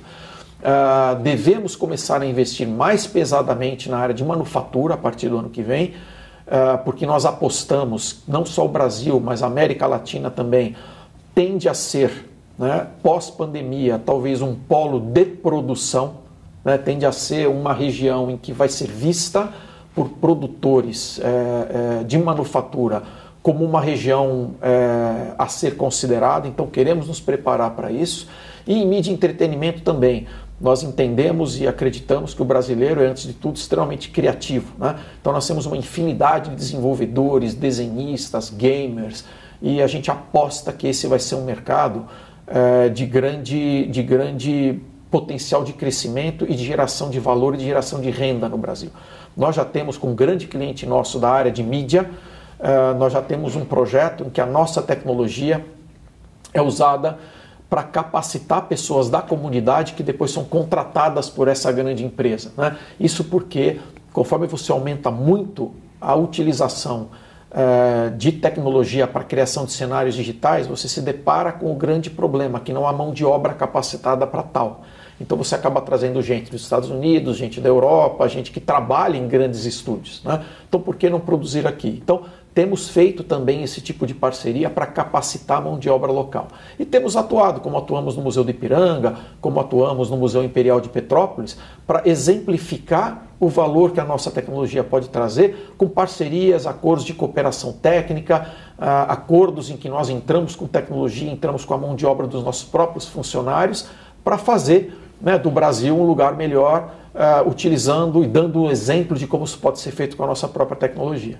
Uh, 0.61 1.19
devemos 1.21 1.75
começar 1.75 2.21
a 2.21 2.25
investir 2.25 2.67
mais 2.67 3.07
pesadamente 3.07 3.89
na 3.89 3.97
área 3.97 4.13
de 4.13 4.23
manufatura 4.23 4.93
a 4.93 4.97
partir 4.97 5.27
do 5.27 5.39
ano 5.39 5.49
que 5.49 5.63
vem, 5.63 5.95
uh, 6.45 6.77
porque 6.85 7.05
nós 7.05 7.25
apostamos, 7.25 8.21
não 8.27 8.45
só 8.45 8.65
o 8.65 8.69
Brasil, 8.69 9.19
mas 9.19 9.41
a 9.41 9.47
América 9.47 9.87
Latina 9.87 10.29
também, 10.29 10.75
tende 11.33 11.67
a 11.67 11.73
ser, 11.73 12.29
né, 12.59 12.85
pós-pandemia, 13.01 13.99
talvez 14.05 14.41
um 14.41 14.53
polo 14.53 14.99
de 14.99 15.25
produção 15.25 16.20
né, 16.63 16.77
tende 16.77 17.05
a 17.05 17.11
ser 17.11 17.47
uma 17.47 17.73
região 17.73 18.29
em 18.29 18.37
que 18.37 18.53
vai 18.53 18.69
ser 18.69 18.87
vista 18.87 19.49
por 19.93 20.09
produtores 20.09 21.19
é, 21.19 21.99
é, 21.99 22.03
de 22.03 22.17
manufatura 22.17 23.03
como 23.41 23.65
uma 23.65 23.81
região 23.81 24.51
é, 24.61 25.33
a 25.37 25.47
ser 25.47 25.75
considerada, 25.75 26.47
então 26.47 26.67
queremos 26.67 27.07
nos 27.07 27.19
preparar 27.19 27.71
para 27.71 27.91
isso. 27.91 28.27
E 28.67 28.75
em 28.75 28.87
mídia 28.87 29.09
e 29.09 29.13
entretenimento 29.13 29.81
também. 29.81 30.27
Nós 30.59 30.83
entendemos 30.83 31.59
e 31.59 31.67
acreditamos 31.67 32.35
que 32.35 32.41
o 32.43 32.45
brasileiro 32.45 33.01
é, 33.01 33.07
antes 33.07 33.23
de 33.23 33.33
tudo, 33.33 33.55
extremamente 33.55 34.09
criativo. 34.09 34.73
Né? 34.77 34.95
Então, 35.19 35.33
nós 35.33 35.47
temos 35.47 35.65
uma 35.65 35.75
infinidade 35.75 36.51
de 36.51 36.55
desenvolvedores, 36.55 37.55
desenhistas, 37.55 38.51
gamers, 38.51 39.25
e 39.59 39.81
a 39.81 39.87
gente 39.87 40.11
aposta 40.11 40.71
que 40.71 40.87
esse 40.87 41.07
vai 41.07 41.17
ser 41.17 41.33
um 41.33 41.43
mercado 41.43 42.05
é, 42.45 42.89
de, 42.89 43.07
grande, 43.07 43.87
de 43.87 44.03
grande 44.03 44.79
potencial 45.11 45.63
de 45.63 45.73
crescimento 45.73 46.45
e 46.49 46.55
de 46.55 46.63
geração 46.63 47.09
de 47.09 47.19
valor 47.19 47.53
e 47.53 47.57
de 47.57 47.65
geração 47.65 47.99
de 47.99 48.09
renda 48.09 48.47
no 48.47 48.57
Brasil. 48.57 48.89
Nós 49.35 49.55
já 49.55 49.65
temos, 49.65 49.97
com 49.97 50.11
um 50.11 50.15
grande 50.15 50.47
cliente 50.47 50.85
nosso 50.85 51.19
da 51.19 51.29
área 51.29 51.51
de 51.51 51.61
mídia, 51.61 52.09
uh, 52.59 52.97
nós 52.97 53.11
já 53.11 53.21
temos 53.21 53.55
um 53.55 53.65
projeto 53.65 54.23
em 54.23 54.29
que 54.29 54.39
a 54.39 54.45
nossa 54.45 54.81
tecnologia 54.81 55.63
é 56.53 56.61
usada 56.61 57.19
para 57.69 57.83
capacitar 57.83 58.63
pessoas 58.63 59.09
da 59.09 59.21
comunidade 59.21 59.93
que 59.93 60.03
depois 60.03 60.31
são 60.31 60.43
contratadas 60.43 61.29
por 61.29 61.47
essa 61.47 61.71
grande 61.71 62.03
empresa. 62.05 62.51
Né? 62.57 62.77
Isso 62.99 63.25
porque, 63.25 63.79
conforme 64.11 64.47
você 64.47 64.71
aumenta 64.71 65.11
muito 65.11 65.71
a 65.99 66.15
utilização 66.15 67.09
uh, 67.51 68.15
de 68.17 68.31
tecnologia 68.31 69.07
para 69.07 69.23
criação 69.23 69.65
de 69.65 69.71
cenários 69.73 70.15
digitais, 70.15 70.67
você 70.67 70.87
se 70.87 71.01
depara 71.01 71.51
com 71.51 71.71
o 71.71 71.75
grande 71.75 72.09
problema 72.09 72.59
que 72.59 72.73
não 72.73 72.87
há 72.87 72.93
mão 72.93 73.13
de 73.13 73.23
obra 73.23 73.53
capacitada 73.53 74.25
para 74.25 74.43
tal. 74.43 74.81
Então 75.21 75.37
você 75.37 75.55
acaba 75.55 75.79
trazendo 75.81 76.21
gente 76.21 76.51
dos 76.51 76.61
Estados 76.61 76.89
Unidos, 76.89 77.37
gente 77.37 77.61
da 77.61 77.69
Europa, 77.69 78.27
gente 78.27 78.51
que 78.51 78.59
trabalha 78.59 79.15
em 79.15 79.27
grandes 79.27 79.65
estúdios. 79.65 80.21
Né? 80.23 80.43
Então 80.67 80.81
por 80.81 80.95
que 80.95 81.09
não 81.09 81.19
produzir 81.19 81.67
aqui? 81.67 81.87
Então 81.87 82.23
temos 82.53 82.89
feito 82.89 83.23
também 83.23 83.63
esse 83.63 83.79
tipo 83.79 84.05
de 84.05 84.13
parceria 84.13 84.69
para 84.69 84.85
capacitar 84.85 85.59
a 85.59 85.61
mão 85.61 85.79
de 85.79 85.89
obra 85.89 86.11
local. 86.11 86.49
E 86.77 86.83
temos 86.83 87.15
atuado, 87.15 87.61
como 87.61 87.77
atuamos 87.77 88.17
no 88.17 88.23
Museu 88.23 88.43
de 88.43 88.51
Ipiranga, 88.51 89.15
como 89.39 89.59
atuamos 89.59 90.09
no 90.09 90.17
Museu 90.17 90.43
Imperial 90.43 90.81
de 90.81 90.89
Petrópolis, 90.89 91.57
para 91.87 92.01
exemplificar 92.05 93.27
o 93.39 93.47
valor 93.47 93.91
que 93.91 94.01
a 94.01 94.05
nossa 94.05 94.29
tecnologia 94.29 94.83
pode 94.83 95.07
trazer 95.09 95.73
com 95.77 95.87
parcerias, 95.87 96.67
acordos 96.67 97.05
de 97.05 97.13
cooperação 97.13 97.71
técnica, 97.71 98.49
ah, 98.77 99.03
acordos 99.03 99.69
em 99.69 99.77
que 99.77 99.87
nós 99.87 100.09
entramos 100.09 100.55
com 100.55 100.67
tecnologia, 100.67 101.31
entramos 101.31 101.63
com 101.63 101.73
a 101.73 101.77
mão 101.77 101.95
de 101.95 102.05
obra 102.05 102.27
dos 102.27 102.43
nossos 102.43 102.65
próprios 102.65 103.07
funcionários 103.07 103.87
para 104.23 104.37
fazer 104.37 104.93
né, 105.21 105.37
do 105.37 105.51
Brasil 105.51 105.95
um 105.95 106.03
lugar 106.03 106.35
melhor, 106.35 106.93
uh, 107.13 107.47
utilizando 107.47 108.23
e 108.23 108.27
dando 108.27 108.63
um 108.63 108.71
exemplo 108.71 109.17
de 109.17 109.27
como 109.27 109.43
isso 109.43 109.59
pode 109.59 109.79
ser 109.79 109.91
feito 109.91 110.17
com 110.17 110.23
a 110.23 110.27
nossa 110.27 110.47
própria 110.47 110.77
tecnologia. 110.77 111.37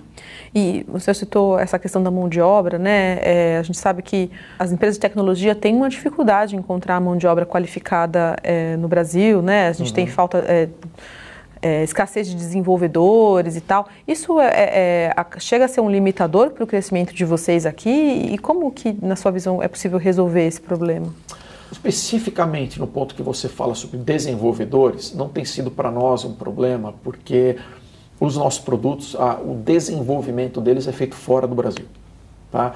E 0.54 0.84
você 0.86 1.14
citou 1.14 1.58
essa 1.58 1.78
questão 1.78 2.02
da 2.02 2.10
mão 2.10 2.28
de 2.28 2.40
obra, 2.40 2.78
né? 2.78 3.18
É, 3.22 3.58
a 3.58 3.62
gente 3.62 3.78
sabe 3.78 4.02
que 4.02 4.30
as 4.58 4.70
empresas 4.70 4.96
de 4.96 5.00
tecnologia 5.00 5.54
têm 5.54 5.74
uma 5.74 5.88
dificuldade 5.88 6.54
em 6.54 6.58
encontrar 6.58 7.00
mão 7.00 7.16
de 7.16 7.26
obra 7.26 7.46
qualificada 7.46 8.36
é, 8.42 8.76
no 8.76 8.86
Brasil, 8.86 9.40
né? 9.40 9.68
A 9.68 9.72
gente 9.72 9.88
uhum. 9.88 9.94
tem 9.94 10.06
falta. 10.06 10.44
É, 10.46 10.68
é, 11.62 11.84
escassez 11.84 12.26
de 12.26 12.34
desenvolvedores 12.34 13.56
e 13.56 13.60
tal. 13.60 13.86
Isso 14.06 14.40
é, 14.40 14.48
é, 14.48 15.14
é 15.16 15.26
chega 15.38 15.66
a 15.66 15.68
ser 15.68 15.80
um 15.80 15.88
limitador 15.88 16.50
para 16.50 16.64
o 16.64 16.66
crescimento 16.66 17.14
de 17.14 17.24
vocês 17.24 17.64
aqui? 17.64 17.88
E 18.32 18.36
como 18.36 18.68
que, 18.72 18.98
na 19.00 19.14
sua 19.14 19.30
visão, 19.30 19.62
é 19.62 19.68
possível 19.68 19.96
resolver 19.96 20.44
esse 20.44 20.60
problema? 20.60 21.14
Especificamente 21.72 22.78
no 22.78 22.86
ponto 22.86 23.14
que 23.14 23.22
você 23.22 23.48
fala 23.48 23.74
sobre 23.74 23.96
desenvolvedores, 23.96 25.14
não 25.14 25.28
tem 25.30 25.42
sido 25.42 25.70
para 25.70 25.90
nós 25.90 26.22
um 26.22 26.34
problema, 26.34 26.92
porque 27.02 27.56
os 28.20 28.36
nossos 28.36 28.60
produtos, 28.60 29.16
a, 29.16 29.40
o 29.40 29.54
desenvolvimento 29.54 30.60
deles 30.60 30.86
é 30.86 30.92
feito 30.92 31.16
fora 31.16 31.46
do 31.46 31.54
Brasil. 31.54 31.86
Tá? 32.50 32.74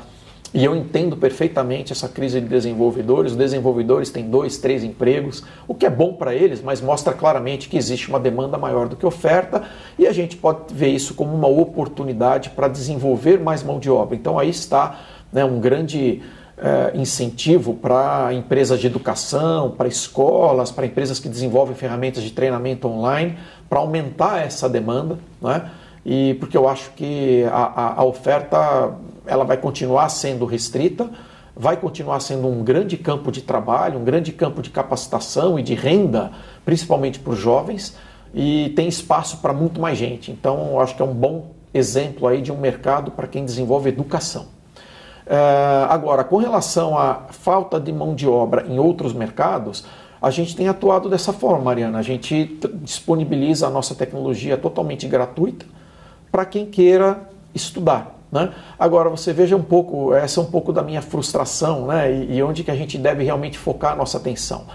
E 0.54 0.64
eu 0.64 0.74
entendo 0.74 1.14
perfeitamente 1.14 1.92
essa 1.92 2.08
crise 2.08 2.40
de 2.40 2.48
desenvolvedores. 2.48 3.32
Os 3.32 3.38
desenvolvedores 3.38 4.08
têm 4.08 4.30
dois, 4.30 4.56
três 4.56 4.82
empregos, 4.82 5.44
o 5.68 5.74
que 5.74 5.84
é 5.84 5.90
bom 5.90 6.14
para 6.14 6.34
eles, 6.34 6.62
mas 6.62 6.80
mostra 6.80 7.12
claramente 7.12 7.68
que 7.68 7.76
existe 7.76 8.08
uma 8.08 8.18
demanda 8.18 8.56
maior 8.56 8.88
do 8.88 8.96
que 8.96 9.04
oferta 9.04 9.64
e 9.98 10.06
a 10.06 10.12
gente 10.12 10.38
pode 10.38 10.72
ver 10.72 10.88
isso 10.88 11.12
como 11.12 11.34
uma 11.34 11.48
oportunidade 11.48 12.48
para 12.50 12.66
desenvolver 12.66 13.38
mais 13.38 13.62
mão 13.62 13.78
de 13.78 13.90
obra. 13.90 14.16
Então 14.16 14.38
aí 14.38 14.48
está 14.48 15.00
né, 15.30 15.44
um 15.44 15.60
grande 15.60 16.22
é, 16.58 16.92
incentivo 16.94 17.74
para 17.74 18.32
empresas 18.32 18.80
de 18.80 18.86
educação, 18.86 19.70
para 19.70 19.88
escolas, 19.88 20.70
para 20.70 20.86
empresas 20.86 21.18
que 21.18 21.28
desenvolvem 21.28 21.74
ferramentas 21.74 22.22
de 22.22 22.30
treinamento 22.30 22.88
online, 22.88 23.38
para 23.68 23.78
aumentar 23.78 24.44
essa 24.44 24.68
demanda, 24.68 25.18
né? 25.40 25.70
E 26.04 26.34
porque 26.34 26.56
eu 26.56 26.68
acho 26.68 26.92
que 26.92 27.44
a, 27.50 27.64
a, 27.64 28.00
a 28.00 28.04
oferta 28.04 28.94
ela 29.26 29.44
vai 29.44 29.56
continuar 29.56 30.08
sendo 30.08 30.46
restrita, 30.46 31.10
vai 31.54 31.76
continuar 31.76 32.20
sendo 32.20 32.46
um 32.46 32.62
grande 32.62 32.96
campo 32.96 33.32
de 33.32 33.42
trabalho, 33.42 33.98
um 33.98 34.04
grande 34.04 34.32
campo 34.32 34.62
de 34.62 34.70
capacitação 34.70 35.58
e 35.58 35.62
de 35.62 35.74
renda, 35.74 36.30
principalmente 36.64 37.18
para 37.18 37.32
os 37.32 37.38
jovens, 37.38 37.96
e 38.32 38.72
tem 38.76 38.86
espaço 38.86 39.38
para 39.38 39.52
muito 39.52 39.80
mais 39.80 39.98
gente. 39.98 40.30
Então, 40.30 40.68
eu 40.72 40.80
acho 40.80 40.94
que 40.94 41.02
é 41.02 41.04
um 41.04 41.14
bom 41.14 41.50
exemplo 41.74 42.28
aí 42.28 42.40
de 42.40 42.52
um 42.52 42.56
mercado 42.56 43.10
para 43.10 43.26
quem 43.26 43.44
desenvolve 43.44 43.88
educação. 43.88 44.55
Uh, 45.26 45.90
agora, 45.90 46.22
com 46.22 46.36
relação 46.36 46.96
à 46.96 47.22
falta 47.30 47.80
de 47.80 47.92
mão 47.92 48.14
de 48.14 48.28
obra 48.28 48.64
em 48.68 48.78
outros 48.78 49.12
mercados, 49.12 49.84
a 50.22 50.30
gente 50.30 50.54
tem 50.54 50.68
atuado 50.68 51.08
dessa 51.08 51.32
forma, 51.32 51.64
Mariana. 51.64 51.98
A 51.98 52.02
gente 52.02 52.58
disponibiliza 52.74 53.66
a 53.66 53.70
nossa 53.70 53.94
tecnologia 53.94 54.56
totalmente 54.56 55.06
gratuita 55.08 55.66
para 56.30 56.44
quem 56.44 56.66
queira 56.66 57.28
estudar. 57.54 58.14
Né? 58.30 58.52
Agora, 58.78 59.10
você 59.10 59.32
veja 59.32 59.56
um 59.56 59.62
pouco, 59.62 60.14
essa 60.14 60.40
é 60.40 60.42
um 60.42 60.46
pouco 60.46 60.72
da 60.72 60.82
minha 60.82 61.02
frustração 61.02 61.86
né? 61.86 62.12
e, 62.12 62.36
e 62.36 62.42
onde 62.42 62.62
que 62.62 62.70
a 62.70 62.76
gente 62.76 62.96
deve 62.96 63.24
realmente 63.24 63.58
focar 63.58 63.92
a 63.92 63.96
nossa 63.96 64.18
atenção. 64.18 64.66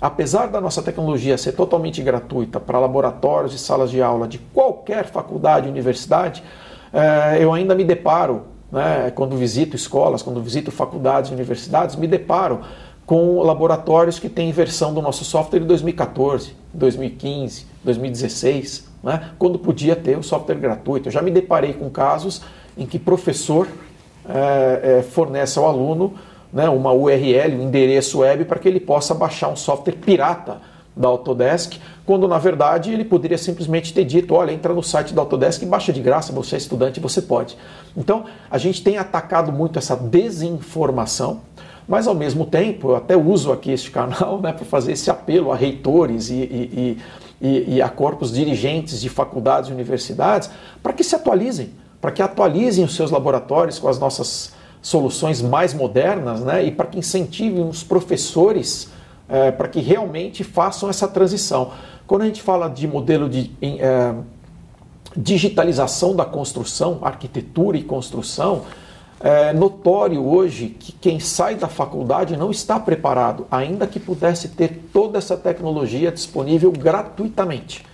Apesar 0.00 0.46
da 0.46 0.60
nossa 0.60 0.82
tecnologia 0.82 1.36
ser 1.36 1.52
totalmente 1.52 2.02
gratuita 2.02 2.58
para 2.58 2.78
laboratórios 2.78 3.54
e 3.54 3.58
salas 3.58 3.90
de 3.90 4.00
aula 4.00 4.26
de 4.26 4.38
qualquer 4.38 5.04
faculdade 5.04 5.68
universidade, 5.68 6.42
eh, 6.90 7.38
eu 7.40 7.52
ainda 7.52 7.74
me 7.74 7.84
deparo 7.84 8.44
né, 8.70 9.10
quando 9.14 9.36
visito 9.36 9.76
escolas, 9.76 10.22
quando 10.22 10.40
visito 10.40 10.70
faculdades, 10.70 11.30
universidades, 11.30 11.96
me 11.96 12.06
deparo 12.06 12.60
com 13.04 13.42
laboratórios 13.42 14.18
que 14.18 14.28
têm 14.28 14.52
versão 14.52 14.94
do 14.94 15.02
nosso 15.02 15.24
software 15.24 15.60
em 15.60 15.66
2014, 15.66 16.54
2015, 16.72 17.66
2016, 17.82 18.88
né, 19.02 19.30
quando 19.38 19.58
podia 19.58 19.96
ter 19.96 20.16
o 20.16 20.22
software 20.22 20.56
gratuito. 20.56 21.08
Eu 21.08 21.12
já 21.12 21.20
me 21.20 21.30
deparei 21.30 21.72
com 21.72 21.90
casos 21.90 22.42
em 22.78 22.86
que 22.86 22.98
professor 22.98 23.66
é, 24.28 24.98
é, 24.98 25.02
fornece 25.02 25.58
ao 25.58 25.66
aluno 25.66 26.14
né, 26.52 26.68
uma 26.68 26.92
URL, 26.92 27.56
um 27.56 27.62
endereço 27.62 28.18
web, 28.18 28.44
para 28.44 28.58
que 28.58 28.68
ele 28.68 28.80
possa 28.80 29.14
baixar 29.14 29.48
um 29.48 29.56
software 29.56 29.94
pirata 29.94 30.58
da 30.96 31.08
Autodesk, 31.08 31.78
quando 32.04 32.26
na 32.26 32.38
verdade 32.38 32.92
ele 32.92 33.04
poderia 33.04 33.38
simplesmente 33.38 33.92
ter 33.92 34.04
dito: 34.04 34.34
olha, 34.34 34.52
entra 34.52 34.74
no 34.74 34.82
site 34.82 35.14
da 35.14 35.22
Autodesk 35.22 35.62
e 35.62 35.66
baixa 35.66 35.92
de 35.92 36.00
graça, 36.00 36.32
você 36.32 36.56
é 36.56 36.58
estudante, 36.58 37.00
você 37.00 37.22
pode. 37.22 37.56
Então 37.96 38.24
a 38.50 38.58
gente 38.58 38.82
tem 38.82 38.98
atacado 38.98 39.52
muito 39.52 39.78
essa 39.78 39.96
desinformação, 39.96 41.40
mas 41.88 42.06
ao 42.06 42.14
mesmo 42.14 42.44
tempo 42.44 42.90
eu 42.90 42.96
até 42.96 43.16
uso 43.16 43.52
aqui 43.52 43.70
este 43.70 43.90
canal 43.92 44.40
né, 44.40 44.52
para 44.52 44.64
fazer 44.64 44.92
esse 44.92 45.10
apelo 45.10 45.52
a 45.52 45.56
reitores 45.56 46.30
e, 46.30 46.34
e, 46.34 46.98
e, 47.40 47.74
e 47.76 47.82
a 47.82 47.88
corpos 47.88 48.32
dirigentes 48.32 49.00
de 49.00 49.08
faculdades 49.08 49.70
e 49.70 49.72
universidades 49.72 50.50
para 50.82 50.92
que 50.92 51.04
se 51.04 51.14
atualizem, 51.14 51.70
para 52.00 52.10
que 52.10 52.22
atualizem 52.22 52.84
os 52.84 52.94
seus 52.94 53.10
laboratórios 53.10 53.78
com 53.78 53.88
as 53.88 53.98
nossas 53.98 54.52
soluções 54.82 55.42
mais 55.42 55.74
modernas 55.74 56.40
né, 56.40 56.64
e 56.64 56.70
para 56.70 56.86
que 56.86 56.98
incentivem 56.98 57.66
os 57.66 57.82
professores 57.84 58.88
é, 59.30 59.50
para 59.50 59.68
que 59.68 59.80
realmente 59.80 60.42
façam 60.42 60.90
essa 60.90 61.06
transição. 61.06 61.72
Quando 62.06 62.22
a 62.22 62.26
gente 62.26 62.42
fala 62.42 62.68
de 62.68 62.88
modelo 62.88 63.28
de 63.28 63.52
é, 63.62 64.14
digitalização 65.16 66.14
da 66.14 66.24
construção, 66.24 66.98
arquitetura 67.02 67.76
e 67.76 67.82
construção, 67.82 68.62
é 69.22 69.52
notório 69.52 70.26
hoje 70.26 70.74
que 70.78 70.92
quem 70.92 71.20
sai 71.20 71.54
da 71.54 71.68
faculdade 71.68 72.36
não 72.38 72.50
está 72.50 72.80
preparado, 72.80 73.46
ainda 73.50 73.86
que 73.86 74.00
pudesse 74.00 74.48
ter 74.48 74.88
toda 74.92 75.18
essa 75.18 75.36
tecnologia 75.36 76.10
disponível 76.10 76.72
gratuitamente, 76.72 77.84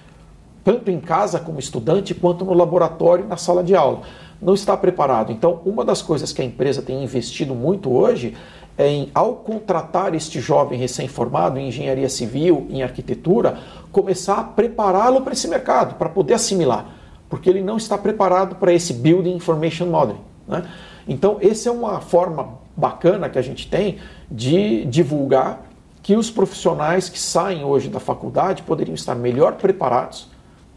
tanto 0.62 0.89
em 0.89 1.01
casa 1.01 1.41
como 1.41 1.59
estudante, 1.59 2.14
quanto 2.14 2.45
no 2.45 2.55
laboratório 2.55 3.24
e 3.24 3.28
na 3.28 3.37
sala 3.37 3.64
de 3.64 3.74
aula. 3.74 4.03
Não 4.41 4.55
está 4.55 4.76
preparado. 4.76 5.32
Então, 5.32 5.61
uma 5.64 5.84
das 5.84 6.03
coisas 6.03 6.32
que 6.32 6.43
a 6.43 6.45
empresa 6.45 6.82
tem 6.82 7.03
investido 7.03 7.55
muito 7.55 7.93
hoje 7.93 8.37
em, 8.78 9.11
ao 9.14 9.37
contratar 9.37 10.14
este 10.14 10.41
jovem 10.41 10.78
recém-formado 10.78 11.59
em 11.59 11.68
engenharia 11.68 12.09
civil, 12.09 12.66
em 12.70 12.82
arquitetura, 12.82 13.59
começar 13.91 14.39
a 14.39 14.45
prepará-lo 14.45 15.22
para 15.22 15.32
esse 15.32 15.49
mercado, 15.49 15.95
para 15.95 16.09
poder 16.09 16.34
assimilar, 16.34 16.87
porque 17.28 17.49
ele 17.49 17.62
não 17.62 17.76
está 17.76 17.97
preparado 17.97 18.57
para 18.57 18.72
esse 18.72 18.93
Building 18.93 19.34
Information 19.34 19.87
Modeling. 19.87 20.20
Né? 20.47 20.68
Então, 21.09 21.39
essa 21.41 21.68
é 21.68 21.72
uma 21.72 22.01
forma 22.01 22.59
bacana 22.76 23.28
que 23.28 23.39
a 23.39 23.43
gente 23.43 23.68
tem 23.68 23.99
de 24.30 24.84
divulgar 24.84 25.62
que 26.03 26.14
os 26.14 26.30
profissionais 26.30 27.09
que 27.09 27.18
saem 27.18 27.64
hoje 27.64 27.89
da 27.89 27.99
faculdade 27.99 28.62
poderiam 28.62 28.95
estar 28.95 29.14
melhor 29.14 29.55
preparados, 29.55 30.28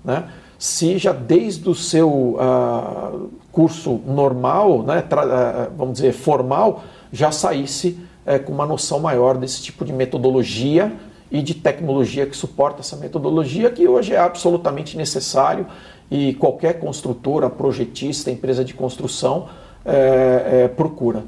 né? 0.03 0.29
se 0.57 0.97
já 0.97 1.13
desde 1.13 1.69
o 1.69 1.75
seu 1.75 2.09
uh, 2.09 3.29
curso 3.51 3.99
normal, 4.05 4.83
né, 4.83 4.99
uh, 4.99 5.71
vamos 5.75 5.95
dizer, 5.95 6.13
formal, 6.13 6.83
já 7.11 7.31
saísse 7.31 7.99
uh, 8.25 8.43
com 8.43 8.51
uma 8.51 8.65
noção 8.65 8.99
maior 8.99 9.37
desse 9.37 9.61
tipo 9.61 9.83
de 9.83 9.91
metodologia 9.91 10.91
e 11.31 11.41
de 11.41 11.53
tecnologia 11.53 12.25
que 12.25 12.35
suporta 12.35 12.81
essa 12.81 12.95
metodologia, 12.95 13.69
que 13.69 13.87
hoje 13.87 14.13
é 14.13 14.19
absolutamente 14.19 14.97
necessário 14.97 15.65
e 16.09 16.33
qualquer 16.35 16.79
construtora, 16.79 17.49
projetista, 17.49 18.31
empresa 18.31 18.65
de 18.65 18.73
construção 18.73 19.47
é, 19.85 20.63
é, 20.63 20.67
procura. 20.67 21.23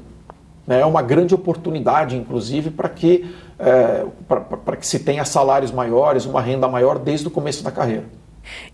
Né? 0.66 0.80
É 0.80 0.86
uma 0.86 1.02
grande 1.02 1.34
oportunidade, 1.34 2.16
inclusive, 2.16 2.70
para 2.70 2.88
que, 2.88 3.32
é, 3.58 4.04
para 4.64 4.76
que 4.76 4.86
se 4.86 4.98
tenha 4.98 5.24
salários 5.24 5.70
maiores, 5.70 6.24
uma 6.24 6.40
renda 6.40 6.66
maior 6.66 6.98
desde 6.98 7.28
o 7.28 7.30
começo 7.30 7.62
da 7.62 7.70
carreira. 7.70 8.04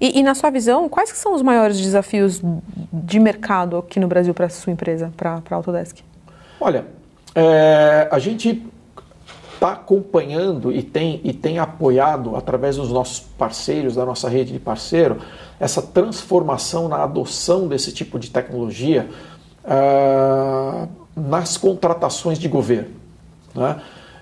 E, 0.01 0.19
e, 0.19 0.23
na 0.23 0.35
sua 0.35 0.51
visão, 0.51 0.89
quais 0.89 1.11
são 1.11 1.35
os 1.35 1.43
maiores 1.43 1.79
desafios 1.79 2.41
de 2.93 3.19
mercado 3.19 3.79
aqui 3.79 3.99
no 3.99 4.09
Brasil 4.09 4.33
para 4.33 4.47
a 4.47 4.49
sua 4.49 4.73
empresa, 4.73 5.13
para 5.17 5.43
a 5.51 5.55
Autodesk? 5.55 5.99
Olha, 6.61 6.87
é, 7.35 8.09
a 8.11 8.19
gente 8.19 8.65
está 9.55 9.73
acompanhando 9.73 10.73
e 10.73 10.83
tem, 10.83 11.21
e 11.25 11.33
tem 11.33 11.59
apoiado, 11.59 12.37
através 12.37 12.77
dos 12.77 12.91
nossos 12.91 13.21
parceiros, 13.21 13.97
da 13.97 14.07
nossa 14.07 14.29
rede 14.29 14.53
de 14.53 14.61
parceiro, 14.61 15.19
essa 15.59 15.83
transformação 15.83 16.89
na 16.89 17.03
adoção 17.03 17.67
desse 17.67 17.93
tipo 17.93 18.19
de 18.19 18.31
tecnologia 18.31 19.09
uh, 19.65 20.89
nas 21.17 21.57
contratações 21.57 22.39
de 22.39 22.47
governo. 22.47 22.95
Né? 23.55 23.81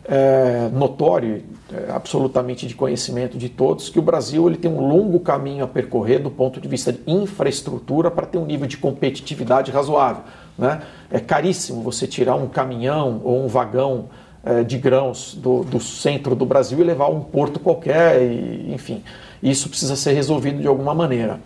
É 0.08 0.68
notório, 0.72 1.42
é 1.72 1.90
absolutamente 1.90 2.66
de 2.66 2.76
conhecimento 2.76 3.36
de 3.36 3.48
todos, 3.48 3.88
que 3.88 3.98
o 3.98 4.02
Brasil 4.02 4.46
ele 4.46 4.56
tem 4.56 4.70
um 4.70 4.86
longo 4.86 5.18
caminho 5.18 5.64
a 5.64 5.66
percorrer 5.66 6.20
do 6.20 6.30
ponto 6.30 6.60
de 6.60 6.68
vista 6.68 6.92
de 6.92 7.00
infraestrutura 7.06 8.08
para 8.08 8.24
ter 8.24 8.38
um 8.38 8.46
nível 8.46 8.68
de 8.68 8.76
competitividade 8.76 9.72
razoável. 9.72 10.22
Né? 10.56 10.80
É 11.10 11.18
caríssimo 11.18 11.82
você 11.82 12.06
tirar 12.06 12.36
um 12.36 12.46
caminhão 12.46 13.20
ou 13.24 13.44
um 13.44 13.48
vagão 13.48 14.08
é, 14.44 14.62
de 14.62 14.78
grãos 14.78 15.34
do, 15.34 15.64
do, 15.64 15.80
centro 15.80 16.36
do 16.36 16.46
Brasil 16.46 16.78
e 16.78 16.84
levar 16.84 17.06
a 17.06 17.10
um 17.10 17.20
porto 17.20 17.58
qualquer, 17.58 18.22
e, 18.22 18.72
enfim, 18.72 19.02
isso 19.42 19.68
precisa 19.68 19.96
ser 19.96 20.12
resolvido 20.12 20.60
de 20.60 20.68
alguma 20.68 20.94
maneira. 20.94 21.40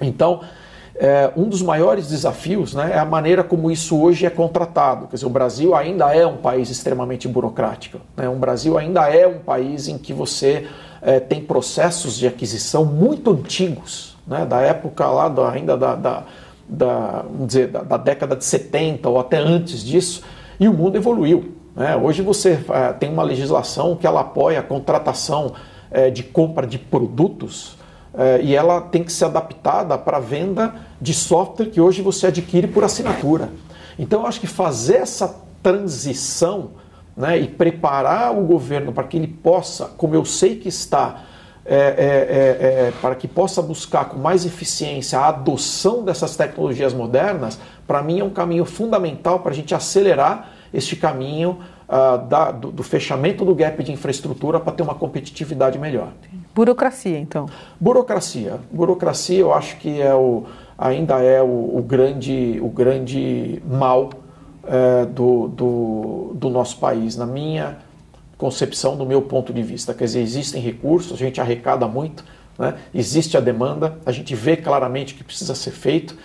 Então, 0.00 0.40
é, 0.94 1.30
um 1.36 1.48
dos 1.48 1.62
maiores 1.62 2.08
desafios 2.08 2.74
né, 2.74 2.92
é 2.94 2.98
a 2.98 3.04
maneira 3.04 3.44
como 3.44 3.70
isso 3.70 4.00
hoje 4.00 4.26
é 4.26 4.30
contratado. 4.30 5.06
Quer 5.06 5.14
dizer, 5.14 5.26
o 5.26 5.30
Brasil 5.30 5.74
ainda 5.74 6.12
é 6.14 6.26
um 6.26 6.36
país 6.36 6.70
extremamente 6.70 7.28
burocrático. 7.28 8.00
Né? 8.16 8.28
O 8.28 8.34
Brasil 8.34 8.76
ainda 8.76 9.08
é 9.08 9.26
um 9.26 9.38
país 9.38 9.86
em 9.86 9.96
que 9.96 10.12
você 10.12 10.66
é, 11.00 11.20
tem 11.20 11.40
processos 11.40 12.16
de 12.18 12.26
aquisição 12.26 12.84
muito 12.84 13.30
antigos, 13.30 14.16
né, 14.26 14.44
da 14.44 14.60
época 14.60 15.06
lá 15.06 15.28
da, 15.28 15.50
ainda 15.50 15.76
da, 15.76 15.94
da, 15.94 16.24
da, 16.68 17.22
vamos 17.22 17.46
dizer, 17.46 17.68
da, 17.68 17.82
da, 17.82 17.96
década 17.96 18.34
de 18.34 18.44
70 18.44 19.08
ou 19.08 19.18
até 19.18 19.38
antes 19.38 19.84
disso, 19.84 20.22
e 20.58 20.68
o 20.68 20.72
mundo 20.72 20.96
evoluiu. 20.96 21.54
Né? 21.76 21.96
Hoje 21.96 22.22
você 22.22 22.58
é, 22.70 22.92
tem 22.92 23.10
uma 23.10 23.22
legislação 23.22 23.94
que 23.94 24.06
ela 24.06 24.20
apoia 24.20 24.58
a 24.58 24.62
contratação 24.62 25.52
é, 25.90 26.10
de 26.10 26.24
compra 26.24 26.66
de 26.66 26.78
produtos 26.78 27.77
é, 28.18 28.40
e 28.42 28.56
ela 28.56 28.80
tem 28.80 29.04
que 29.04 29.12
ser 29.12 29.26
adaptada 29.26 29.96
para 29.96 30.18
venda 30.18 30.74
de 31.00 31.14
software 31.14 31.66
que 31.66 31.80
hoje 31.80 32.02
você 32.02 32.26
adquire 32.26 32.66
por 32.66 32.82
assinatura. 32.82 33.48
Então, 33.96 34.22
eu 34.22 34.26
acho 34.26 34.40
que 34.40 34.46
fazer 34.48 34.96
essa 34.96 35.40
transição 35.62 36.70
né, 37.16 37.38
e 37.38 37.46
preparar 37.46 38.36
o 38.36 38.42
governo 38.42 38.92
para 38.92 39.04
que 39.04 39.16
ele 39.16 39.28
possa, 39.28 39.86
como 39.96 40.16
eu 40.16 40.24
sei 40.24 40.56
que 40.56 40.68
está, 40.68 41.22
é, 41.64 41.76
é, 41.76 41.76
é, 41.76 42.88
é, 42.88 42.92
para 43.00 43.14
que 43.14 43.28
possa 43.28 43.62
buscar 43.62 44.06
com 44.06 44.18
mais 44.18 44.44
eficiência 44.44 45.18
a 45.18 45.28
adoção 45.28 46.02
dessas 46.02 46.34
tecnologias 46.34 46.92
modernas, 46.94 47.58
para 47.86 48.02
mim 48.02 48.20
é 48.20 48.24
um 48.24 48.30
caminho 48.30 48.64
fundamental 48.64 49.40
para 49.40 49.52
a 49.52 49.54
gente 49.54 49.74
acelerar 49.74 50.50
este 50.72 50.96
caminho 50.96 51.58
uh, 51.88 52.26
da, 52.26 52.52
do, 52.52 52.70
do, 52.70 52.82
fechamento 52.82 53.44
do 53.44 53.54
gap 53.54 53.82
de 53.82 53.90
infraestrutura 53.90 54.60
para 54.60 54.72
ter 54.72 54.82
uma 54.82 54.94
competitividade 54.94 55.78
melhor. 55.78 56.12
Burocracia, 56.54 57.18
então? 57.18 57.46
Burocracia. 57.80 58.60
Burocracia, 58.70 59.38
eu 59.38 59.52
acho 59.52 59.76
que 59.78 60.00
é 60.00 60.14
o, 60.14 60.44
ainda 60.76 61.22
é 61.22 61.42
o, 61.42 61.76
o 61.76 61.82
grande, 61.82 62.58
o 62.62 62.68
grande 62.68 63.62
mal 63.66 64.10
é, 64.64 65.06
do, 65.06 65.48
do, 65.48 66.32
do 66.34 66.50
nosso 66.50 66.78
país, 66.78 67.16
na 67.16 67.26
minha 67.26 67.78
concepção, 68.36 68.96
do 68.96 69.06
meu 69.06 69.22
ponto 69.22 69.52
de 69.52 69.62
vista. 69.62 69.94
Quer 69.94 70.04
dizer, 70.04 70.20
existem 70.20 70.62
recursos, 70.62 71.12
a 71.12 71.16
gente 71.16 71.40
arrecada 71.40 71.88
muito, 71.88 72.24
né? 72.58 72.74
existe 72.94 73.36
a 73.36 73.40
demanda, 73.40 73.98
a 74.04 74.12
gente 74.12 74.34
vê 74.34 74.56
claramente 74.56 75.14
que 75.14 75.24
precisa 75.24 75.54
ser 75.54 75.70
feito, 75.70 76.16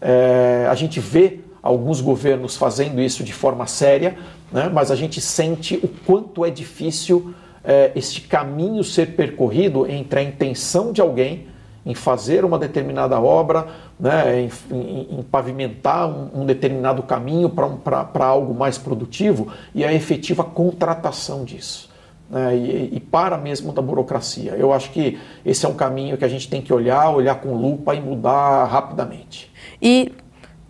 é, 0.00 0.66
a 0.68 0.74
gente 0.74 1.00
vê 1.00 1.40
alguns 1.66 2.00
governos 2.00 2.56
fazendo 2.56 3.00
isso 3.00 3.24
de 3.24 3.32
forma 3.32 3.66
séria, 3.66 4.16
né? 4.52 4.70
mas 4.72 4.90
a 4.90 4.96
gente 4.96 5.20
sente 5.20 5.76
o 5.82 5.88
quanto 5.88 6.44
é 6.44 6.50
difícil 6.50 7.34
é, 7.64 7.90
este 7.96 8.20
caminho 8.22 8.84
ser 8.84 9.16
percorrido 9.16 9.90
entre 9.90 10.20
a 10.20 10.22
intenção 10.22 10.92
de 10.92 11.00
alguém 11.00 11.48
em 11.84 11.94
fazer 11.94 12.44
uma 12.44 12.58
determinada 12.58 13.20
obra, 13.20 13.68
né, 13.98 14.40
em, 14.40 14.50
em, 14.72 15.18
em 15.18 15.22
pavimentar 15.22 16.08
um, 16.08 16.42
um, 16.42 16.46
determinado 16.46 17.00
caminho 17.04 17.48
para 17.48 18.26
algo 18.26 18.52
mais 18.52 18.76
produtivo 18.76 19.52
e 19.72 19.84
a 19.84 19.92
efetiva 19.92 20.42
contratação 20.42 21.44
disso. 21.44 21.88
Né, 22.28 22.56
e, 22.56 22.96
e, 22.96 23.00
para 23.00 23.38
mesmo 23.38 23.72
da 23.72 23.80
burocracia. 23.80 24.56
Eu 24.56 24.72
acho 24.72 24.90
que 24.90 25.16
esse 25.44 25.64
é 25.64 25.68
um 25.68 25.74
caminho 25.74 26.16
que 26.16 26.24
a 26.24 26.28
gente 26.28 26.48
tem 26.48 26.60
que 26.60 26.72
olhar, 26.72 27.08
olhar 27.10 27.36
com 27.36 27.54
lupa 27.54 27.94
e 27.94 28.00
mudar 28.00 28.64
rapidamente. 28.64 29.52
E 29.80 30.10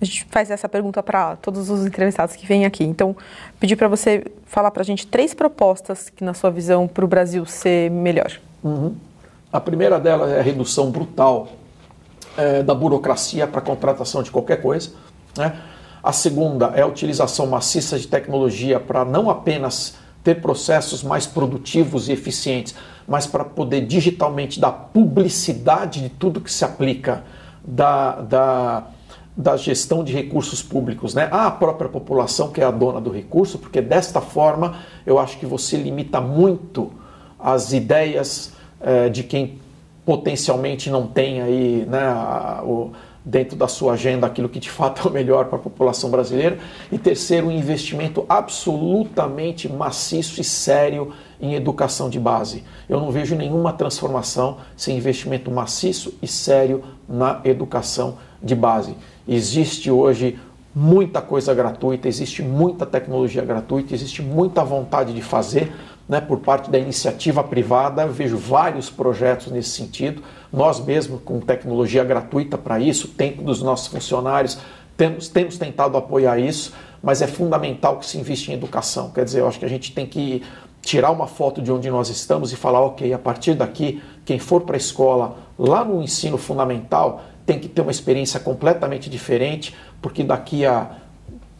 a 0.00 0.04
gente 0.04 0.26
faz 0.30 0.50
essa 0.50 0.68
pergunta 0.68 1.02
para 1.02 1.36
todos 1.36 1.70
os 1.70 1.86
entrevistados 1.86 2.36
que 2.36 2.46
vêm 2.46 2.66
aqui. 2.66 2.84
Então, 2.84 3.16
pedir 3.58 3.76
para 3.76 3.88
você 3.88 4.24
falar 4.44 4.70
para 4.70 4.82
a 4.82 4.84
gente 4.84 5.06
três 5.06 5.32
propostas 5.32 6.10
que, 6.10 6.22
na 6.22 6.34
sua 6.34 6.50
visão, 6.50 6.86
para 6.86 7.04
o 7.04 7.08
Brasil 7.08 7.46
ser 7.46 7.90
melhor. 7.90 8.32
Uhum. 8.62 8.94
A 9.52 9.60
primeira 9.60 9.98
delas 9.98 10.32
é 10.32 10.40
a 10.40 10.42
redução 10.42 10.90
brutal 10.90 11.48
é, 12.36 12.62
da 12.62 12.74
burocracia 12.74 13.46
para 13.46 13.60
contratação 13.60 14.22
de 14.22 14.30
qualquer 14.30 14.60
coisa. 14.60 14.90
Né? 15.36 15.58
A 16.02 16.12
segunda 16.12 16.66
é 16.74 16.82
a 16.82 16.86
utilização 16.86 17.46
maciça 17.46 17.98
de 17.98 18.06
tecnologia 18.06 18.78
para 18.78 19.04
não 19.04 19.30
apenas 19.30 19.96
ter 20.22 20.40
processos 20.42 21.02
mais 21.02 21.26
produtivos 21.26 22.08
e 22.08 22.12
eficientes, 22.12 22.74
mas 23.06 23.26
para 23.26 23.44
poder 23.44 23.86
digitalmente 23.86 24.60
dar 24.60 24.72
publicidade 24.72 26.02
de 26.02 26.08
tudo 26.08 26.40
que 26.40 26.52
se 26.52 26.64
aplica 26.64 27.24
da, 27.64 28.20
da 28.20 28.86
da 29.36 29.56
gestão 29.56 30.02
de 30.02 30.12
recursos 30.12 30.62
públicos, 30.62 31.14
né? 31.14 31.28
à 31.30 31.50
própria 31.50 31.90
população 31.90 32.50
que 32.50 32.60
é 32.60 32.64
a 32.64 32.70
dona 32.70 33.00
do 33.00 33.10
recurso, 33.10 33.58
porque 33.58 33.82
desta 33.82 34.20
forma 34.20 34.76
eu 35.04 35.18
acho 35.18 35.38
que 35.38 35.44
você 35.44 35.76
limita 35.76 36.20
muito 36.20 36.90
as 37.38 37.72
ideias 37.72 38.52
eh, 38.80 39.10
de 39.10 39.22
quem 39.22 39.58
potencialmente 40.06 40.88
não 40.88 41.06
tem 41.06 41.42
aí 41.42 41.84
né, 41.86 41.98
a, 41.98 42.62
o, 42.64 42.92
dentro 43.24 43.56
da 43.56 43.66
sua 43.66 43.94
agenda 43.94 44.24
aquilo 44.24 44.48
que 44.48 44.60
de 44.60 44.70
fato 44.70 45.06
é 45.06 45.10
o 45.10 45.12
melhor 45.12 45.46
para 45.46 45.58
a 45.58 45.60
população 45.60 46.08
brasileira. 46.08 46.58
E 46.92 46.96
terceiro, 46.96 47.48
um 47.48 47.50
investimento 47.50 48.24
absolutamente 48.28 49.68
maciço 49.68 50.40
e 50.40 50.44
sério 50.44 51.12
em 51.40 51.54
educação 51.54 52.08
de 52.08 52.20
base. 52.20 52.62
Eu 52.88 53.00
não 53.00 53.10
vejo 53.10 53.34
nenhuma 53.34 53.72
transformação 53.72 54.58
sem 54.76 54.96
investimento 54.96 55.50
maciço 55.50 56.14
e 56.22 56.28
sério 56.28 56.84
na 57.08 57.40
educação 57.44 58.16
de 58.42 58.54
base. 58.54 58.94
Existe 59.26 59.90
hoje 59.90 60.38
muita 60.74 61.22
coisa 61.22 61.54
gratuita, 61.54 62.06
existe 62.06 62.42
muita 62.42 62.84
tecnologia 62.84 63.44
gratuita, 63.44 63.94
existe 63.94 64.20
muita 64.20 64.62
vontade 64.62 65.14
de 65.14 65.22
fazer 65.22 65.72
né, 66.08 66.20
por 66.20 66.40
parte 66.40 66.70
da 66.70 66.78
iniciativa 66.78 67.42
privada. 67.42 68.02
Eu 68.02 68.12
vejo 68.12 68.36
vários 68.36 68.90
projetos 68.90 69.50
nesse 69.50 69.70
sentido. 69.70 70.22
Nós 70.52 70.78
mesmos, 70.84 71.20
com 71.24 71.40
tecnologia 71.40 72.04
gratuita 72.04 72.56
para 72.58 72.78
isso, 72.78 73.08
tempo 73.08 73.42
dos 73.42 73.62
nossos 73.62 73.88
funcionários, 73.88 74.58
temos, 74.96 75.28
temos 75.28 75.58
tentado 75.58 75.96
apoiar 75.96 76.38
isso, 76.38 76.72
mas 77.02 77.20
é 77.20 77.26
fundamental 77.26 77.98
que 77.98 78.06
se 78.06 78.18
invista 78.18 78.50
em 78.50 78.54
educação. 78.54 79.10
Quer 79.10 79.24
dizer, 79.24 79.40
eu 79.40 79.48
acho 79.48 79.58
que 79.58 79.64
a 79.64 79.68
gente 79.68 79.92
tem 79.92 80.06
que 80.06 80.42
tirar 80.80 81.10
uma 81.10 81.26
foto 81.26 81.60
de 81.60 81.72
onde 81.72 81.90
nós 81.90 82.08
estamos 82.08 82.52
e 82.52 82.56
falar, 82.56 82.80
ok, 82.80 83.12
a 83.12 83.18
partir 83.18 83.54
daqui, 83.54 84.02
quem 84.24 84.38
for 84.38 84.62
para 84.62 84.76
a 84.76 84.78
escola, 84.78 85.36
lá 85.58 85.84
no 85.84 86.02
ensino 86.02 86.38
fundamental, 86.38 87.24
tem 87.46 87.58
que 87.58 87.68
ter 87.68 87.80
uma 87.80 87.90
experiência 87.90 88.40
completamente 88.40 89.08
diferente, 89.08 89.74
porque 90.02 90.24
daqui 90.24 90.66
a 90.66 90.90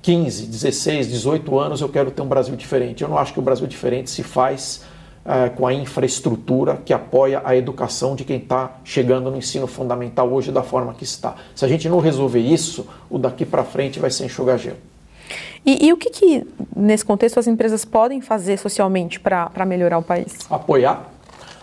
15, 0.02 0.46
16, 0.46 1.08
18 1.08 1.58
anos 1.58 1.80
eu 1.80 1.88
quero 1.88 2.10
ter 2.10 2.22
um 2.22 2.26
Brasil 2.26 2.54
diferente. 2.56 3.02
Eu 3.02 3.08
não 3.08 3.16
acho 3.16 3.32
que 3.32 3.38
o 3.38 3.42
Brasil 3.42 3.66
diferente 3.66 4.10
se 4.10 4.22
faz 4.22 4.84
uh, 5.24 5.54
com 5.56 5.66
a 5.66 5.72
infraestrutura 5.72 6.76
que 6.84 6.92
apoia 6.92 7.40
a 7.44 7.56
educação 7.56 8.14
de 8.14 8.24
quem 8.24 8.38
está 8.38 8.78
chegando 8.84 9.30
no 9.30 9.36
ensino 9.36 9.66
fundamental 9.66 10.28
hoje 10.32 10.52
da 10.52 10.62
forma 10.62 10.92
que 10.94 11.04
está. 11.04 11.36
Se 11.54 11.64
a 11.64 11.68
gente 11.68 11.88
não 11.88 11.98
resolver 11.98 12.40
isso, 12.40 12.86
o 13.08 13.18
daqui 13.18 13.44
para 13.44 13.64
frente 13.64 13.98
vai 13.98 14.10
ser 14.10 14.26
enxugar 14.26 14.58
gelo. 14.58 14.78
E, 15.64 15.86
e 15.86 15.92
o 15.92 15.96
que, 15.96 16.10
que, 16.10 16.46
nesse 16.76 17.04
contexto, 17.04 17.40
as 17.40 17.48
empresas 17.48 17.84
podem 17.84 18.20
fazer 18.20 18.56
socialmente 18.56 19.18
para 19.18 19.66
melhorar 19.66 19.98
o 19.98 20.02
país? 20.02 20.38
Apoiar, 20.48 21.10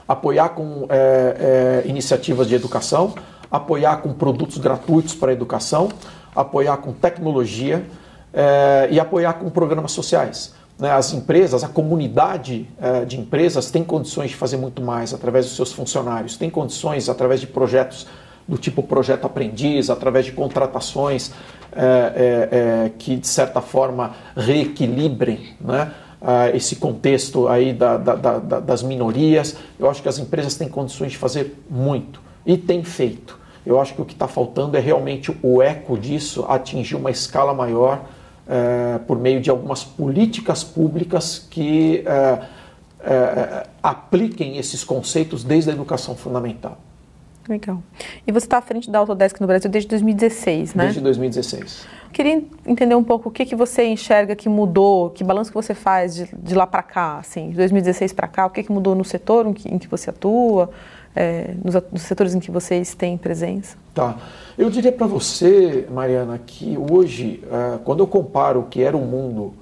apoiar 0.06 0.50
com 0.50 0.86
é, 0.90 1.84
é, 1.86 1.90
iniciativas 1.90 2.50
de 2.50 2.56
educação, 2.56 3.16
apoiar 3.54 3.98
com 3.98 4.12
produtos 4.12 4.58
gratuitos 4.58 5.14
para 5.14 5.30
a 5.30 5.34
educação, 5.34 5.90
apoiar 6.36 6.78
com 6.78 6.92
tecnologia 6.92 7.86
é, 8.34 8.88
e 8.90 9.00
apoiar 9.00 9.34
com 9.34 9.48
programas 9.52 9.92
sociais. 9.92 10.56
Né? 10.80 10.92
As 10.92 11.14
empresas, 11.14 11.64
a 11.64 11.68
comunidade 11.68 12.68
é, 12.82 13.06
de 13.06 13.20
empresas 13.20 13.70
tem 13.70 13.84
condições 13.84 14.32
de 14.32 14.36
fazer 14.36 14.58
muito 14.58 14.82
mais 14.82 15.14
através 15.14 15.46
dos 15.46 15.56
seus 15.56 15.72
funcionários, 15.72 16.36
tem 16.36 16.50
condições 16.50 17.08
através 17.10 17.40
de 17.40 17.46
projetos 17.46 18.08
do 18.48 18.58
tipo 18.58 18.82
projeto 18.82 19.26
aprendiz, 19.26 19.92
através 19.92 20.26
de 20.26 20.32
contratações 20.32 21.32
é, 21.72 22.92
que 22.98 23.16
de 23.16 23.28
certa 23.28 23.62
forma 23.62 24.14
reequilibrem 24.36 25.56
né, 25.62 25.94
esse 26.54 26.76
contexto 26.76 27.48
aí 27.48 27.72
da, 27.72 27.98
da, 27.98 28.16
da, 28.16 28.60
das 28.60 28.84
minorias. 28.84 29.56
Eu 29.80 29.90
acho 29.90 30.02
que 30.02 30.10
as 30.10 30.20
empresas 30.20 30.56
têm 30.56 30.68
condições 30.68 31.14
de 31.14 31.18
fazer 31.18 31.56
muito 31.70 32.20
e 32.46 32.58
têm 32.58 32.84
feito. 32.84 33.43
Eu 33.66 33.80
acho 33.80 33.94
que 33.94 34.02
o 34.02 34.06
que 34.06 34.14
está 34.14 34.28
faltando 34.28 34.76
é 34.76 34.80
realmente 34.80 35.36
o 35.42 35.62
eco 35.62 35.98
disso 35.98 36.46
atingir 36.48 36.96
uma 36.96 37.12
escala 37.12 37.54
maior 37.54 38.04
é, 38.48 39.00
por 39.00 39.18
meio 39.18 39.40
de 39.40 39.50
algumas 39.50 39.84
políticas 39.84 40.64
públicas 40.64 41.48
que 41.50 42.04
é, 42.06 42.40
é, 43.06 43.68
apliquem 43.82 44.58
esses 44.58 44.84
conceitos 44.84 45.44
desde 45.44 45.70
a 45.70 45.74
educação 45.74 46.16
fundamental. 46.16 46.78
Legal. 47.48 47.84
E 48.26 48.32
você 48.32 48.46
está 48.46 48.58
à 48.58 48.62
frente 48.62 48.90
da 48.90 49.00
Autodesk 49.00 49.40
no 49.42 49.48
Brasil 49.48 49.70
desde 49.70 49.90
2016, 49.90 50.76
né? 50.76 50.84
Desde 50.86 51.02
2016. 51.02 51.86
Queria 52.14 52.42
entender 52.66 52.96
um 52.96 53.04
pouco 53.04 53.28
o 53.28 53.32
que, 53.32 53.46
que 53.46 53.56
você 53.56 53.84
enxerga 53.86 54.36
que 54.36 54.48
mudou, 54.48 55.10
que 55.10 55.24
balanço 55.24 55.50
que 55.50 55.56
você 55.56 55.74
faz 55.74 56.16
de, 56.16 56.30
de 56.38 56.56
lá 56.56 56.66
para 56.66 56.84
cá, 56.84 57.18
assim, 57.18 57.50
de 57.50 57.58
2016 57.58 58.14
para 58.14 58.28
cá, 58.28 58.46
o 58.46 58.50
que, 58.50 58.64
que 58.64 58.72
mudou 58.72 58.96
no 58.96 59.04
setor 59.04 59.46
em 59.48 59.54
que, 59.54 59.74
em 59.74 59.78
que 59.78 59.88
você 59.88 60.10
atua, 60.10 60.70
é, 61.16 61.54
nos, 61.64 61.76
nos, 61.92 62.02
setores 62.02 62.34
em 62.34 62.40
que 62.40 62.52
vocês 62.52 62.94
têm 62.94 63.18
presença? 63.18 63.78
Tá. 63.94 64.18
Eu 64.58 64.70
diria 64.70 64.92
para 64.92 65.08
você, 65.08 65.88
Mariana, 65.92 66.40
que 66.44 66.78
hoje, 66.78 67.44
é, 67.52 67.78
quando 67.84 68.00
eu 68.02 68.08
comparo 68.08 68.62
o 68.62 68.64
que 68.64 68.82
era 68.82 68.96
o 68.96 69.02
mundo, 69.02 69.54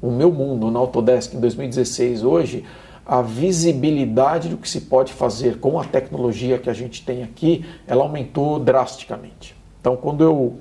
o 0.00 0.10
meu 0.10 0.32
mundo 0.32 0.70
na 0.70 0.78
Autodesk 0.78 1.34
em 1.34 1.40
2016, 1.40 2.24
hoje, 2.24 2.64
a 3.04 3.20
visibilidade 3.20 4.48
do 4.48 4.56
que 4.56 4.68
se 4.68 4.82
pode 4.82 5.12
fazer 5.12 5.58
com 5.58 5.78
a 5.78 5.84
tecnologia 5.84 6.58
que 6.58 6.70
a 6.70 6.72
gente 6.72 7.04
tem 7.04 7.22
aqui, 7.22 7.64
ela 7.86 8.02
aumentou 8.02 8.58
drasticamente. 8.58 9.56
Então, 9.80 9.96
quando 9.96 10.22
eu 10.22 10.56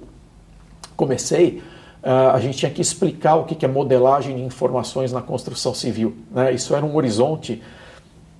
comecei, 0.95 1.61
é, 2.03 2.09
a 2.09 2.39
gente 2.39 2.57
tinha 2.57 2.71
que 2.71 2.81
explicar 2.81 3.35
o 3.35 3.43
que 3.43 3.63
é 3.63 3.67
modelagem 3.67 4.35
de 4.35 4.41
informações 4.41 5.11
na 5.11 5.21
construção 5.21 5.73
civil. 5.73 6.15
Né? 6.31 6.51
Isso 6.51 6.75
era 6.75 6.83
um 6.83 6.95
horizonte 6.95 7.61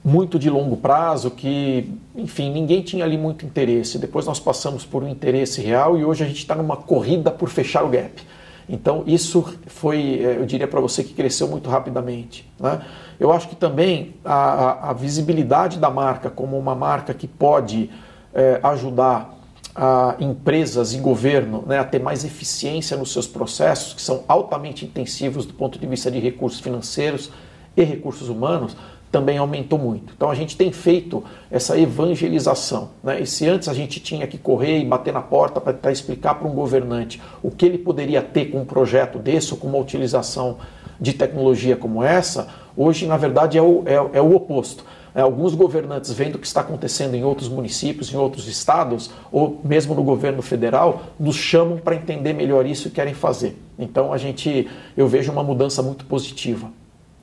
muito 0.04 0.40
de 0.40 0.50
longo 0.50 0.78
prazo 0.78 1.30
que, 1.30 1.92
enfim, 2.16 2.52
ninguém 2.52 2.82
tinha 2.82 3.06
ali 3.06 3.18
muito 3.18 3.46
interesse. 3.46 4.00
Depois 4.00 4.26
nós 4.26 4.40
passamos 4.40 4.86
por 4.86 5.04
um 5.04 5.08
interesse 5.08 5.62
real 5.62 5.98
e 5.98 6.04
hoje 6.04 6.24
a 6.24 6.28
gente 6.28 6.40
está 6.40 6.56
numa 6.56 6.76
corrida 6.76 7.30
por 7.30 7.50
fechar 7.50 7.84
o 7.84 7.90
gap. 7.90 8.22
Então 8.68 9.04
isso 9.06 9.58
foi, 9.68 10.22
eh, 10.24 10.38
eu 10.40 10.46
diria 10.46 10.68
para 10.68 10.80
você 10.80 11.04
que 11.04 11.14
cresceu 11.14 11.48
muito 11.48 11.70
rapidamente. 11.70 12.50
Né? 12.60 12.82
Eu 13.20 13.32
acho 13.32 13.50
que 13.50 13.56
também 13.56 14.16
a, 14.24 14.90
a, 14.90 14.94
visibilidade 14.94 15.78
da 15.78 15.90
marca 15.90 16.30
como 16.30 16.58
uma 16.58 16.74
marca 16.74 17.14
que 17.14 17.28
pode 17.28 17.90
é, 18.34 18.60
ajudar 18.64 19.38
a 19.76 20.16
empresas 20.20 20.94
e 20.94 20.98
governo 20.98 21.64
né, 21.68 21.80
a 21.80 21.84
ter 21.84 22.00
mais 22.00 22.24
eficiência 22.24 22.98
nos 22.98 23.12
seus 23.12 23.28
processos, 23.28 23.94
que 23.94 24.02
são 24.02 24.24
altamente 24.28 24.86
intensivos 24.86 25.46
do 25.46 25.54
ponto 25.54 25.78
de 25.78 25.86
vista 25.86 26.10
de 26.10 26.20
recursos 26.20 26.60
financeiros 26.60 27.32
e 27.76 27.84
recursos 27.84 28.28
humanos, 28.28 28.76
também 29.12 29.38
aumentou 29.38 29.78
muito. 29.78 30.14
Então 30.16 30.32
a 30.32 30.36
gente 30.36 30.56
tem 30.56 30.72
feito 30.72 31.24
essa 31.52 31.78
evangelização. 31.78 32.90
Né? 33.04 33.22
E 33.22 33.28
se 33.28 33.48
antes 33.48 33.68
a 33.68 33.74
gente 33.74 34.00
tinha 34.00 34.26
que 34.26 34.38
correr 34.38 34.80
e 34.80 34.86
bater 34.86 35.14
na 35.14 35.22
porta 35.22 35.60
para 35.60 35.74
tentar 35.74 35.92
explicar 35.92 36.36
para 36.36 36.48
um 36.48 36.54
governante 36.54 37.22
o 37.44 37.52
que 37.52 37.66
ele 37.66 37.78
poderia 37.78 38.22
ter 38.22 38.46
com 38.46 38.62
um 38.62 38.66
projeto 38.66 39.20
desse 39.20 39.54
ou 39.54 39.60
com 39.60 39.68
uma 39.68 39.78
utilização 39.78 40.58
de 41.00 41.14
tecnologia 41.14 41.76
como 41.76 42.04
essa, 42.04 42.48
hoje 42.78 43.08
na 43.08 43.18
verdade 43.18 43.58
é 43.58 43.62
o, 43.62 43.84
é, 43.86 43.96
é 44.18 44.22
o 44.22 44.36
oposto. 44.36 44.86
É, 45.14 45.20
alguns 45.20 45.54
governantes 45.54 46.14
vendo 46.14 46.36
o 46.36 46.40
que 46.40 46.48
está 46.48 46.62
acontecendo 46.62 47.16
em 47.16 47.24
outros 47.24 47.50
municípios, 47.50 48.14
em 48.14 48.18
outros 48.18 48.48
estados, 48.48 49.12
ou 49.30 49.60
mesmo 49.62 49.94
no 49.94 50.04
governo 50.04 50.42
federal, 50.42 51.02
nos 51.20 51.36
chamam 51.36 51.78
para 51.78 51.96
entender 51.96 52.32
melhor 52.32 52.66
isso 52.66 52.88
e 52.88 52.92
querem 52.92 53.14
fazer. 53.14 53.58
Então 53.78 54.14
a 54.14 54.18
gente, 54.18 54.70
eu 54.96 55.08
vejo 55.08 55.30
uma 55.30 55.44
mudança 55.44 55.84
muito 55.84 56.06
positiva. 56.06 56.72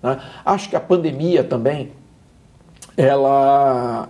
Né? 0.03 0.18
Acho 0.44 0.68
que 0.68 0.76
a 0.76 0.80
pandemia 0.80 1.44
também, 1.44 1.92
ela, 2.96 4.09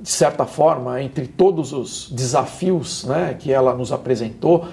de 0.00 0.10
certa 0.10 0.44
forma, 0.44 1.02
entre 1.02 1.26
todos 1.26 1.72
os 1.72 2.10
desafios 2.10 3.04
né, 3.04 3.36
que 3.38 3.52
ela 3.52 3.74
nos 3.74 3.92
apresentou, 3.92 4.66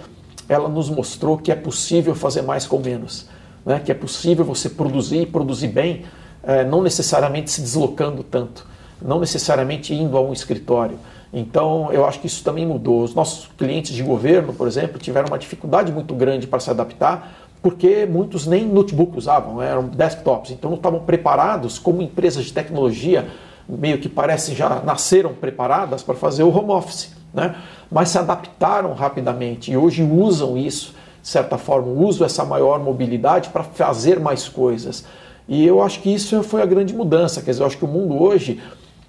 ela 0.48 0.68
nos 0.68 0.90
mostrou 0.90 1.38
que 1.38 1.52
é 1.52 1.56
possível 1.56 2.16
fazer 2.16 2.42
mais 2.42 2.66
com 2.66 2.80
menos. 2.80 3.28
Né? 3.66 3.80
Que 3.80 3.92
é 3.92 3.96
possível 3.96 4.44
você 4.44 4.70
produzir 4.70 5.22
e 5.22 5.26
produzir 5.26 5.70
bem, 5.70 6.06
é, 6.44 6.64
não 6.64 6.82
necessariamente 6.82 7.50
se 7.50 7.62
deslocando 7.62 8.24
tanto, 8.24 8.68
não 9.02 9.20
necessariamente 9.20 9.94
indo 9.94 10.18
a 10.18 10.22
um 10.22 10.34
escritório. 10.34 11.00
Então, 11.34 11.92
eu 11.92 12.06
acho 12.06 12.20
que 12.20 12.28
isso 12.28 12.44
também 12.44 12.64
mudou. 12.64 13.04
Os 13.04 13.16
nossos 13.16 13.50
clientes 13.58 13.96
de 13.96 14.04
governo, 14.04 14.54
por 14.54 14.68
exemplo, 14.68 15.00
tiveram 15.00 15.30
uma 15.30 15.40
dificuldade 15.40 15.92
muito 15.92 16.14
grande 16.14 16.46
para 16.46 16.60
se 16.60 16.70
adaptar, 16.70 17.43
porque 17.64 18.06
muitos 18.06 18.46
nem 18.46 18.68
notebook 18.68 19.18
usavam, 19.18 19.62
eram 19.62 19.88
desktops, 19.88 20.52
então 20.52 20.70
não 20.70 20.76
estavam 20.76 21.00
preparados 21.00 21.80
como 21.80 22.02
empresas 22.02 22.44
de 22.44 22.52
tecnologia, 22.52 23.26
meio 23.68 24.00
que 24.00 24.10
parecem 24.10 24.54
já 24.54 24.82
nasceram 24.82 25.34
preparadas 25.34 26.04
para 26.04 26.14
fazer 26.14 26.44
o 26.44 26.56
home 26.56 26.72
office, 26.72 27.16
né? 27.34 27.56
mas 27.90 28.10
se 28.10 28.20
adaptaram 28.20 28.94
rapidamente 28.94 29.72
e 29.72 29.78
hoje 29.78 30.04
usam 30.04 30.58
isso, 30.58 30.94
de 31.22 31.28
certa 31.30 31.58
forma, 31.58 31.88
usam 31.88 32.26
essa 32.26 32.44
maior 32.44 32.82
mobilidade 32.82 33.48
para 33.48 33.64
fazer 33.64 34.20
mais 34.20 34.50
coisas. 34.50 35.06
E 35.48 35.66
eu 35.66 35.82
acho 35.82 36.02
que 36.02 36.14
isso 36.14 36.44
foi 36.44 36.62
a 36.62 36.66
grande 36.66 36.94
mudança, 36.94 37.42
quer 37.42 37.52
dizer, 37.52 37.64
eu 37.64 37.68
acho 37.68 37.78
que 37.78 37.86
o 37.86 37.88
mundo 37.88 38.22
hoje, 38.22 38.62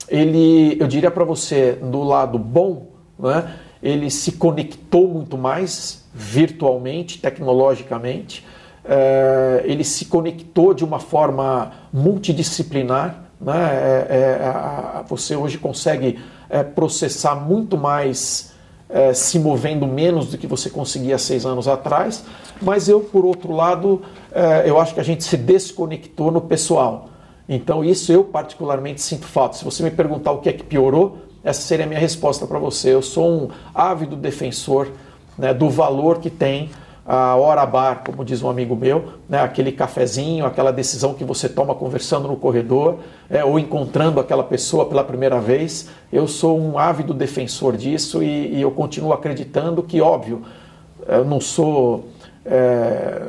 ele, 0.09 0.76
eu 0.78 0.86
diria 0.86 1.11
para 1.11 1.24
você, 1.24 1.72
do 1.72 2.05
lado 2.05 2.38
bom, 2.38 2.86
né? 3.18 3.52
Ele 3.85 4.11
se 4.11 4.32
conectou 4.32 5.07
muito 5.07 5.37
mais 5.37 6.07
virtualmente, 6.14 7.20
tecnologicamente, 7.20 8.43
é, 8.82 9.62
ele 9.66 9.85
se 9.85 10.07
conectou 10.07 10.72
de 10.72 10.82
uma 10.82 10.99
forma 10.99 11.70
multidisciplinar. 11.93 13.24
Né? 13.39 13.55
É, 13.55 14.07
é, 14.11 15.05
você 15.07 15.37
hoje 15.37 15.59
consegue 15.59 16.18
é, 16.49 16.62
processar 16.62 17.35
muito 17.35 17.76
mais 17.76 18.55
é, 18.89 19.12
se 19.12 19.39
movendo 19.39 19.87
menos 19.87 20.30
do 20.30 20.39
que 20.39 20.47
você 20.47 20.70
conseguia 20.70 21.18
seis 21.18 21.45
anos 21.45 21.68
atrás, 21.68 22.24
mas 22.62 22.89
eu, 22.89 23.01
por 23.01 23.26
outro 23.26 23.53
lado, 23.53 24.01
eu 24.64 24.80
acho 24.80 24.95
que 24.95 25.01
a 25.01 25.05
gente 25.05 25.24
se 25.24 25.37
desconectou 25.37 26.30
no 26.30 26.41
pessoal. 26.41 27.09
Então, 27.49 27.85
isso 27.85 28.11
eu 28.12 28.24
particularmente 28.24 29.03
sinto 29.03 29.26
falta. 29.26 29.57
Se 29.57 29.64
você 29.64 29.82
me 29.82 29.91
perguntar 29.91 30.32
o 30.32 30.39
que 30.39 30.49
é 30.49 30.53
que 30.53 30.62
piorou, 30.62 31.18
essa 31.45 31.61
seria 31.61 31.84
a 31.84 31.88
minha 31.88 32.01
resposta 32.01 32.47
para 32.47 32.59
você. 32.59 32.95
Eu 32.95 33.03
sou 33.03 33.30
um 33.30 33.49
ávido 33.74 34.16
defensor 34.16 34.88
né, 35.36 35.53
do 35.53 35.68
valor 35.68 36.18
que 36.18 36.30
tem 36.30 36.70
a 37.07 37.36
hora 37.36 37.66
bar, 37.66 38.03
como 38.05 38.24
diz 38.24 38.42
um 38.42 38.49
amigo 38.49 38.74
meu, 38.74 39.05
né, 39.28 39.42
aquele 39.42 39.70
cafezinho, 39.70 40.47
aquela 40.47 40.72
decisão 40.72 41.12
que 41.12 41.22
você 41.22 41.51
toma 41.51 41.74
conversando 41.74 42.26
no 42.26 42.36
corredor 42.36 42.97
é, 43.28 43.45
ou 43.45 43.59
encontrando 43.59 44.18
aquela 44.18 44.42
pessoa 44.42 44.86
pela 44.86 45.05
primeira 45.05 45.38
vez. 45.38 45.90
Eu 46.11 46.26
sou 46.26 46.59
um 46.59 46.78
ávido 46.78 47.12
defensor 47.12 47.76
disso 47.76 48.22
e, 48.22 48.55
e 48.55 48.62
eu 48.62 48.70
continuo 48.70 49.12
acreditando 49.12 49.82
que, 49.82 50.01
óbvio, 50.01 50.42
eu 51.07 51.24
não 51.24 51.40
sou. 51.40 52.07
É, 52.47 53.22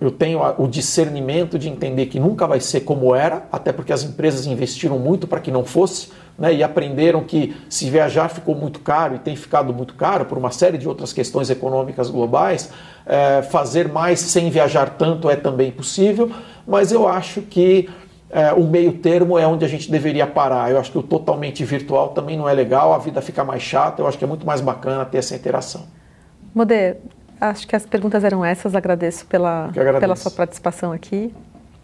eu 0.00 0.10
tenho 0.10 0.40
o 0.58 0.66
discernimento 0.66 1.58
de 1.58 1.68
entender 1.68 2.06
que 2.06 2.18
nunca 2.18 2.46
vai 2.46 2.60
ser 2.60 2.80
como 2.80 3.14
era, 3.14 3.46
até 3.50 3.72
porque 3.72 3.92
as 3.92 4.02
empresas 4.02 4.46
investiram 4.46 4.98
muito 4.98 5.26
para 5.26 5.40
que 5.40 5.50
não 5.50 5.64
fosse 5.64 6.10
né, 6.38 6.52
e 6.52 6.62
aprenderam 6.62 7.22
que 7.22 7.56
se 7.68 7.88
viajar 7.88 8.28
ficou 8.28 8.54
muito 8.54 8.80
caro 8.80 9.14
e 9.14 9.18
tem 9.18 9.36
ficado 9.36 9.72
muito 9.72 9.94
caro 9.94 10.24
por 10.24 10.36
uma 10.36 10.50
série 10.50 10.76
de 10.76 10.88
outras 10.88 11.12
questões 11.12 11.48
econômicas 11.48 12.10
globais, 12.10 12.70
é, 13.06 13.42
fazer 13.42 13.88
mais 13.88 14.18
sem 14.18 14.50
viajar 14.50 14.90
tanto 14.98 15.30
é 15.30 15.36
também 15.36 15.70
possível, 15.70 16.30
mas 16.66 16.90
eu 16.90 17.06
acho 17.06 17.42
que 17.42 17.88
é, 18.30 18.52
o 18.52 18.64
meio 18.64 18.94
termo 18.94 19.38
é 19.38 19.46
onde 19.46 19.64
a 19.64 19.68
gente 19.68 19.88
deveria 19.88 20.26
parar. 20.26 20.68
Eu 20.68 20.78
acho 20.80 20.90
que 20.90 20.98
o 20.98 21.02
totalmente 21.02 21.64
virtual 21.64 22.08
também 22.08 22.36
não 22.36 22.48
é 22.48 22.52
legal, 22.52 22.92
a 22.92 22.98
vida 22.98 23.22
fica 23.22 23.44
mais 23.44 23.62
chata, 23.62 24.02
eu 24.02 24.08
acho 24.08 24.18
que 24.18 24.24
é 24.24 24.26
muito 24.26 24.44
mais 24.44 24.60
bacana 24.60 25.04
ter 25.04 25.18
essa 25.18 25.36
interação. 25.36 25.82
Modê, 26.52 26.96
acho 27.50 27.66
que 27.66 27.76
as 27.76 27.84
perguntas 27.84 28.24
eram 28.24 28.44
essas, 28.44 28.74
agradeço 28.74 29.26
pela, 29.26 29.66
agradeço. 29.66 30.00
pela 30.00 30.16
sua 30.16 30.30
participação 30.30 30.92
aqui. 30.92 31.32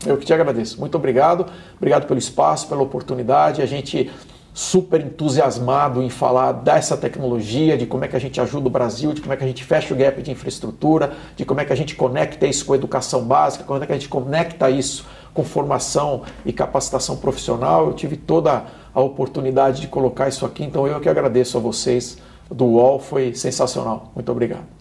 Eu 0.06 0.16
que 0.16 0.24
te 0.24 0.32
agradeço. 0.32 0.80
Muito 0.80 0.94
obrigado. 0.94 1.46
Obrigado 1.76 2.06
pelo 2.06 2.18
espaço, 2.18 2.68
pela 2.68 2.82
oportunidade. 2.82 3.60
A 3.60 3.66
gente 3.66 4.10
super 4.52 5.00
entusiasmado 5.00 6.02
em 6.02 6.10
falar 6.10 6.52
dessa 6.52 6.96
tecnologia, 6.96 7.78
de 7.78 7.86
como 7.86 8.04
é 8.04 8.08
que 8.08 8.16
a 8.16 8.18
gente 8.18 8.40
ajuda 8.40 8.66
o 8.66 8.70
Brasil, 8.70 9.12
de 9.12 9.20
como 9.20 9.32
é 9.32 9.36
que 9.36 9.44
a 9.44 9.46
gente 9.46 9.62
fecha 9.62 9.94
o 9.94 9.96
gap 9.96 10.20
de 10.22 10.30
infraestrutura, 10.30 11.12
de 11.36 11.44
como 11.44 11.60
é 11.60 11.64
que 11.64 11.72
a 11.72 11.76
gente 11.76 11.94
conecta 11.94 12.46
isso 12.46 12.64
com 12.64 12.72
a 12.72 12.76
educação 12.76 13.24
básica, 13.24 13.64
como 13.64 13.82
é 13.82 13.86
que 13.86 13.92
a 13.92 13.94
gente 13.94 14.08
conecta 14.08 14.68
isso 14.68 15.06
com 15.32 15.44
formação 15.44 16.22
e 16.44 16.52
capacitação 16.52 17.16
profissional. 17.16 17.86
Eu 17.86 17.92
tive 17.92 18.16
toda 18.16 18.64
a 18.92 19.00
oportunidade 19.00 19.82
de 19.82 19.86
colocar 19.86 20.28
isso 20.28 20.44
aqui, 20.44 20.64
então 20.64 20.86
eu 20.86 20.98
que 20.98 21.08
agradeço 21.08 21.56
a 21.56 21.60
vocês 21.60 22.18
do 22.50 22.64
UOL, 22.64 22.98
foi 22.98 23.34
sensacional. 23.34 24.10
Muito 24.14 24.32
obrigado. 24.32 24.79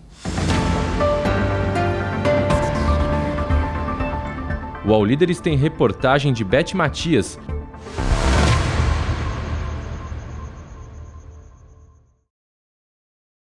O 4.90 4.92
UOL 4.92 5.06
Líderes 5.06 5.40
tem 5.40 5.56
reportagem 5.56 6.34
de 6.34 6.44
Beth 6.44 6.74
Matias, 6.74 7.40